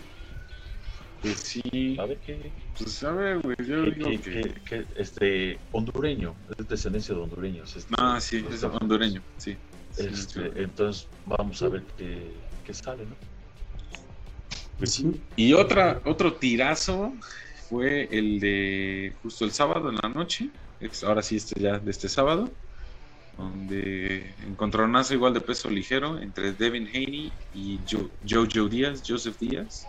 Pues 1.20 1.38
sí. 1.40 1.96
a 1.98 2.06
ver 2.06 2.18
qué, 2.20 2.52
Pues 2.78 3.02
a 3.02 3.12
ver, 3.12 3.40
güey, 3.42 3.56
yo 3.66 3.84
que, 3.84 3.90
digo 3.90 4.10
que- 4.10 4.20
que... 4.20 4.40
que- 4.42 4.54
que, 4.64 4.86
este 4.96 5.58
hondureño, 5.72 6.34
es 6.48 6.66
de 6.66 6.74
descendencia 6.74 7.14
de 7.14 7.20
hondureños. 7.20 7.76
Este, 7.76 7.94
Ah, 7.98 8.18
sí, 8.20 8.42
es 8.50 8.62
hondureño, 8.64 9.22
sí. 9.36 9.58
Este, 9.96 10.14
sí. 10.24 10.40
entonces 10.56 11.08
vamos 11.26 11.60
a 11.62 11.68
ver 11.68 11.84
qué, 11.96 12.32
qué 12.64 12.72
sale, 12.72 13.04
¿no? 13.04 13.16
Pues 14.78 15.02
y 15.36 15.52
otra, 15.52 16.00
otro 16.06 16.32
tirazo 16.34 17.12
fue 17.70 18.08
el 18.10 18.40
de 18.40 19.14
justo 19.22 19.44
el 19.44 19.52
sábado 19.52 19.90
en 19.90 19.96
la 20.02 20.08
noche. 20.08 20.50
Ahora 21.04 21.22
sí, 21.22 21.36
este 21.36 21.60
ya 21.60 21.78
de 21.78 21.90
este 21.92 22.08
sábado. 22.08 22.50
Donde 23.38 24.34
encontronazo 24.44 25.14
igual 25.14 25.32
de 25.32 25.40
peso 25.40 25.70
ligero 25.70 26.18
entre 26.20 26.52
Devin 26.52 26.88
Haney 26.88 27.32
y 27.54 27.78
Jojo 28.28 28.68
Díaz, 28.68 29.02
Joseph 29.06 29.38
Díaz. 29.38 29.86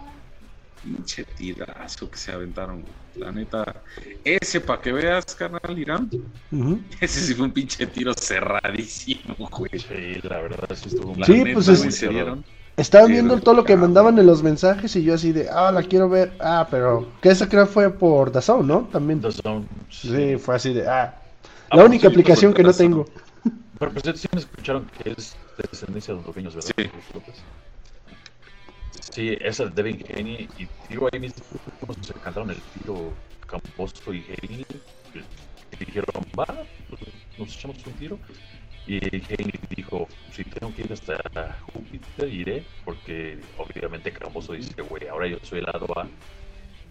Pinche 0.84 1.24
tirazo 1.24 2.10
que 2.10 2.18
se 2.18 2.32
aventaron, 2.32 2.86
La 3.16 3.32
neta, 3.32 3.84
ese 4.24 4.62
para 4.62 4.82
que 4.82 4.92
veas, 4.92 5.26
carnal 5.36 5.78
Irán. 5.78 6.10
Ese 7.00 7.20
sí 7.20 7.34
fue 7.34 7.46
un 7.46 7.52
pinche 7.52 7.86
tiro 7.88 8.14
cerradísimo, 8.14 9.36
güey. 9.52 9.72
Sí, 9.80 10.20
la 10.24 10.42
verdad, 10.42 10.76
sí 10.76 10.90
estuvo 10.90 11.16
Sí, 11.26 11.44
pues 11.54 11.68
es, 11.68 12.04
Estaba 12.78 13.06
viendo 13.06 13.40
todo 13.40 13.56
lo 13.56 13.64
que 13.64 13.76
mandaban 13.76 14.18
en 14.18 14.26
los 14.26 14.42
mensajes 14.44 14.96
y 14.96 15.04
yo 15.04 15.14
así 15.14 15.32
de, 15.32 15.50
ah, 15.50 15.72
la 15.72 15.84
quiero 15.84 16.10
ver. 16.10 16.34
Ah, 16.40 16.68
pero 16.72 17.08
que 17.22 17.30
esa 17.30 17.48
creo 17.48 17.68
fue 17.68 17.90
por 17.90 18.32
Dazón, 18.32 18.68
¿no? 18.68 18.88
También. 18.92 19.22
Dazón. 19.22 19.68
Sí. 19.90 20.38
fue 20.38 20.56
así 20.56 20.74
de, 20.74 20.88
ah. 20.88 21.16
ah 21.70 21.76
la 21.76 21.86
única 21.86 22.08
aplicación 22.08 22.54
que 22.54 22.64
no 22.64 22.74
tengo. 22.74 23.06
Pero 23.78 23.92
pues 23.94 24.20
sí 24.20 24.28
me 24.32 24.40
escucharon 24.40 24.90
que 24.98 25.12
es 25.12 25.36
de 25.58 25.68
descendencia 25.70 26.14
de 26.14 26.20
los 26.20 26.28
pequeños, 26.28 26.56
¿verdad? 26.56 26.72
Sí. 26.78 26.90
Sí, 29.12 29.38
esa 29.42 29.66
de 29.66 29.72
Devin 29.72 30.06
Haney. 30.16 30.48
Y 30.58 30.68
digo, 30.90 31.10
ahí 31.12 31.20
mismo 31.20 31.44
se 32.02 32.14
cantaron 32.14 32.52
el 32.52 32.58
tiro 32.58 33.12
Camposo 33.46 34.14
y 34.14 34.24
Haney. 34.24 34.66
Y 35.80 35.86
dijeron, 35.86 36.26
va, 36.40 36.46
pues, 36.90 37.02
nos 37.38 37.56
echamos 37.56 37.78
un 37.86 37.94
tiro. 37.94 38.20
Y 38.88 38.98
Haney 38.98 39.52
dijo, 39.76 40.08
si 40.32 40.44
tengo 40.44 40.74
que 40.74 40.82
ir 40.82 40.94
hasta 40.94 41.18
Júpiter, 41.72 42.28
iré, 42.28 42.64
porque 42.84 43.40
obviamente 43.58 44.12
Camposo 44.12 44.54
dice, 44.54 44.82
güey, 44.82 45.08
ahora 45.08 45.28
yo 45.28 45.38
soy 45.44 45.60
el 45.60 45.66
lado 45.66 45.86
A 45.98 46.08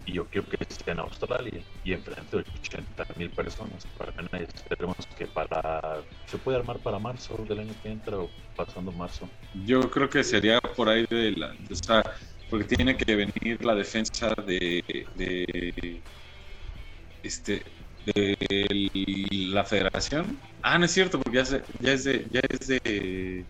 y 0.05 0.13
yo 0.13 0.25
quiero 0.25 0.47
que 0.47 0.57
esté 0.67 0.91
en 0.91 0.99
Australia 0.99 1.61
y 1.83 1.93
enfrente 1.93 2.37
de 2.37 2.45
80 2.63 3.05
mil 3.17 3.29
personas. 3.29 3.85
Para 3.97 4.11
esperemos 4.39 4.95
que 5.17 5.27
para 5.27 6.01
se 6.25 6.37
puede 6.37 6.57
armar 6.57 6.79
para 6.79 6.97
marzo 6.97 7.35
del 7.47 7.59
año 7.59 7.73
que 7.83 7.91
entra 7.91 8.17
o 8.17 8.29
pasando 8.55 8.91
marzo. 8.91 9.29
Yo 9.65 9.91
creo 9.91 10.09
que 10.09 10.23
sería 10.23 10.59
por 10.59 10.89
ahí 10.89 11.05
de 11.09 11.31
la, 11.31 11.55
o 11.69 11.75
sea, 11.75 12.03
porque 12.49 12.75
tiene 12.75 12.97
que 12.97 13.15
venir 13.15 13.63
la 13.63 13.75
defensa 13.75 14.33
de, 14.45 14.83
de 15.15 16.01
este 17.23 17.61
de 18.05 19.49
la 19.51 19.63
federación. 19.63 20.37
Ah, 20.61 20.77
no 20.77 20.85
es 20.85 20.91
cierto, 20.91 21.19
porque 21.19 21.37
ya, 21.37 21.45
se, 21.45 21.63
ya 21.79 21.93
es 21.93 22.03
de 22.03 22.27
ya 22.31 22.41
es 22.49 22.67
de 22.67 23.45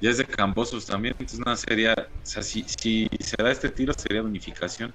ya 0.00 0.10
es 0.10 0.18
de 0.18 0.24
Cambosos 0.24 0.86
también, 0.86 1.14
entonces 1.18 1.38
no 1.46 1.54
sería, 1.56 1.94
o 1.94 2.26
sea, 2.26 2.42
si, 2.42 2.64
si 2.64 3.08
se 3.20 3.40
da 3.40 3.52
este 3.52 3.68
tiro 3.68 3.92
sería 3.94 4.22
unificación. 4.22 4.92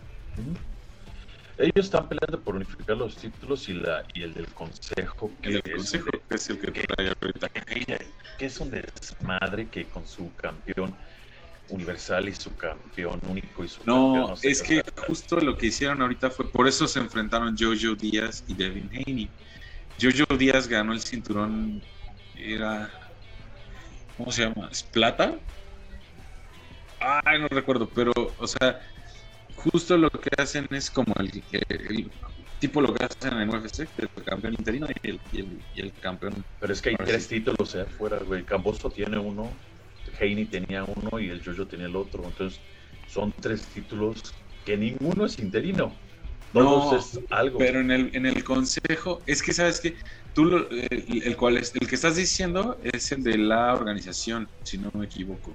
Ellos 1.58 1.86
están 1.86 2.08
peleando 2.08 2.40
por 2.42 2.56
unificar 2.56 2.98
los 2.98 3.16
títulos 3.16 3.68
y 3.70 3.74
la 3.74 4.04
y 4.14 4.24
el 4.24 4.34
del 4.34 4.48
consejo. 4.54 5.32
Que 5.42 5.50
el 5.50 5.64
consejo 5.64 6.10
es 6.30 6.50
el 6.50 6.60
que, 6.60 6.72
trae 6.72 7.14
ahorita. 7.22 7.50
Que 8.38 8.46
es 8.46 8.60
un 8.60 8.70
desmadre 8.70 9.68
que 9.70 9.86
con 9.86 10.06
su 10.06 10.32
campeón 10.36 10.94
universal 11.70 12.30
y 12.30 12.34
su 12.34 12.56
campeón 12.56 13.20
único 13.28 13.64
y 13.64 13.68
su 13.68 13.82
no, 13.86 14.34
es 14.42 14.62
que 14.62 14.84
justo 15.08 15.40
lo 15.40 15.58
que 15.58 15.68
hicieron 15.68 16.02
ahorita 16.02 16.30
fue 16.30 16.50
por 16.50 16.68
eso 16.68 16.88
se 16.88 17.00
enfrentaron 17.00 17.56
Jojo 17.58 17.96
Díaz 17.96 18.44
y 18.48 18.54
Devin 18.54 18.90
Haney. 18.94 19.30
Jojo 20.02 20.38
Díaz 20.38 20.68
ganó 20.68 20.94
el 20.94 21.02
cinturón 21.02 21.82
era 22.36 22.90
¿cómo 24.18 24.32
se 24.32 24.44
llama? 24.44 24.70
¿Es 24.72 24.84
plata? 24.84 25.36
Ay, 27.00 27.40
no 27.40 27.48
recuerdo, 27.48 27.88
pero 27.88 28.12
o 28.40 28.48
sea, 28.48 28.82
justo 29.56 29.98
lo 29.98 30.10
que 30.10 30.30
hacen 30.38 30.68
es 30.72 30.90
como 30.90 31.14
el, 31.20 31.44
tipo 32.60 32.82
lo 32.82 32.94
que 32.94 33.06
hacen 33.06 33.34
en 33.34 33.42
el 33.42 33.50
UFC, 33.50 33.88
el 33.98 34.24
campeón 34.24 34.56
interino 34.58 34.88
y 35.04 35.10
el, 35.10 35.20
y 35.32 35.82
el, 35.82 35.94
campeón. 35.94 36.44
Pero 36.60 36.74
es 36.74 36.82
que 36.82 36.90
hay 36.90 36.96
tres 36.96 37.28
títulos 37.28 37.76
afuera, 37.76 38.18
güey. 38.26 38.44
Camboso 38.44 38.90
tiene 38.90 39.20
uno, 39.20 39.52
Heini 40.20 40.46
tenía 40.46 40.84
uno 40.84 41.20
y 41.20 41.30
el 41.30 41.44
Jojo 41.44 41.66
tenía 41.66 41.88
el 41.88 41.96
otro. 41.96 42.24
Entonces, 42.26 42.60
son 43.08 43.34
tres 43.40 43.62
títulos 43.68 44.34
que 44.66 44.78
ninguno 44.78 45.26
es 45.26 45.40
interino. 45.40 45.94
no, 46.54 46.98
es 46.98 47.20
algo. 47.30 47.58
Pero 47.60 47.80
en 47.80 47.92
el, 47.92 48.10
en 48.14 48.26
el 48.26 48.44
consejo, 48.44 49.22
es 49.26 49.42
que 49.42 49.54
sabes 49.54 49.80
que 49.80 49.96
tú 50.34 50.46
lo, 50.46 50.70
el, 50.70 51.24
el, 51.24 51.38
cual 51.38 51.58
es, 51.58 51.74
el 51.80 51.88
que 51.88 51.96
estás 51.96 52.16
diciendo 52.16 52.78
es 52.84 53.12
el 53.12 53.24
de 53.24 53.38
la 53.38 53.74
organización, 53.74 54.48
si 54.64 54.78
no 54.78 54.92
me 54.94 55.06
equivoco. 55.06 55.54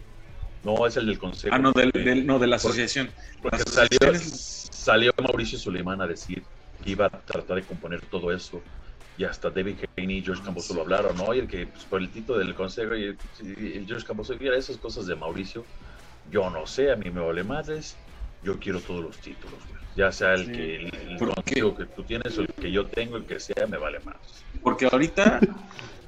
No, 0.65 0.87
es 0.87 0.97
el 0.97 1.07
del 1.07 1.19
consejo. 1.19 1.55
Ah, 1.55 1.59
no, 1.59 1.73
del, 1.73 2.27
no 2.27 2.39
de 2.39 2.47
la 2.47 2.57
asociación. 2.57 3.11
Porque, 3.43 3.63
salió, 3.69 3.99
salió, 4.19 5.13
Mauricio 5.21 5.59
Suleiman 5.59 6.01
a 6.01 6.07
decir 6.07 6.43
que 6.83 6.91
iba 6.91 7.07
a 7.07 7.11
tratar 7.11 7.57
de 7.57 7.63
componer 7.63 8.01
todo 8.03 8.33
eso. 8.33 8.63
Y 9.19 9.25
hasta 9.25 9.51
David 9.51 9.77
Haney 9.97 10.19
y 10.19 10.23
George 10.23 10.43
Camboso 10.43 10.75
lo 10.75 10.83
hablaron, 10.83 11.17
¿no? 11.17 11.35
Y 11.35 11.41
el 11.41 11.49
que, 11.49 11.67
pues, 11.67 11.85
por 11.85 12.01
el 12.01 12.09
título 12.11 12.39
del 12.39 12.55
consejo, 12.55 12.95
y, 12.97 13.17
George 13.87 14.07
Camboso, 14.07 14.35
mira, 14.39 14.57
esas 14.57 14.77
cosas 14.79 15.07
de 15.07 15.15
Mauricio, 15.15 15.65
yo 16.31 16.49
no 16.51 16.67
sé, 16.67 16.91
a 16.91 16.97
mí 16.97 17.11
me 17.11 17.21
vale 17.21 17.45
madres, 17.45 17.97
yo 18.43 18.59
quiero 18.59 18.81
todos 18.81 19.05
los 19.05 19.19
títulos, 19.19 19.59
güey. 19.69 19.83
Ya 19.95 20.11
sea 20.11 20.33
el 20.35 20.51
que 20.51 20.77
el, 20.87 21.19
consejo 21.19 21.77
que 21.77 21.85
tú 21.85 22.03
tienes 22.03 22.39
o 22.39 22.41
el 22.41 22.49
que 22.49 22.73
yo 22.73 22.87
tengo, 22.87 23.19
el 23.19 23.27
que 23.27 23.39
sea, 23.39 23.67
me 23.67 23.77
vale 23.77 24.01
más. 24.01 24.17
Porque 24.63 24.89
ahorita 24.91 25.41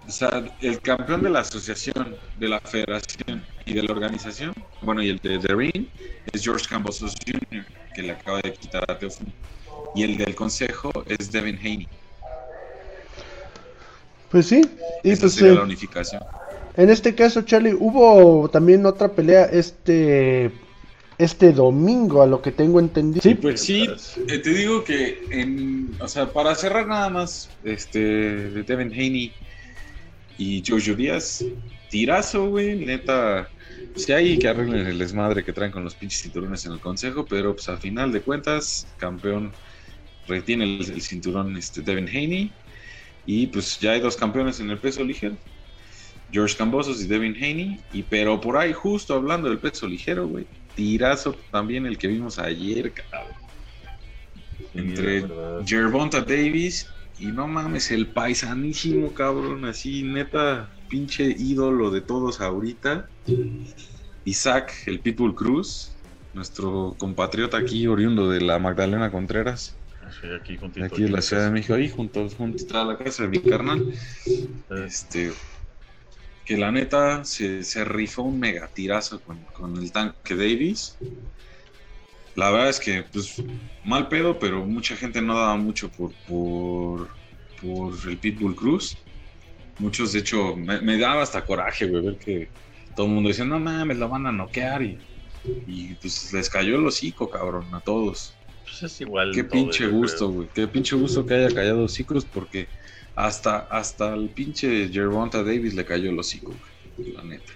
o 0.07 0.11
sea, 0.11 0.45
el 0.61 0.81
campeón 0.81 1.23
de 1.23 1.31
la 1.31 1.41
asociación, 1.41 2.17
de 2.39 2.49
la 2.49 2.61
federación 2.61 3.43
y 3.65 3.73
de 3.73 3.83
la 3.83 3.93
organización, 3.93 4.53
bueno, 4.83 5.03
y 5.03 5.09
el 5.09 5.19
de 5.19 5.39
The 5.39 5.55
Ring, 5.55 5.87
es 6.33 6.45
George 6.45 6.67
Cambosos 6.69 7.15
Jr., 7.27 7.65
que 7.95 8.03
le 8.03 8.13
acaba 8.13 8.41
de 8.43 8.53
quitar 8.53 8.85
a 8.91 8.99
Teofimo. 8.99 9.33
Y 9.95 10.03
el 10.03 10.19
del 10.19 10.35
consejo 10.35 10.91
es 11.07 11.33
Devin 11.33 11.59
Haney. 11.59 11.89
Pues 14.35 14.47
sí, 14.47 14.63
y 15.05 15.11
Esa 15.13 15.21
pues, 15.21 15.35
sería 15.35 15.55
la 15.55 15.63
unificación. 15.63 16.21
En 16.77 16.91
este 16.91 17.15
caso, 17.15 17.43
Charlie, 17.43 17.73
hubo 17.73 18.49
también 18.49 18.85
otra 18.85 19.13
pelea 19.13 19.45
este 19.45 20.51
este 21.19 21.53
domingo, 21.53 22.21
a 22.21 22.27
lo 22.27 22.43
que 22.43 22.51
tengo 22.51 22.81
entendido. 22.81 23.23
Sí, 23.23 23.37
pues 23.37 23.61
sí, 23.61 23.89
eh, 24.27 24.39
te 24.41 24.51
digo 24.51 24.83
que, 24.83 25.23
en, 25.31 25.95
o 26.01 26.09
sea, 26.09 26.33
para 26.33 26.57
cerrar 26.57 26.89
nada 26.89 27.11
más, 27.11 27.49
este, 27.63 28.01
de 28.01 28.63
Devin 28.65 28.93
Haney 28.93 29.33
y 30.37 30.65
Jojo 30.67 30.97
Díaz, 30.97 31.45
tirazo, 31.89 32.49
güey, 32.49 32.75
neta. 32.75 33.49
Si 33.95 34.11
hay 34.11 34.37
que 34.37 34.49
arreglen 34.49 34.85
el 34.85 34.99
desmadre 34.99 35.45
que 35.45 35.53
traen 35.53 35.71
con 35.71 35.85
los 35.85 35.95
pinches 35.95 36.23
cinturones 36.23 36.67
en 36.67 36.73
el 36.73 36.81
consejo, 36.81 37.25
pero 37.25 37.55
pues 37.55 37.69
al 37.69 37.79
final 37.79 38.11
de 38.11 38.21
cuentas, 38.21 38.89
campeón 38.99 39.53
retiene 40.27 40.65
el, 40.65 41.01
cinturón 41.01 41.57
este, 41.57 41.83
Devin 41.83 42.09
Haney. 42.09 42.51
Y 43.27 43.47
pues 43.47 43.79
ya 43.79 43.93
hay 43.93 44.01
dos 44.01 44.17
campeones 44.17 44.61
en 44.61 44.71
el 44.71 44.79
peso 44.79 45.03
ligero. 45.03 45.37
George 46.31 46.57
Cambosos 46.57 47.03
y 47.03 47.07
Devin 47.07 47.35
Haney. 47.37 47.81
Y 47.93 48.03
pero 48.03 48.41
por 48.41 48.57
ahí, 48.57 48.73
justo 48.73 49.15
hablando 49.15 49.49
del 49.49 49.59
peso 49.59 49.87
ligero, 49.87 50.27
güey. 50.27 50.47
Tirazo 50.75 51.35
también 51.51 51.87
el 51.87 51.97
que 51.97 52.09
vimos 52.09 52.39
ayer, 52.39 52.93
cabrón. 52.93 53.33
Entre 54.75 55.25
Gervonta 55.65 56.21
Davis 56.21 56.89
y 57.19 57.27
no 57.27 57.47
mames, 57.47 57.91
el 57.91 58.09
paisanísimo, 58.09 59.13
cabrón, 59.15 59.65
así, 59.65 60.03
neta, 60.03 60.69
pinche 60.89 61.25
ídolo 61.25 61.91
de 61.91 62.01
todos 62.01 62.41
ahorita. 62.41 63.09
Isaac, 64.25 64.73
el 64.87 65.01
Pitbull 65.01 65.35
Cruz, 65.35 65.93
nuestro 66.33 66.97
compatriota 66.99 67.57
aquí, 67.57 67.87
oriundo 67.87 68.29
de 68.29 68.41
la 68.41 68.59
Magdalena 68.59 69.11
Contreras. 69.11 69.77
Aquí, 70.37 70.59
aquí 70.83 71.05
en 71.05 71.13
la 71.13 71.23
Ciudad 71.23 71.47
de 71.47 71.51
México, 71.51 71.75
ahí 71.75 71.89
junto, 71.89 72.29
junto 72.31 72.81
a 72.81 72.85
la 72.85 72.99
casa 72.99 73.25
de 73.25 73.29
mi 73.29 73.41
carnal. 73.41 73.93
Este, 74.87 75.33
que 76.45 76.57
la 76.57 76.71
neta 76.71 77.25
se, 77.25 77.65
se 77.65 77.85
rifó 77.85 78.23
un 78.23 78.39
mega 78.39 78.69
tirazo 78.69 79.21
con, 79.21 79.39
con 79.53 79.77
el 79.77 79.91
tanque 79.93 80.37
Davis. 80.37 80.97
La 82.37 82.51
verdad 82.51 82.69
es 82.69 82.81
que, 82.81 83.05
pues, 83.05 83.43
mal 83.85 84.09
pedo, 84.09 84.39
pero 84.39 84.65
mucha 84.65 84.97
gente 84.97 85.23
no 85.23 85.37
daba 85.37 85.57
mucho 85.57 85.89
por, 85.91 86.13
por, 86.27 87.09
por 87.63 87.95
el 88.09 88.19
Pitbull 88.19 88.57
Cruz. 88.57 88.97
Muchos, 89.79 90.13
de 90.13 90.21
hecho, 90.21 90.57
me, 90.57 90.99
daba 90.99 91.23
hasta 91.23 91.45
coraje, 91.45 91.87
güey, 91.87 92.05
ver 92.05 92.17
que 92.17 92.49
todo 92.97 93.07
el 93.07 93.13
mundo 93.13 93.29
decía, 93.29 93.45
no 93.45 93.59
mames, 93.59 93.97
lo 93.99 94.09
van 94.09 94.27
a 94.27 94.33
noquear. 94.33 94.83
Y, 94.83 94.99
y 95.67 95.95
pues 95.95 96.33
les 96.33 96.51
cayó 96.51 96.77
el 96.77 96.87
hocico, 96.87 97.31
cabrón, 97.31 97.73
a 97.73 97.81
todos. 97.81 98.34
Pues 98.65 98.83
es 98.83 99.01
igual. 99.01 99.33
Qué 99.33 99.45
pinche 99.45 99.87
gusto, 99.87 100.31
güey. 100.31 100.49
Qué 100.55 100.67
pinche 100.69 100.97
gusto 100.97 101.25
que 101.27 101.35
haya 101.35 101.55
callado 101.55 101.85
hocicos, 101.85 102.25
porque 102.25 102.69
hasta, 103.15 103.59
hasta 103.59 104.15
el 104.15 104.31
pinche 104.31 104.89
Gervonta 104.89 105.43
Davis 105.43 105.75
le 105.75 105.85
cayó 105.85 106.11
el 106.11 106.19
hocico, 106.19 106.55
güey, 106.97 107.13
la 107.13 107.23
neta. 107.25 107.53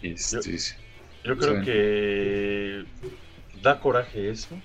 Este, 0.00 0.56
yo 1.24 1.36
creo 1.36 1.60
que 1.60 2.84
da 3.62 3.80
coraje 3.80 4.30
eso 4.30 4.64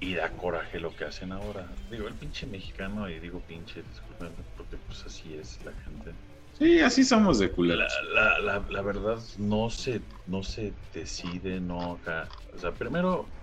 y 0.00 0.14
da 0.14 0.36
coraje 0.36 0.80
lo 0.80 0.94
que 0.94 1.04
hacen 1.04 1.32
ahora. 1.32 1.66
Digo, 1.90 2.08
el 2.08 2.14
pinche 2.14 2.46
mexicano, 2.46 3.08
y 3.08 3.18
digo 3.20 3.46
pinche, 3.46 3.82
disculpen, 3.82 4.34
porque 4.56 4.76
pues 4.76 5.04
así 5.06 5.34
es 5.34 5.62
la 5.64 5.72
gente. 5.74 6.18
Sí, 6.52 6.80
así 6.80 7.04
somos 7.04 7.38
de 7.38 7.48
La, 7.48 7.52
culeros. 7.54 7.92
la, 8.14 8.38
la, 8.40 8.66
la 8.68 8.82
verdad 8.82 9.20
no 9.38 9.70
se, 9.70 10.08
no 10.26 10.42
se 10.42 10.74
decide, 10.92 11.60
no 11.60 11.92
acá. 11.92 12.28
O 12.52 12.58
sea, 12.58 12.76
primero 12.76 13.37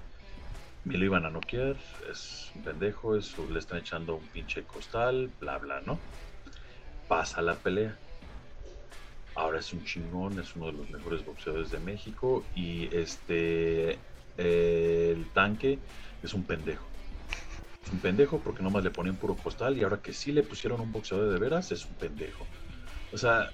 me 0.86 0.98
lo 0.98 1.06
iban 1.06 1.26
a 1.26 1.32
noquear, 1.32 1.76
es 2.12 2.52
un 2.56 2.64
pendejo, 2.64 3.18
es, 3.18 3.36
le 3.38 3.60
están 3.60 3.80
echando 3.80 4.16
un 4.16 4.28
pinche 4.28 4.64
costal, 4.64 5.32
bla, 5.40 5.58
bla, 5.58 5.82
¿no? 5.82 6.00
Pasa 7.08 7.42
la 7.42 7.56
pelea. 7.56 7.98
Ahora 9.34 9.60
es 9.60 9.74
un 9.74 9.84
chingón, 9.84 10.40
es 10.40 10.56
uno 10.56 10.68
de 10.68 10.74
los 10.74 10.90
mejores 10.90 11.26
boxeadores 11.26 11.72
de 11.72 11.80
México 11.80 12.46
y 12.56 12.88
este, 12.96 13.98
eh, 14.38 15.14
el 15.16 15.26
tanque 15.34 15.80
es 16.24 16.34
un 16.34 16.44
pendejo. 16.44 16.86
Es 17.84 17.92
un 17.92 18.00
pendejo 18.00 18.40
porque 18.40 18.64
nomás 18.64 18.84
le 18.84 18.92
ponían 18.92 19.16
puro 19.16 19.36
costal 19.36 19.78
y 19.78 19.84
ahora 19.84 19.98
que 19.98 20.14
sí 20.14 20.32
le 20.32 20.44
pusieron 20.44 20.80
un 20.80 20.92
boxeador 20.92 21.34
de 21.34 21.40
veras 21.40 21.72
es 21.72 21.84
un 21.86 21.96
pendejo. 21.96 22.46
O 23.12 23.18
sea, 23.18 23.52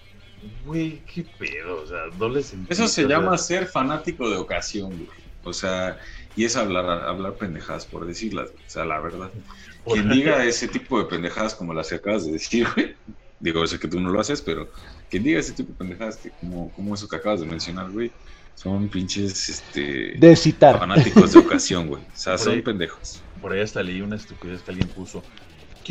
güey, 0.65 1.01
qué 1.05 1.23
pedo, 1.23 1.81
o 1.81 1.87
sea, 1.87 2.01
no 2.19 2.29
les 2.29 2.53
entiendo, 2.53 2.73
Eso 2.73 2.87
se 2.87 3.07
llama 3.07 3.37
ser 3.37 3.67
fanático 3.67 4.29
de 4.29 4.35
ocasión, 4.35 4.89
güey. 4.89 5.21
O 5.43 5.53
sea, 5.53 5.97
y 6.35 6.45
es 6.45 6.55
hablar, 6.55 6.85
hablar 6.89 7.35
pendejadas, 7.35 7.85
por 7.85 8.05
decirlas. 8.05 8.49
O 8.49 8.69
sea, 8.69 8.85
la 8.85 8.99
verdad. 8.99 9.31
Quien 9.85 10.09
diga 10.09 10.43
ese 10.45 10.67
tipo 10.67 10.99
de 10.99 11.05
pendejadas 11.05 11.55
como 11.55 11.73
las 11.73 11.89
que 11.89 11.95
acabas 11.95 12.25
de 12.25 12.33
decir, 12.33 12.67
güey. 12.75 12.95
Digo, 13.39 13.65
sé 13.65 13.79
que 13.79 13.87
tú 13.87 13.99
no 13.99 14.11
lo 14.11 14.19
haces, 14.19 14.39
pero 14.39 14.69
quien 15.09 15.23
diga 15.23 15.39
ese 15.39 15.53
tipo 15.53 15.71
de 15.71 15.77
pendejadas 15.79 16.17
que 16.17 16.29
como, 16.29 16.71
como 16.73 16.93
eso 16.93 17.07
que 17.07 17.15
acabas 17.15 17.39
de 17.39 17.47
mencionar, 17.47 17.89
güey, 17.89 18.11
son 18.53 18.87
pinches 18.87 19.49
este, 19.49 20.13
De 20.19 20.35
citar. 20.35 20.77
fanáticos 20.77 21.33
de 21.33 21.39
ocasión, 21.47 21.87
güey. 21.87 22.03
O 22.03 22.07
sea, 22.13 22.37
Por 22.37 22.47
ahí. 22.49 22.53
son 22.57 22.63
pendejos. 22.63 23.23
Por 23.41 23.51
ahí 23.51 23.61
hasta 23.61 23.81
leí 23.81 23.99
una 24.01 24.17
estupidez 24.17 24.61
que 24.61 24.69
alguien 24.69 24.89
puso. 24.89 25.23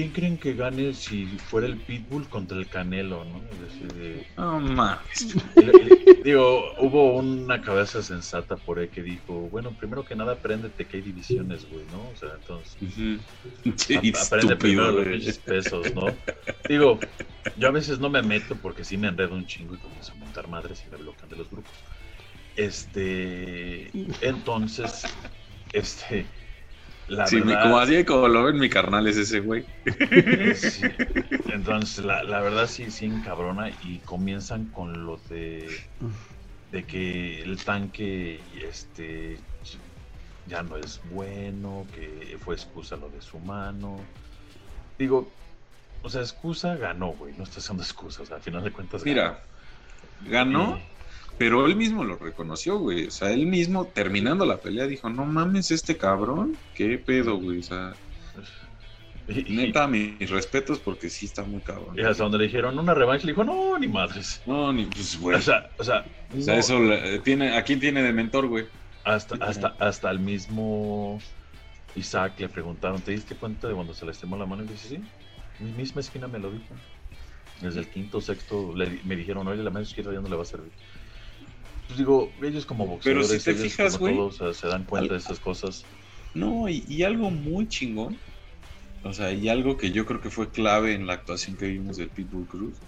¿Quién 0.01 0.13
creen 0.13 0.39
que 0.39 0.55
gane 0.55 0.95
si 0.95 1.27
fuera 1.37 1.67
el 1.67 1.79
Pitbull 1.85 2.27
contra 2.31 2.57
el 2.57 2.71
Canelo, 2.71 3.23
no? 3.23 3.45
Es 3.53 3.61
decir, 3.61 4.25
mames. 4.39 5.35
Digo, 6.25 6.63
hubo 6.79 7.19
una 7.19 7.61
cabeza 7.61 8.03
sensata 8.03 8.57
por 8.57 8.79
ahí 8.79 8.89
que 8.89 9.03
dijo, 9.03 9.51
bueno, 9.51 9.77
primero 9.77 10.03
que 10.03 10.17
nada, 10.17 10.33
apréndete 10.33 10.89
que 10.89 10.97
hay 10.97 11.03
divisiones, 11.03 11.67
güey, 11.67 11.85
¿no? 11.87 12.09
O 12.09 12.17
sea, 12.17 12.31
entonces. 12.35 12.79
Sí, 13.77 13.95
ap- 13.95 14.15
aprende 14.17 14.57
primero 14.57 14.87
estúpido, 14.87 14.93
los 14.93 15.05
güey. 15.05 15.19
pinches 15.19 15.39
pesos, 15.39 15.93
¿no? 15.95 16.07
Digo, 16.67 16.99
yo 17.55 17.69
a 17.69 17.71
veces 17.71 18.01
no 18.01 18.09
me 18.09 18.23
meto 18.23 18.59
porque 18.59 18.85
sí 18.85 18.97
me 18.97 19.09
enredo 19.09 19.35
un 19.35 19.45
chingo 19.45 19.75
y 19.75 19.79
comienzo 19.81 20.15
a 20.15 20.17
montar 20.17 20.49
madres 20.49 20.83
y 20.87 20.89
me 20.89 20.97
bloquean 20.97 21.29
de 21.29 21.37
los 21.37 21.51
grupos. 21.51 21.85
Este, 22.57 23.99
entonces, 24.21 25.07
este, 25.73 26.33
la 27.11 27.27
Sí, 27.27 27.41
verdad... 27.41 27.63
como 27.63 27.79
así 27.79 28.05
como 28.05 28.29
lo 28.29 28.45
ven 28.45 28.59
mi 28.59 28.69
carnal 28.69 29.07
es 29.07 29.17
ese 29.17 29.41
güey. 29.41 29.65
Sí. 30.55 30.83
Entonces, 31.53 32.05
la, 32.05 32.23
la 32.23 32.41
verdad 32.41 32.67
sí, 32.67 32.91
sí 32.91 33.07
encabrona 33.07 33.71
y 33.83 33.99
comienzan 33.99 34.67
con 34.67 35.05
lo 35.05 35.19
de, 35.29 35.69
de 36.73 36.85
que 36.85 37.43
el 37.43 37.63
tanque 37.65 38.41
este, 38.63 39.39
ya 40.47 40.63
no 40.63 40.77
es 40.77 41.01
bueno, 41.11 41.87
que 41.95 42.39
fue 42.41 42.55
excusa 42.55 42.97
lo 42.97 43.09
de 43.09 43.21
su 43.21 43.39
mano. 43.41 43.99
Digo, 44.99 45.31
o 46.03 46.09
sea, 46.09 46.21
excusa 46.23 46.77
ganó, 46.77 47.09
güey, 47.13 47.35
no 47.37 47.45
está 47.45 47.59
haciendo 47.59 47.83
excusas, 47.83 48.31
al 48.31 48.41
final 48.41 48.65
de 48.65 48.71
cuentas 48.73 49.05
Mira, 49.05 49.41
ganó, 50.27 50.81
pero 51.41 51.65
él 51.65 51.75
mismo 51.75 52.05
lo 52.05 52.17
reconoció, 52.17 52.79
güey. 52.79 53.07
O 53.07 53.11
sea, 53.11 53.31
él 53.31 53.47
mismo 53.47 53.87
terminando 53.87 54.45
la 54.45 54.59
pelea 54.59 54.87
dijo, 54.87 55.09
no 55.09 55.25
mames, 55.25 55.71
este 55.71 55.97
cabrón, 55.97 56.55
qué 56.75 56.99
pedo, 56.99 57.37
güey. 57.37 57.61
O 57.61 57.63
sea, 57.63 57.95
neta, 59.49 59.87
mis 59.87 60.29
respetos 60.29 60.79
porque 60.81 61.09
sí 61.09 61.25
está 61.25 61.43
muy 61.45 61.63
cabrón. 61.63 61.99
y 61.99 62.03
hasta 62.03 62.25
donde 62.25 62.37
le 62.37 62.45
dijeron 62.45 62.79
una 62.79 62.93
revancha, 62.93 63.25
le 63.25 63.33
dijo, 63.33 63.43
no, 63.45 63.79
ni 63.79 63.89
madres. 63.89 64.43
No, 64.45 64.71
ni 64.71 64.85
pues, 64.85 65.19
güey. 65.19 65.39
O 65.39 65.41
sea, 65.41 65.71
o 65.79 65.83
sea, 65.83 66.05
O 66.37 66.41
sea, 66.43 66.55
no- 66.55 66.61
eso 66.61 66.79
le- 66.79 67.21
tiene, 67.21 67.57
¿a 67.57 67.63
quién 67.65 67.81
tiene 67.81 68.03
de 68.03 68.13
mentor, 68.13 68.47
güey? 68.47 68.67
Hasta, 69.05 69.37
hasta, 69.37 69.69
hasta 69.79 70.11
el 70.11 70.19
mismo 70.19 71.21
Isaac 71.97 72.35
le 72.39 72.51
preguntaron, 72.51 73.01
¿te 73.01 73.13
diste 73.13 73.35
cuenta 73.35 73.67
de 73.67 73.73
cuando 73.73 73.95
se 73.95 74.05
le 74.05 74.13
estimó 74.13 74.37
la 74.37 74.45
mano? 74.45 74.63
Y 74.65 74.67
dice, 74.67 74.89
sí, 74.89 75.01
mi 75.59 75.73
misma 75.73 76.03
esquina 76.03 76.29
me 76.29 76.39
lo 76.39 76.51
dijo. 76.51 76.75
Desde 77.63 77.81
el 77.81 77.89
quinto, 77.89 78.21
sexto, 78.21 78.75
le 78.77 79.01
me 79.05 79.17
dijeron, 79.17 79.49
oye, 79.49 79.63
la 79.63 79.71
mano 79.71 79.85
izquierda 79.87 80.13
ya 80.13 80.21
no 80.21 80.29
le 80.29 80.37
va 80.37 80.43
a 80.43 80.47
servir. 80.47 80.71
Pues 81.91 81.99
digo, 81.99 82.33
ellos 82.43 82.67
como 82.67 82.87
Pero 83.03 83.21
boxeadores, 83.21 83.43
si 83.43 83.51
te 83.51 83.51
ellos 83.51 83.73
fijas, 83.73 83.99
como 83.99 83.99
güey, 83.99 84.17
todos, 84.17 84.41
o 84.41 84.53
sea, 84.53 84.55
se 84.55 84.69
dan 84.69 84.85
cuenta 84.87 85.15
de 85.15 85.19
esas 85.19 85.41
cosas. 85.41 85.85
No, 86.35 86.69
y, 86.69 86.85
y 86.87 87.03
algo 87.03 87.31
muy 87.33 87.67
chingón, 87.67 88.23
o 89.03 89.13
sea, 89.13 89.33
y 89.33 89.49
algo 89.49 89.77
que 89.77 89.91
yo 89.91 90.07
creo 90.07 90.21
que 90.21 90.31
fue 90.31 90.53
clave 90.53 90.95
en 90.95 91.07
la 91.07 91.15
actuación 91.15 91.57
que 91.57 91.67
vimos 91.67 91.97
del 91.97 92.11
Pitbull 92.13 92.47
Cruz, 92.47 92.79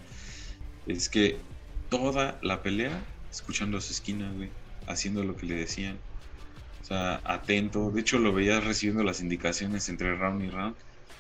es 0.86 1.08
que 1.08 1.46
toda 1.88 2.38
la 2.42 2.62
pelea, 2.62 3.08
escuchando 3.30 3.78
a 3.78 3.80
su 3.80 3.92
esquina, 3.92 4.32
güey, 4.32 4.54
haciendo 4.86 5.24
lo 5.24 5.36
que 5.36 5.46
le 5.46 5.56
decían, 5.56 6.04
o 6.80 6.84
sea, 6.84 7.22
atento, 7.24 7.90
de 7.90 8.00
hecho 8.02 8.18
lo 8.18 8.32
veías 8.32 8.64
recibiendo 8.64 9.04
las 9.04 9.20
indicaciones 9.20 9.88
entre 9.88 10.16
round 10.16 10.42
y 10.44 10.50
round, 10.50 10.76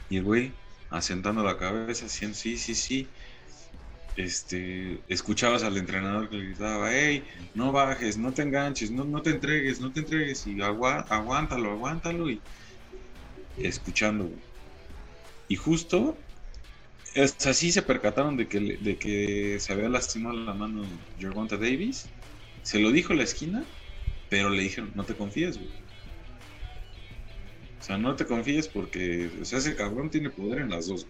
y 0.08 0.18
el 0.18 0.24
güey 0.24 0.60
asentando 0.90 1.42
la 1.42 1.56
cabeza, 1.58 2.06
haciendo 2.06 2.36
sí, 2.36 2.58
sí, 2.58 2.74
sí, 2.74 3.12
este, 4.16 5.04
escuchabas 5.12 5.62
al 5.64 5.76
entrenador 5.78 6.28
que 6.30 6.36
le 6.36 6.44
gritaba, 6.46 6.90
hey, 6.94 7.26
no 7.54 7.72
bajes, 7.72 8.18
no 8.18 8.32
te 8.34 8.42
enganches, 8.42 8.90
no, 8.92 9.04
no 9.04 9.22
te 9.22 9.30
entregues, 9.30 9.80
no 9.80 9.92
te 9.92 10.00
entregues, 10.00 10.46
y 10.46 10.60
agua- 10.62 11.06
aguántalo, 11.10 11.70
aguántalo, 11.72 12.30
y 12.30 12.44
escuchando. 13.56 14.42
Y 15.46 15.54
justo, 15.56 16.24
así 17.46 17.72
se 17.72 17.82
percataron 17.82 18.36
de 18.36 18.48
que, 18.48 18.78
de 18.80 18.98
que 18.98 19.58
se 19.60 19.72
había 19.72 19.88
lastimado 19.88 20.36
la 20.36 20.54
mano 20.54 21.04
Gervonta 21.16 21.56
Davis, 21.56 22.14
se 22.62 22.80
lo 22.80 22.90
dijo 22.92 23.12
en 23.12 23.18
la 23.18 23.24
esquina, 23.24 23.68
pero 24.28 24.50
le 24.50 24.62
dijeron, 24.64 24.92
no 24.94 25.04
te 25.06 25.16
confíes, 25.16 25.58
güey. 25.58 25.72
O 27.80 27.84
sea, 27.84 27.98
no 27.98 28.16
te 28.16 28.24
confíes 28.26 28.68
porque, 28.68 29.26
ese 29.42 29.76
cabrón 29.76 30.08
tiene 30.10 30.30
poder 30.30 30.60
en 30.62 30.70
las 30.70 30.86
dos. 30.86 31.08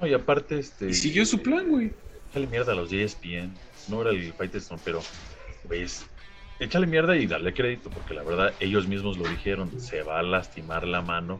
No, 0.00 0.06
y 0.06 0.14
aparte, 0.14 0.58
este... 0.58 0.90
Y 0.90 0.94
siguió 0.94 1.26
su 1.26 1.42
plan, 1.42 1.68
güey. 1.68 1.92
Échale 2.30 2.46
mierda 2.46 2.72
a 2.72 2.76
los 2.76 2.92
ESPN. 2.92 3.52
No 3.88 4.02
era 4.02 4.10
el 4.10 4.32
Fight 4.32 4.54
Stone, 4.54 4.80
pero, 4.84 5.00
ves, 5.68 6.06
échale 6.60 6.86
mierda 6.86 7.16
y 7.16 7.26
darle 7.26 7.54
crédito, 7.54 7.90
porque 7.90 8.14
la 8.14 8.22
verdad 8.22 8.52
ellos 8.60 8.86
mismos 8.86 9.16
lo 9.16 9.28
dijeron, 9.28 9.80
se 9.80 10.02
va 10.02 10.18
a 10.18 10.22
lastimar 10.22 10.86
la 10.86 11.02
mano 11.02 11.38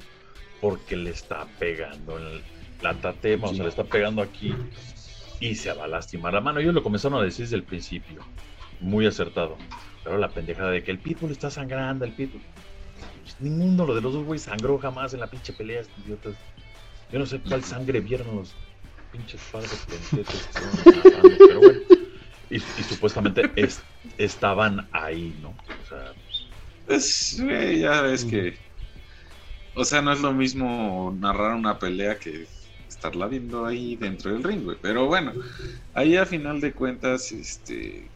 porque 0.61 0.97
le 0.97 1.11
está 1.11 1.47
pegando 1.59 2.19
en 2.19 2.41
la 2.83 2.95
tatema, 2.95 3.49
o 3.49 3.55
sea, 3.55 3.65
le 3.65 3.71
está 3.71 3.85
pegando 3.85 4.23
aquí 4.23 4.55
y 5.41 5.55
se 5.55 5.73
va 5.73 5.85
a 5.85 5.89
lastimar 5.89 6.35
la 6.35 6.41
mano. 6.41 6.61
Ellos 6.61 6.75
lo 6.75 6.83
comenzaron 6.83 7.21
a 7.21 7.25
decir 7.25 7.45
desde 7.45 7.57
el 7.57 7.65
principio, 7.65 8.23
muy 8.81 9.07
acertado. 9.07 9.57
Pero 10.05 10.19
la 10.19 10.29
pendejada 10.29 10.71
de 10.71 10.83
que 10.83 10.91
el 10.91 10.99
Pitbull 10.99 11.33
está 11.33 11.51
sangrando, 11.51 12.05
el 12.05 12.13
Pitbull. 12.13 12.43
Pues, 13.23 13.37
ninguno 13.41 13.95
de 13.95 14.01
los 14.01 14.13
dos 14.13 14.25
güey 14.25 14.39
sangró 14.39 14.79
jamás 14.79 15.15
en 15.15 15.21
la 15.21 15.27
pinche 15.27 15.53
pelea, 15.53 15.83
idiotas. 16.05 16.35
Yo 17.11 17.19
no 17.19 17.27
sé 17.27 17.41
cuál 17.41 17.63
sangre 17.65 18.01
vieron 18.01 18.37
los 18.37 18.55
pinches 19.11 19.41
padres 19.51 19.87
que 19.87 20.21
estaban 20.21 20.77
matando, 20.95 21.39
pero 21.47 21.61
bueno. 21.61 21.81
Y, 22.51 22.57
y 22.57 22.83
supuestamente 22.85 23.51
es- 23.57 23.83
estaban 24.19 24.89
ahí, 24.93 25.35
¿no? 25.41 25.51
O 25.51 25.85
sea, 25.85 26.15
Pues, 26.87 27.37
ya 27.81 28.03
ves 28.03 28.25
que. 28.25 28.59
O 29.75 29.85
sea, 29.85 30.03
no 30.03 30.13
es 30.13 30.21
lo 30.21 30.33
mismo 30.33 31.17
narrar 31.19 31.55
una 31.55 31.79
pelea 31.79 32.19
que 32.19 32.47
estarla 32.89 33.29
viendo 33.29 33.65
ahí 33.67 33.97
dentro 33.97 34.33
del 34.33 34.43
ring, 34.43 34.63
güey. 34.65 34.77
Pero 34.83 35.07
bueno, 35.07 35.33
ahí 35.95 36.17
a 36.17 36.27
final 36.27 36.61
de 36.61 36.75
cuentas, 36.75 37.31
este. 37.33 38.11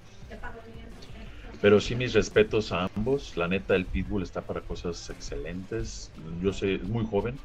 pero 1.60 1.80
sí 1.80 1.94
mis 1.94 2.12
respetos 2.14 2.72
a 2.72 2.88
ambos. 2.94 3.36
La 3.36 3.48
neta, 3.48 3.76
el 3.76 3.86
Pitbull 3.86 4.22
está 4.22 4.44
para 4.44 4.62
cosas 4.62 5.08
excelentes. 5.10 6.12
Yo 6.40 6.52
sé, 6.52 6.74
es 6.76 6.82
muy 6.88 7.04
joven. 7.06 7.38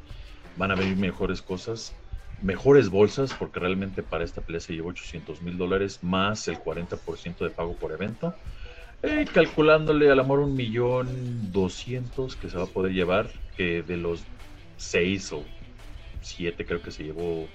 Van 0.57 0.71
a 0.71 0.75
venir 0.75 0.97
mejores 0.97 1.41
cosas, 1.41 1.93
mejores 2.41 2.89
bolsas, 2.89 3.33
porque 3.33 3.59
realmente 3.59 4.03
para 4.03 4.23
esta 4.23 4.41
pelea 4.41 4.59
se 4.59 4.73
llevó 4.73 4.89
800 4.89 5.41
mil 5.41 5.57
dólares 5.57 6.03
más 6.03 6.47
el 6.47 6.57
40% 6.57 7.37
de 7.39 7.49
pago 7.49 7.75
por 7.75 7.91
evento. 7.91 8.35
Eh, 9.03 9.25
calculándole 9.31 10.09
al 10.09 10.19
amor 10.19 10.39
un 10.39 10.55
millón 10.55 11.51
doscientos 11.51 12.35
que 12.35 12.49
se 12.49 12.57
va 12.57 12.63
a 12.63 12.67
poder 12.67 12.93
llevar, 12.93 13.29
que 13.55 13.83
de 13.83 13.97
los 13.97 14.23
seis 14.77 15.31
o 15.31 15.43
siete 16.21 16.65
creo 16.65 16.81
que 16.81 16.91
se 16.91 17.03
llevó 17.03 17.47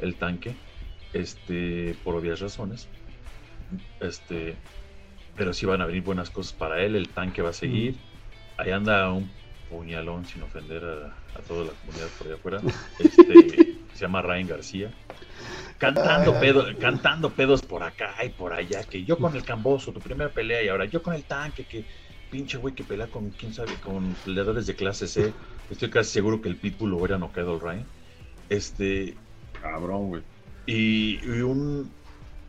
el 0.00 0.14
tanque, 0.14 0.54
este, 1.12 1.96
por 2.04 2.14
obvias 2.14 2.40
razones. 2.40 2.88
Este, 4.00 4.54
pero 5.36 5.52
sí 5.52 5.66
van 5.66 5.80
a 5.80 5.86
venir 5.86 6.02
buenas 6.02 6.30
cosas 6.30 6.52
para 6.52 6.82
él, 6.82 6.94
el 6.94 7.08
tanque 7.08 7.42
va 7.42 7.50
a 7.50 7.54
seguir. 7.54 7.96
Ahí 8.56 8.70
anda 8.70 9.10
un 9.10 9.30
puñalón 9.70 10.24
sin 10.26 10.42
ofender 10.42 10.84
a, 10.84 11.38
a 11.38 11.42
toda 11.42 11.66
la 11.66 11.72
comunidad 11.72 12.08
por 12.18 12.26
allá 12.26 12.36
afuera. 12.36 12.60
Este, 12.98 13.76
se 13.94 14.00
llama 14.00 14.22
Ryan 14.22 14.48
García. 14.48 14.90
Cantando, 15.78 16.34
Ay. 16.34 16.40
pedo, 16.40 16.66
cantando 16.78 17.30
pedos 17.30 17.62
por 17.62 17.82
acá 17.82 18.14
y 18.24 18.30
por 18.30 18.52
allá, 18.52 18.82
que 18.84 19.04
yo 19.04 19.18
con 19.18 19.34
el 19.36 19.44
Camboso, 19.44 19.92
tu 19.92 20.00
primera 20.00 20.30
pelea, 20.30 20.62
y 20.62 20.68
ahora 20.68 20.86
yo 20.86 21.02
con 21.02 21.14
el 21.14 21.24
tanque, 21.24 21.64
que 21.64 21.84
pinche 22.30 22.58
güey 22.58 22.74
que 22.74 22.84
pelea 22.84 23.06
con, 23.08 23.30
quién 23.30 23.52
sabe, 23.52 23.74
con 23.84 24.14
peleadores 24.24 24.66
de 24.66 24.74
clase 24.74 25.06
C. 25.06 25.32
Estoy 25.70 25.90
casi 25.90 26.10
seguro 26.10 26.40
que 26.40 26.48
el 26.48 26.56
Pitbull 26.56 26.90
lo 26.90 26.96
hubiera 26.98 27.18
noqueado 27.18 27.54
al 27.54 27.60
Ryan. 27.60 27.84
Este, 28.48 29.16
Cabrón, 29.60 30.08
güey. 30.08 30.22
Y, 30.66 31.20
y 31.24 31.40
un, 31.42 31.90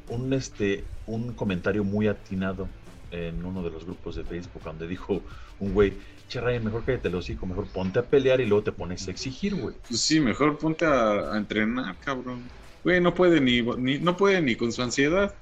un, 0.10 0.34
este, 0.34 0.84
un 1.06 1.34
comentario 1.34 1.84
muy 1.84 2.08
atinado 2.08 2.68
en 3.12 3.46
uno 3.46 3.64
de 3.64 3.70
los 3.72 3.86
grupos 3.86 4.16
de 4.16 4.24
Facebook 4.24 4.64
donde 4.64 4.88
dijo 4.88 5.22
un 5.60 5.74
güey, 5.74 5.94
che 6.28 6.40
Ryan, 6.42 6.64
mejor 6.66 6.84
cállate 6.86 7.08
el 7.08 7.16
hocico, 7.16 7.46
mejor 7.46 7.68
ponte 7.68 8.00
a 8.00 8.04
pelear 8.04 8.40
y 8.42 8.46
luego 8.46 8.64
te 8.64 8.72
pones 8.72 9.08
a 9.08 9.12
exigir, 9.12 9.56
güey. 9.56 9.76
Pues 9.88 10.00
sí, 10.02 10.20
mejor 10.20 10.58
ponte 10.58 10.86
a, 10.86 11.34
a 11.34 11.38
entrenar, 11.38 11.96
cabrón. 12.04 12.42
Güey, 12.84 13.02
no 13.02 13.14
puede 13.14 13.42
ni, 13.42 13.62
ni- 13.62 14.00
no 14.00 14.16
puede 14.18 14.42
ni 14.42 14.56
con 14.56 14.72
su 14.72 14.82
ansiedad. 14.82 15.34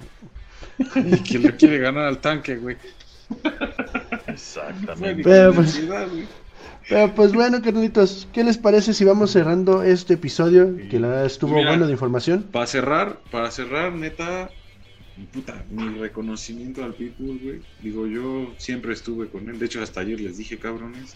Y 0.96 1.18
que 1.24 1.40
le 1.40 1.56
quiere 1.56 1.78
ganar 1.78 2.04
al 2.06 2.20
tanque, 2.20 2.56
güey. 2.58 2.76
Exactamente. 4.28 5.24
con 5.24 5.32
Pero, 5.32 5.54
pues, 5.54 5.68
ansiedad, 5.76 6.08
güey. 6.10 6.26
Pero 6.88 7.16
pues 7.16 7.34
bueno, 7.34 7.62
carnalitos, 7.64 8.28
¿qué 8.32 8.44
les 8.44 8.58
parece 8.60 8.94
si 8.94 9.04
vamos 9.06 9.32
cerrando 9.32 9.82
este 9.82 10.14
episodio? 10.16 10.76
Que 10.90 11.00
la 11.00 11.26
estuvo 11.26 11.56
Mira. 11.56 11.70
bueno 11.72 11.88
de 11.88 11.94
información. 11.94 12.44
Para 12.52 12.68
cerrar, 12.68 13.20
para 13.32 13.50
cerrar, 13.50 13.92
neta, 13.94 14.52
puta, 15.24 15.66
mi 15.70 15.98
reconocimiento 15.98 16.84
al 16.84 16.94
Pitbull, 16.94 17.40
güey. 17.40 17.62
Digo, 17.82 18.08
yo 18.08 18.54
siempre 18.58 18.94
estuve 18.94 19.30
con 19.30 19.50
él. 19.50 19.60
De 19.60 19.66
hecho, 19.66 19.82
hasta 19.82 20.02
ayer 20.02 20.20
les 20.20 20.38
dije, 20.38 20.60
cabrones, 20.60 21.16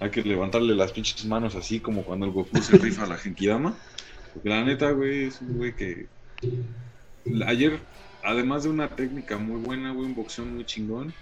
hay 0.00 0.10
que 0.10 0.22
levantarle 0.22 0.74
las 0.74 0.92
pinches 0.92 1.24
manos 1.26 1.54
así 1.54 1.80
como 1.80 2.04
cuando 2.04 2.26
el 2.26 2.32
Goku 2.32 2.58
se 2.58 2.78
rifa 2.78 3.04
a 3.04 3.08
la 3.08 3.16
Genkidama. 3.16 3.76
Porque 4.32 4.48
la 4.48 4.64
neta, 4.64 4.90
güey, 4.90 5.24
es 5.24 5.40
un 5.40 5.56
güey 5.56 5.74
que 5.74 6.08
ayer, 7.46 7.80
además 8.22 8.64
de 8.64 8.70
una 8.70 8.88
técnica 8.88 9.38
muy 9.38 9.60
buena, 9.60 9.92
güey, 9.92 10.06
un 10.06 10.14
boxeo 10.14 10.44
muy 10.44 10.64
chingón, 10.64 11.14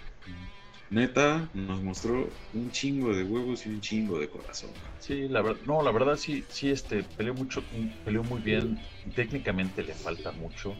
neta, 0.89 1.49
nos 1.53 1.81
mostró 1.81 2.29
un 2.53 2.71
chingo 2.71 3.13
de 3.15 3.23
huevos 3.23 3.65
y 3.65 3.69
un 3.69 3.81
chingo 3.81 4.19
de 4.19 4.29
corazón. 4.29 4.71
Sí, 4.99 5.27
la 5.27 5.41
verdad, 5.41 5.61
no, 5.65 5.81
la 5.81 5.91
verdad 5.91 6.15
sí, 6.15 6.43
sí, 6.49 6.69
este, 6.69 7.03
peleó 7.03 7.33
mucho, 7.33 7.63
peleó 8.05 8.23
muy 8.23 8.41
bien. 8.41 8.79
Técnicamente 9.15 9.83
le 9.83 9.93
falta 9.93 10.31
mucho. 10.31 10.75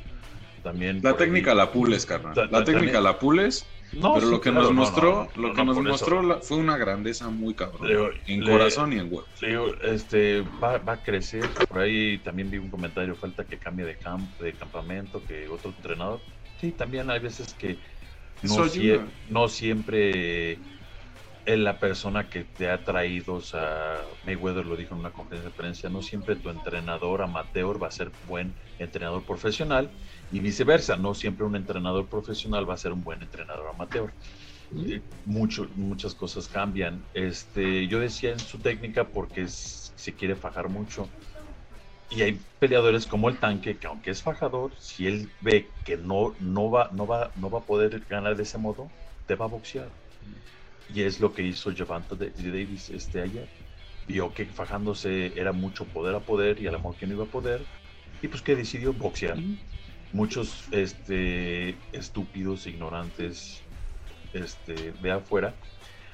También. 0.64 1.02
La 1.04 1.12
por 1.12 1.22
ahí- 1.22 1.28
técnica 1.28 1.54
la 1.54 1.72
pules, 1.72 2.06
carnal. 2.06 2.34
La 2.36 2.50
ta- 2.50 2.64
técnica 2.64 3.02
la 3.02 3.20
pules. 3.20 3.68
No, 3.92 4.16
pero 4.16 4.26
sí, 4.26 4.32
lo 4.32 4.42
que 4.42 4.50
claro, 4.50 4.62
nos 4.66 4.72
no, 4.74 4.80
mostró, 4.82 5.12
no, 5.12 5.30
no, 5.36 5.48
lo 5.50 5.54
que 5.54 5.66
nos 5.66 5.84
mostró 5.84 6.24
la- 6.24 6.42
fue 6.42 6.58
una 6.58 6.78
grandeza 6.78 7.30
muy 7.30 7.54
cabrón. 7.54 7.92
En 8.26 8.44
le- 8.44 8.52
corazón 8.52 8.92
y 8.94 8.96
en 8.98 9.04
huevo. 9.04 9.28
Digo, 9.40 9.68
este, 9.84 10.42
va, 10.42 10.80
va 10.80 10.94
a 10.94 11.04
crecer. 11.04 11.46
Por 11.68 11.80
ahí 11.80 12.18
también 12.24 12.50
vi 12.50 12.58
un 12.58 12.72
comentario, 12.72 13.16
falta 13.16 13.46
que 13.46 13.60
cambie 13.60 13.86
de, 13.86 14.00
camp, 14.00 14.40
de 14.42 14.56
campamento, 14.56 15.24
que 15.24 15.48
otro 15.48 15.72
entrenador. 15.76 16.24
Sí, 16.60 16.72
también 16.72 17.12
hay 17.12 17.20
veces 17.20 17.54
que 17.54 17.78
no, 18.42 18.66
sie- 18.68 19.02
no 19.28 19.48
siempre 19.50 20.54
es 21.46 21.60
la 21.60 21.78
persona 21.78 22.30
que 22.30 22.46
te 22.46 22.70
ha 22.70 22.84
traído, 22.86 23.34
o 23.36 23.42
sea, 23.42 24.06
Mayweather 24.24 24.66
lo 24.66 24.78
dijo 24.78 24.94
en 24.96 25.02
una 25.02 25.12
conferencia 25.12 25.50
de 25.50 25.56
prensa, 25.56 25.90
no 25.90 26.02
siempre 26.02 26.38
tu 26.38 26.50
entrenador 26.50 27.22
amateur 27.22 27.84
va 27.84 27.88
a 27.88 27.92
ser 27.92 28.14
buen 28.22 28.56
entrenador 28.80 29.26
profesional 29.26 29.92
y 30.34 30.40
viceversa, 30.40 30.98
no 30.98 31.14
siempre 31.14 31.46
un 31.46 31.56
entrenador 31.56 32.08
profesional 32.10 32.68
va 32.68 32.74
a 32.74 32.78
ser 32.78 32.92
un 32.92 33.04
buen 33.04 33.22
entrenador 33.22 33.68
amateur. 33.70 34.12
Eh, 34.76 35.02
mucho, 35.26 35.70
muchas 35.76 36.16
cosas 36.16 36.48
cambian. 36.48 37.04
Este, 37.14 37.88
yo 37.88 38.00
decía 38.00 38.32
en 38.32 38.40
su 38.40 38.58
técnica 38.58 39.08
porque 39.08 39.42
es- 39.44 39.94
se 39.96 40.16
quiere 40.16 40.36
fajar 40.36 40.70
mucho. 40.70 41.08
Y 42.10 42.24
hay 42.24 42.40
peleadores 42.60 43.06
como 43.06 43.30
el 43.30 43.38
tanque 43.38 43.78
que 43.78 43.86
aunque 43.88 44.10
es 44.12 44.24
fajador, 44.24 44.72
si 44.80 45.06
él 45.06 45.30
ve 45.42 45.68
que 45.86 45.98
no, 45.98 46.34
no, 46.40 46.72
va, 46.72 46.90
no, 46.94 47.06
va, 47.06 47.32
no 47.36 47.52
va 47.52 47.60
a 47.60 47.66
poder 47.66 48.00
ganar 48.10 48.36
de 48.36 48.44
ese 48.44 48.58
modo, 48.58 48.90
te 49.28 49.36
va 49.36 49.46
a 49.46 49.50
boxear. 49.50 49.90
Y 50.94 51.02
es 51.04 51.20
lo 51.20 51.32
que 51.34 51.44
hizo 51.44 51.72
Javante 51.76 52.16
Davis 52.16 52.90
este 52.90 53.22
ayer. 53.22 53.48
Vio 54.08 54.34
que 54.34 54.46
fajándose 54.46 55.32
era 55.40 55.54
mucho 55.54 55.86
poder 55.86 56.16
a 56.16 56.20
poder 56.20 56.60
y 56.60 56.68
a 56.68 56.72
lo 56.72 56.80
mejor 56.80 56.96
que 56.96 57.08
no 57.08 57.14
iba 57.14 57.24
a 57.24 57.28
poder. 57.28 57.62
Y 58.22 58.28
pues 58.28 58.42
que 58.42 58.56
decidió 58.56 58.94
boxear. 58.94 59.38
Muchos 60.14 60.66
este, 60.72 61.76
estúpidos, 61.92 62.68
ignorantes 62.68 63.62
este, 64.34 64.94
de 64.94 65.12
afuera. 65.12 65.54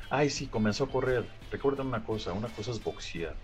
Ay, 0.09 0.29
sí, 0.29 0.47
comenzó 0.47 0.85
a 0.85 0.89
correr. 0.89 1.25
Recuerda 1.51 1.83
una 1.83 2.03
cosa, 2.03 2.33
una 2.33 2.47
cosa 2.47 2.71
es 2.71 2.83
boxear 2.83 3.35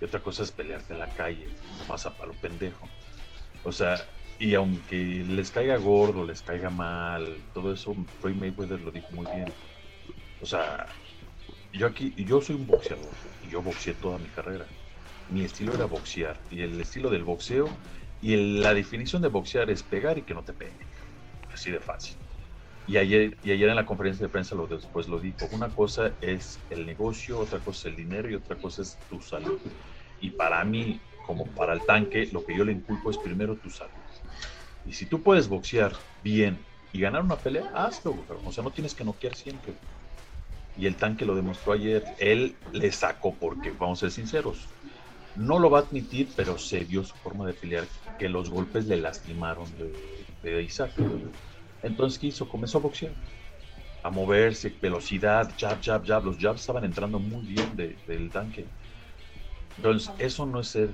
y 0.00 0.04
otra 0.04 0.20
cosa 0.20 0.42
es 0.42 0.50
pelearte 0.50 0.92
en 0.92 0.98
la 0.98 1.08
calle, 1.08 1.46
nomás 1.78 2.06
a 2.06 2.16
palo 2.16 2.32
pendejo. 2.40 2.88
O 3.62 3.72
sea, 3.72 3.96
y 4.38 4.54
aunque 4.54 4.96
les 4.96 5.50
caiga 5.50 5.76
gordo, 5.76 6.24
les 6.24 6.42
caiga 6.42 6.70
mal, 6.70 7.36
todo 7.52 7.72
eso, 7.72 7.94
Floyd 8.20 8.34
Mayweather 8.36 8.80
lo 8.80 8.90
dijo 8.90 9.08
muy 9.12 9.26
bien. 9.34 9.52
O 10.40 10.46
sea, 10.46 10.86
yo 11.72 11.86
aquí, 11.86 12.12
yo 12.16 12.40
soy 12.40 12.56
un 12.56 12.66
boxeador 12.66 13.12
y 13.46 13.50
yo 13.50 13.62
boxeé 13.62 13.94
toda 13.94 14.18
mi 14.18 14.28
carrera. 14.28 14.66
Mi 15.30 15.44
estilo 15.44 15.74
era 15.74 15.86
boxear 15.86 16.38
y 16.50 16.62
el 16.62 16.80
estilo 16.80 17.10
del 17.10 17.24
boxeo 17.24 17.68
y 18.24 18.36
la 18.36 18.72
definición 18.72 19.20
de 19.20 19.28
boxear 19.28 19.68
es 19.68 19.82
pegar 19.82 20.16
y 20.16 20.22
que 20.22 20.32
no 20.32 20.42
te 20.42 20.54
peguen. 20.54 20.74
Así 21.52 21.70
de 21.70 21.78
fácil. 21.78 22.16
Y 22.86 22.96
ayer, 22.96 23.36
y 23.44 23.50
ayer 23.50 23.68
en 23.68 23.76
la 23.76 23.84
conferencia 23.84 24.24
de 24.26 24.32
prensa 24.32 24.54
lo 24.54 24.66
después 24.66 25.08
lo 25.08 25.18
dijo. 25.18 25.46
Una 25.52 25.68
cosa 25.68 26.10
es 26.22 26.58
el 26.70 26.86
negocio, 26.86 27.38
otra 27.38 27.58
cosa 27.58 27.80
es 27.80 27.84
el 27.92 27.96
dinero 27.96 28.30
y 28.30 28.34
otra 28.34 28.56
cosa 28.56 28.80
es 28.80 28.96
tu 29.10 29.20
salud. 29.20 29.58
Y 30.22 30.30
para 30.30 30.64
mí, 30.64 30.98
como 31.26 31.44
para 31.48 31.74
el 31.74 31.84
tanque, 31.84 32.30
lo 32.32 32.46
que 32.46 32.56
yo 32.56 32.64
le 32.64 32.72
inculco 32.72 33.10
es 33.10 33.18
primero 33.18 33.56
tu 33.56 33.68
salud. 33.68 33.92
Y 34.86 34.94
si 34.94 35.04
tú 35.04 35.22
puedes 35.22 35.46
boxear 35.46 35.92
bien 36.22 36.58
y 36.94 37.00
ganar 37.00 37.20
una 37.20 37.36
pelea, 37.36 37.70
hazlo. 37.74 38.16
O 38.46 38.52
sea, 38.52 38.64
no 38.64 38.70
tienes 38.70 38.94
que 38.94 39.04
noquear 39.04 39.34
siempre. 39.34 39.74
Y 40.78 40.86
el 40.86 40.96
tanque 40.96 41.26
lo 41.26 41.34
demostró 41.34 41.74
ayer. 41.74 42.02
Él 42.18 42.56
le 42.72 42.90
sacó 42.90 43.34
porque, 43.34 43.70
vamos 43.78 43.98
a 43.98 44.00
ser 44.00 44.12
sinceros, 44.12 44.66
no 45.36 45.58
lo 45.58 45.70
va 45.70 45.80
a 45.80 45.82
admitir, 45.82 46.28
pero 46.36 46.58
se 46.58 46.80
vio 46.80 47.02
su 47.04 47.14
forma 47.16 47.46
de 47.46 47.54
pelear, 47.54 47.84
que 48.18 48.28
los 48.28 48.50
golpes 48.50 48.86
le 48.86 48.96
lastimaron 48.96 49.64
de, 49.78 49.92
de 50.42 50.62
Isaac. 50.62 50.92
Entonces, 51.82 52.18
¿qué 52.18 52.28
hizo? 52.28 52.48
Comenzó 52.48 52.78
a 52.78 52.82
boxear, 52.82 53.12
a 54.02 54.10
moverse, 54.10 54.72
velocidad, 54.80 55.50
jab, 55.58 55.82
jab, 55.82 56.06
jab. 56.06 56.24
Los 56.24 56.38
jabs 56.38 56.60
estaban 56.60 56.84
entrando 56.84 57.18
muy 57.18 57.44
bien 57.46 57.76
de- 57.76 57.96
del 58.06 58.30
tanque. 58.30 58.64
Entonces, 59.76 60.10
eso 60.18 60.46
no 60.46 60.60
es 60.60 60.68
ser. 60.68 60.90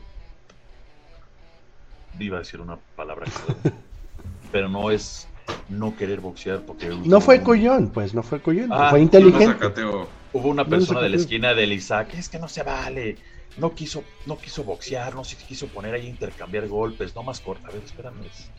Iba 2.18 2.36
a 2.36 2.40
decir 2.40 2.60
una 2.60 2.78
palabra, 2.96 3.26
que- 3.26 3.70
pero 4.52 4.68
no 4.68 4.90
es 4.90 5.28
no 5.68 5.94
querer 5.96 6.20
boxear 6.20 6.60
porque. 6.66 6.88
No 7.04 7.20
fue 7.20 7.42
collón, 7.42 7.90
pues 7.90 8.14
no 8.14 8.22
fue 8.22 8.40
collón, 8.40 8.68
Ah, 8.72 8.90
fue 8.90 8.98
No 9.00 9.04
inteligente. 9.04 9.84
Hubo 10.32 10.48
una 10.48 10.64
persona 10.64 11.00
de 11.00 11.08
la 11.08 11.16
esquina 11.16 11.54
del 11.54 11.72
Isaac, 11.72 12.14
es 12.14 12.28
que 12.28 12.38
no 12.38 12.48
se 12.48 12.62
vale, 12.62 13.16
no 13.56 13.74
quiso, 13.74 14.04
no 14.26 14.38
quiso 14.38 14.64
boxear, 14.64 15.14
no 15.14 15.24
se 15.24 15.36
quiso 15.36 15.68
poner 15.68 15.94
ahí 15.94 16.06
a 16.06 16.10
intercambiar 16.10 16.68
golpes, 16.68 17.14
no 17.14 17.22
más 17.22 17.40
corta, 17.40 17.68
a 17.68 17.72
ver, 17.72 17.84
espérame, 17.84 18.24
es- 18.26 18.50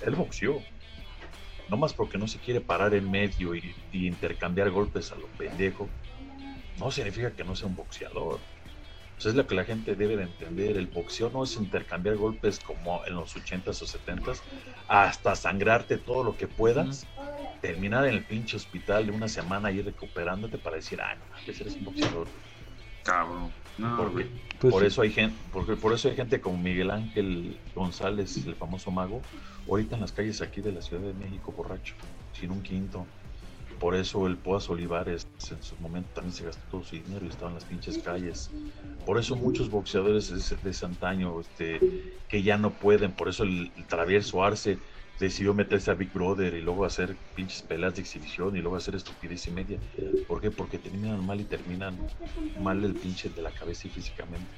él 0.00 0.14
boxeó, 0.14 0.60
no 1.68 1.76
más 1.76 1.94
porque 1.94 2.18
no 2.18 2.26
se 2.28 2.38
quiere 2.38 2.60
parar 2.60 2.94
en 2.94 3.10
medio 3.10 3.54
y, 3.54 3.74
y 3.90 4.06
intercambiar 4.06 4.70
golpes 4.70 5.12
a 5.12 5.16
lo 5.16 5.28
pendejo, 5.28 5.88
no 6.78 6.90
significa 6.90 7.34
que 7.34 7.44
no 7.44 7.54
sea 7.56 7.68
un 7.68 7.76
boxeador. 7.76 8.40
Eso 9.18 9.28
es 9.28 9.34
lo 9.36 9.46
que 9.46 9.54
la 9.54 9.64
gente 9.64 9.94
debe 9.94 10.16
de 10.16 10.24
entender, 10.24 10.76
el 10.76 10.88
boxeo 10.88 11.30
no 11.30 11.44
es 11.44 11.56
intercambiar 11.56 12.16
golpes 12.16 12.58
como 12.58 13.04
en 13.06 13.14
los 13.14 13.34
80s 13.36 13.80
o 13.80 13.86
70s, 13.86 14.42
hasta 14.88 15.36
sangrarte 15.36 15.98
todo 15.98 16.24
lo 16.24 16.36
que 16.36 16.48
puedas 16.48 17.06
terminar 17.60 18.04
en 18.06 18.14
el 18.14 18.24
pinche 18.26 18.56
hospital 18.56 19.06
de 19.06 19.12
una 19.12 19.28
semana 19.28 19.68
ahí 19.68 19.80
recuperándote 19.80 20.58
para 20.58 20.76
decir, 20.76 21.00
ah, 21.00 21.14
no 21.14 21.24
eres 21.46 21.76
un 21.78 21.84
boxeador. 21.84 22.28
Cabrón. 23.04 23.52
No, 23.78 23.96
Porque, 23.96 24.24
güey. 24.24 24.44
Pues 24.60 24.72
por 24.72 24.82
sí. 24.82 24.86
eso 24.86 25.02
hay 25.02 25.10
gente, 25.10 25.36
porque 25.52 25.76
por 25.76 25.92
eso 25.92 26.08
hay 26.08 26.16
gente 26.16 26.40
como 26.40 26.56
Miguel 26.56 26.90
Ángel 26.90 27.60
González, 27.74 28.46
el 28.46 28.54
famoso 28.54 28.90
mago, 28.90 29.20
ahorita 29.68 29.96
en 29.96 30.00
las 30.00 30.12
calles 30.12 30.40
aquí 30.40 30.60
de 30.60 30.72
la 30.72 30.80
Ciudad 30.80 31.02
de 31.02 31.12
México, 31.12 31.52
borracho, 31.52 31.94
sin 32.32 32.50
un 32.50 32.62
quinto. 32.62 33.06
Por 33.80 33.94
eso 33.94 34.26
el 34.26 34.36
Poas 34.38 34.70
Olivares 34.70 35.26
en 35.50 35.62
su 35.62 35.76
momento 35.76 36.08
también 36.14 36.32
se 36.32 36.44
gastó 36.44 36.62
todo 36.70 36.82
su 36.84 36.96
dinero 36.96 37.26
y 37.26 37.28
estaba 37.28 37.48
en 37.50 37.54
las 37.56 37.64
pinches 37.64 37.98
calles. 37.98 38.50
Por 39.04 39.18
eso 39.18 39.36
muchos 39.36 39.68
boxeadores 39.68 40.30
de, 40.30 40.38
ese- 40.38 40.56
de 40.56 40.70
ese 40.70 40.86
antaño 40.86 41.38
este, 41.40 42.20
que 42.28 42.42
ya 42.42 42.56
no 42.56 42.70
pueden, 42.72 43.12
por 43.12 43.28
eso 43.28 43.42
el, 43.42 43.70
el 43.76 43.86
Travieso 43.86 44.42
Arce 44.42 44.78
decidió 45.18 45.54
meterse 45.54 45.90
a 45.90 45.94
Big 45.94 46.12
Brother 46.12 46.54
y 46.54 46.60
luego 46.60 46.84
hacer 46.84 47.16
pinches 47.34 47.62
peleas 47.62 47.94
de 47.94 48.02
exhibición 48.02 48.56
y 48.56 48.60
luego 48.60 48.76
hacer 48.76 48.94
estupidez 48.94 49.46
y 49.46 49.50
media. 49.52 49.78
¿Por 50.26 50.40
qué? 50.40 50.50
Porque 50.50 50.78
terminan 50.78 51.24
mal 51.24 51.40
y 51.40 51.44
terminan 51.44 51.96
mal 52.58 52.84
el 52.84 52.94
pinche 52.94 53.28
de 53.28 53.42
la 53.42 53.50
cabeza 53.52 53.86
y 53.86 53.90
físicamente. 53.90 54.50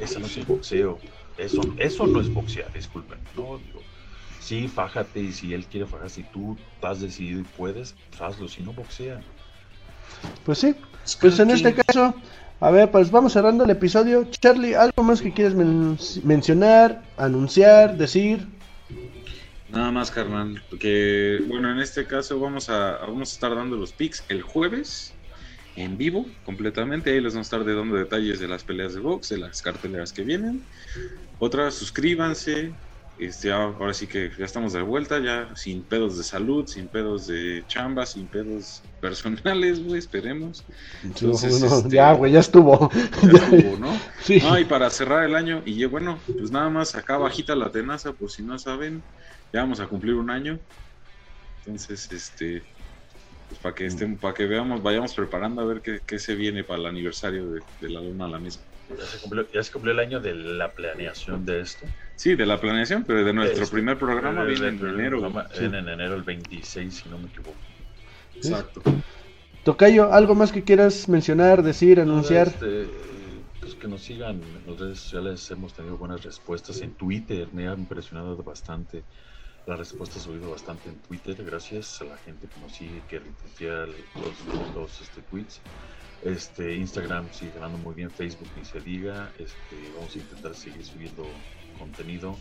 Eso 0.00 0.18
no 0.18 0.26
es 0.26 0.46
boxeo. 0.46 1.00
Eso, 1.38 1.60
eso 1.78 2.06
no 2.06 2.20
es 2.20 2.32
boxear, 2.32 2.72
disculpen. 2.72 3.18
No, 3.36 3.58
digo, 3.58 3.82
sí, 4.40 4.68
fájate 4.68 5.20
y 5.20 5.32
si 5.32 5.52
él 5.54 5.66
quiere 5.66 5.86
fajar, 5.86 6.10
si 6.10 6.22
tú 6.24 6.56
estás 6.74 7.00
decidido 7.00 7.40
y 7.40 7.44
puedes, 7.44 7.94
pues 8.10 8.20
hazlo, 8.22 8.48
si 8.48 8.62
no 8.62 8.72
boxea. 8.72 9.20
Pues 10.44 10.58
sí, 10.58 10.74
pues 11.20 11.38
en 11.40 11.50
este 11.50 11.74
caso, 11.74 12.14
a 12.60 12.70
ver, 12.70 12.90
pues 12.90 13.10
vamos 13.10 13.32
cerrando 13.32 13.64
el 13.64 13.70
episodio. 13.70 14.26
Charlie, 14.40 14.74
¿algo 14.74 15.02
más 15.02 15.20
que 15.20 15.32
quieres 15.32 15.54
men- 15.54 15.98
mencionar, 16.24 17.02
anunciar, 17.16 17.96
decir? 17.96 18.55
Nada 19.68 19.90
más, 19.90 20.10
carnal. 20.10 20.62
Que, 20.78 21.40
bueno, 21.46 21.70
en 21.72 21.80
este 21.80 22.06
caso 22.06 22.38
vamos 22.38 22.68
a, 22.70 22.98
vamos 22.98 23.30
a 23.30 23.34
estar 23.34 23.54
dando 23.54 23.76
los 23.76 23.92
picks 23.92 24.24
el 24.28 24.42
jueves 24.42 25.12
en 25.74 25.98
vivo 25.98 26.26
completamente. 26.44 27.10
Ahí 27.10 27.20
les 27.20 27.34
vamos 27.34 27.52
a 27.52 27.56
estar 27.56 27.74
dando 27.74 27.96
detalles 27.96 28.38
de 28.40 28.48
las 28.48 28.64
peleas 28.64 28.94
de 28.94 29.00
box, 29.00 29.28
de 29.30 29.38
las 29.38 29.62
carteleras 29.62 30.12
que 30.12 30.22
vienen. 30.22 30.62
Otra, 31.38 31.70
suscríbanse, 31.70 32.72
Este, 33.18 33.50
ahora 33.50 33.94
sí 33.94 34.06
que 34.06 34.30
ya 34.38 34.44
estamos 34.44 34.74
de 34.74 34.82
vuelta, 34.82 35.18
ya 35.18 35.48
sin 35.56 35.82
pedos 35.82 36.18
de 36.18 36.24
salud, 36.24 36.66
sin 36.66 36.86
pedos 36.86 37.26
de 37.26 37.64
chamba, 37.66 38.04
sin 38.06 38.26
pedos 38.26 38.82
personales, 39.00 39.82
güey, 39.82 39.98
esperemos. 39.98 40.64
Entonces, 41.02 41.62
este, 41.62 41.88
ya, 41.96 42.12
güey, 42.12 42.32
ya 42.32 42.40
estuvo. 42.40 42.90
Ya 43.22 43.38
estuvo, 43.38 43.78
¿no? 43.78 43.98
Sí. 44.22 44.42
y 44.60 44.64
para 44.66 44.90
cerrar 44.90 45.24
el 45.24 45.34
año, 45.34 45.62
y 45.64 45.82
bueno, 45.86 46.18
pues 46.26 46.50
nada 46.50 46.68
más 46.68 46.94
acá 46.94 47.16
bajita 47.16 47.54
la 47.54 47.70
tenaza, 47.70 48.12
por 48.12 48.30
si 48.30 48.42
no 48.42 48.58
saben, 48.58 49.02
ya 49.52 49.60
vamos 49.60 49.80
a 49.80 49.86
cumplir 49.86 50.14
un 50.14 50.30
año. 50.30 50.58
Entonces, 51.58 52.10
este, 52.12 52.62
pues 53.48 53.60
para 53.60 53.74
que 53.74 53.86
estén, 53.86 54.18
para 54.18 54.34
que 54.34 54.46
veamos, 54.46 54.82
vayamos 54.82 55.14
preparando 55.14 55.62
a 55.62 55.64
ver 55.64 55.82
qué, 55.82 56.00
qué 56.06 56.18
se 56.18 56.34
viene 56.34 56.64
para 56.64 56.80
el 56.80 56.86
aniversario 56.86 57.50
de, 57.50 57.62
de 57.80 57.90
la 57.90 58.00
luna 58.00 58.26
a 58.26 58.28
la 58.28 58.38
mesa. 58.38 58.60
Ya 58.88 59.04
se, 59.04 59.18
cumplió, 59.72 59.92
el 59.92 59.98
año 59.98 60.20
de 60.20 60.34
la 60.34 60.72
planeación 60.72 61.44
de 61.44 61.60
esto. 61.60 61.86
Sí, 62.14 62.34
de 62.36 62.46
la 62.46 62.60
planeación, 62.60 63.04
pero 63.04 63.24
de 63.24 63.32
nuestro 63.32 63.66
primer 63.66 63.98
programa 63.98 64.44
viene 64.44 64.68
en 64.68 64.86
enero. 64.86 65.32
En 65.54 65.74
enero 65.74 66.14
el 66.14 66.22
26, 66.22 66.94
si 66.94 67.08
no 67.08 67.18
me 67.18 67.26
equivoco. 67.26 67.58
Exacto. 68.36 68.82
Tocayo, 69.64 70.12
¿algo 70.12 70.36
más 70.36 70.52
que 70.52 70.62
quieras 70.62 71.08
mencionar, 71.08 71.62
decir, 71.62 71.98
anunciar? 71.98 72.46
Este, 72.46 72.86
pues 73.60 73.74
que 73.74 73.88
nos 73.88 74.02
sigan 74.02 74.40
en 74.40 74.64
las 74.64 74.78
redes 74.78 75.00
sociales, 75.00 75.50
hemos 75.50 75.74
tenido 75.74 75.98
buenas 75.98 76.22
respuestas 76.22 76.80
en 76.82 76.94
Twitter, 76.94 77.48
me 77.52 77.66
ha 77.66 77.74
impresionado 77.74 78.36
bastante. 78.44 79.04
La 79.66 79.74
respuesta 79.74 80.20
ha 80.20 80.22
subido 80.22 80.52
bastante 80.52 80.88
en 80.88 80.96
Twitter, 81.00 81.34
gracias 81.44 82.00
a 82.00 82.04
la 82.04 82.16
gente 82.18 82.46
que 82.46 82.60
nos 82.60 82.72
sigue, 82.72 83.02
que 83.08 83.18
retuitea 83.18 83.86
los, 84.14 84.74
los 84.76 85.00
este, 85.00 85.22
tweets. 85.22 85.60
Este, 86.22 86.76
Instagram 86.76 87.32
sigue 87.32 87.50
ganando 87.52 87.76
muy 87.78 87.94
bien, 87.94 88.08
Facebook 88.08 88.48
ni 88.56 88.64
se 88.64 88.80
diga. 88.80 89.32
Este, 89.40 89.76
vamos 89.96 90.14
a 90.14 90.18
intentar 90.18 90.54
seguir 90.54 90.84
subiendo 90.84 91.26
contenido. 91.80 92.36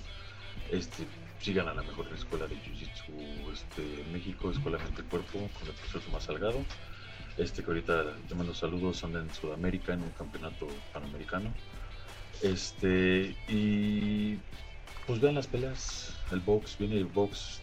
Este, 0.71 1.07
sigan 1.41 1.67
a 1.67 1.73
la 1.73 1.82
mejor 1.82 2.07
escuela 2.13 2.45
de 2.45 2.57
Jiu-Jitsu 2.57 3.51
este, 3.51 4.01
en 4.01 4.13
México, 4.13 4.51
Escuela 4.51 4.78
Mente 4.78 5.01
Cuerpo, 5.03 5.39
con 5.39 5.67
el 5.67 5.73
profesor 5.73 6.01
Tomás 6.01 6.23
Salgado. 6.26 6.63
Este 7.38 7.63
que 7.63 7.67
ahorita 7.67 8.17
te 8.28 8.36
mando 8.36 8.53
saludos, 8.53 9.03
anda 9.03 9.19
en 9.19 9.34
Sudamérica 9.34 9.93
en 9.93 10.03
un 10.03 10.11
campeonato 10.11 10.67
panamericano. 10.93 11.51
Este, 12.43 13.36
y 13.47 14.38
pues 15.07 15.19
vean 15.19 15.36
las 15.36 15.47
peleas, 15.47 16.14
el 16.32 16.39
box, 16.39 16.78
viene 16.78 16.97
el 16.97 17.05
box. 17.05 17.61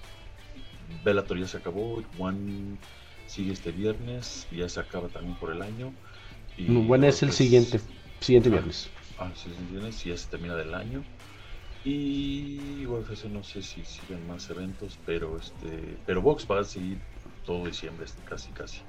Bellator 1.04 1.38
ya 1.38 1.46
se 1.46 1.56
acabó, 1.56 2.02
Juan 2.18 2.78
sigue 3.26 3.52
este 3.52 3.72
viernes, 3.72 4.46
ya 4.50 4.68
se 4.68 4.80
acaba 4.80 5.08
también 5.08 5.36
por 5.36 5.52
el 5.52 5.62
año. 5.62 5.92
Y 6.56 6.66
bueno, 6.66 7.06
es 7.06 7.22
el 7.22 7.32
siguiente, 7.32 7.80
siguiente 8.20 8.50
ah, 8.50 8.52
viernes. 8.52 8.90
Ah, 9.18 9.30
sí, 9.34 9.50
el 9.58 9.66
viernes, 9.66 10.04
y 10.04 10.10
ya 10.10 10.16
se 10.16 10.28
termina 10.28 10.54
del 10.54 10.74
año. 10.74 11.02
Y 11.84 12.86
UFC 12.86 13.24
no 13.24 13.42
sé 13.42 13.62
si 13.62 13.84
siguen 13.84 14.26
más 14.28 14.48
eventos, 14.50 14.98
pero 15.04 15.38
este, 15.38 15.96
pero 16.06 16.22
Box 16.22 16.46
va 16.48 16.60
a 16.60 16.64
seguir 16.64 16.98
todo 17.44 17.66
diciembre, 17.66 18.06
casi 18.24 18.50
casi. 18.52 18.80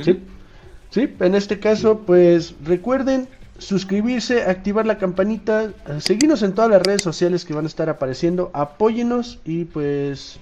Sí, 0.00 0.20
sí, 0.90 1.14
en 1.20 1.34
este 1.34 1.60
caso, 1.60 2.00
pues 2.00 2.54
recuerden 2.64 3.28
suscribirse, 3.58 4.44
activar 4.44 4.86
la 4.86 4.98
campanita, 4.98 5.64
eh, 5.64 6.00
seguirnos 6.00 6.42
en 6.42 6.54
todas 6.54 6.70
las 6.70 6.82
redes 6.82 7.02
sociales 7.02 7.44
que 7.44 7.54
van 7.54 7.64
a 7.64 7.68
estar 7.68 7.88
apareciendo, 7.88 8.50
apóyenos 8.54 9.40
y 9.44 9.64
pues, 9.64 10.38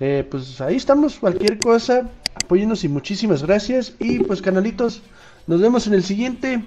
eh, 0.00 0.26
pues 0.30 0.60
ahí 0.60 0.76
estamos, 0.76 1.16
cualquier 1.16 1.58
cosa, 1.58 2.08
apóyenos 2.34 2.84
y 2.84 2.88
muchísimas 2.88 3.42
gracias. 3.42 3.94
Y 3.98 4.20
pues 4.20 4.40
canalitos, 4.40 5.02
nos 5.46 5.60
vemos 5.60 5.86
en 5.86 5.94
el 5.94 6.04
siguiente. 6.04 6.64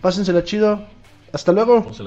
Pásensela 0.00 0.44
chido. 0.44 0.86
Hasta 1.32 1.52
luego. 1.52 1.80
Vamos 1.80 2.00
a. 2.00 2.04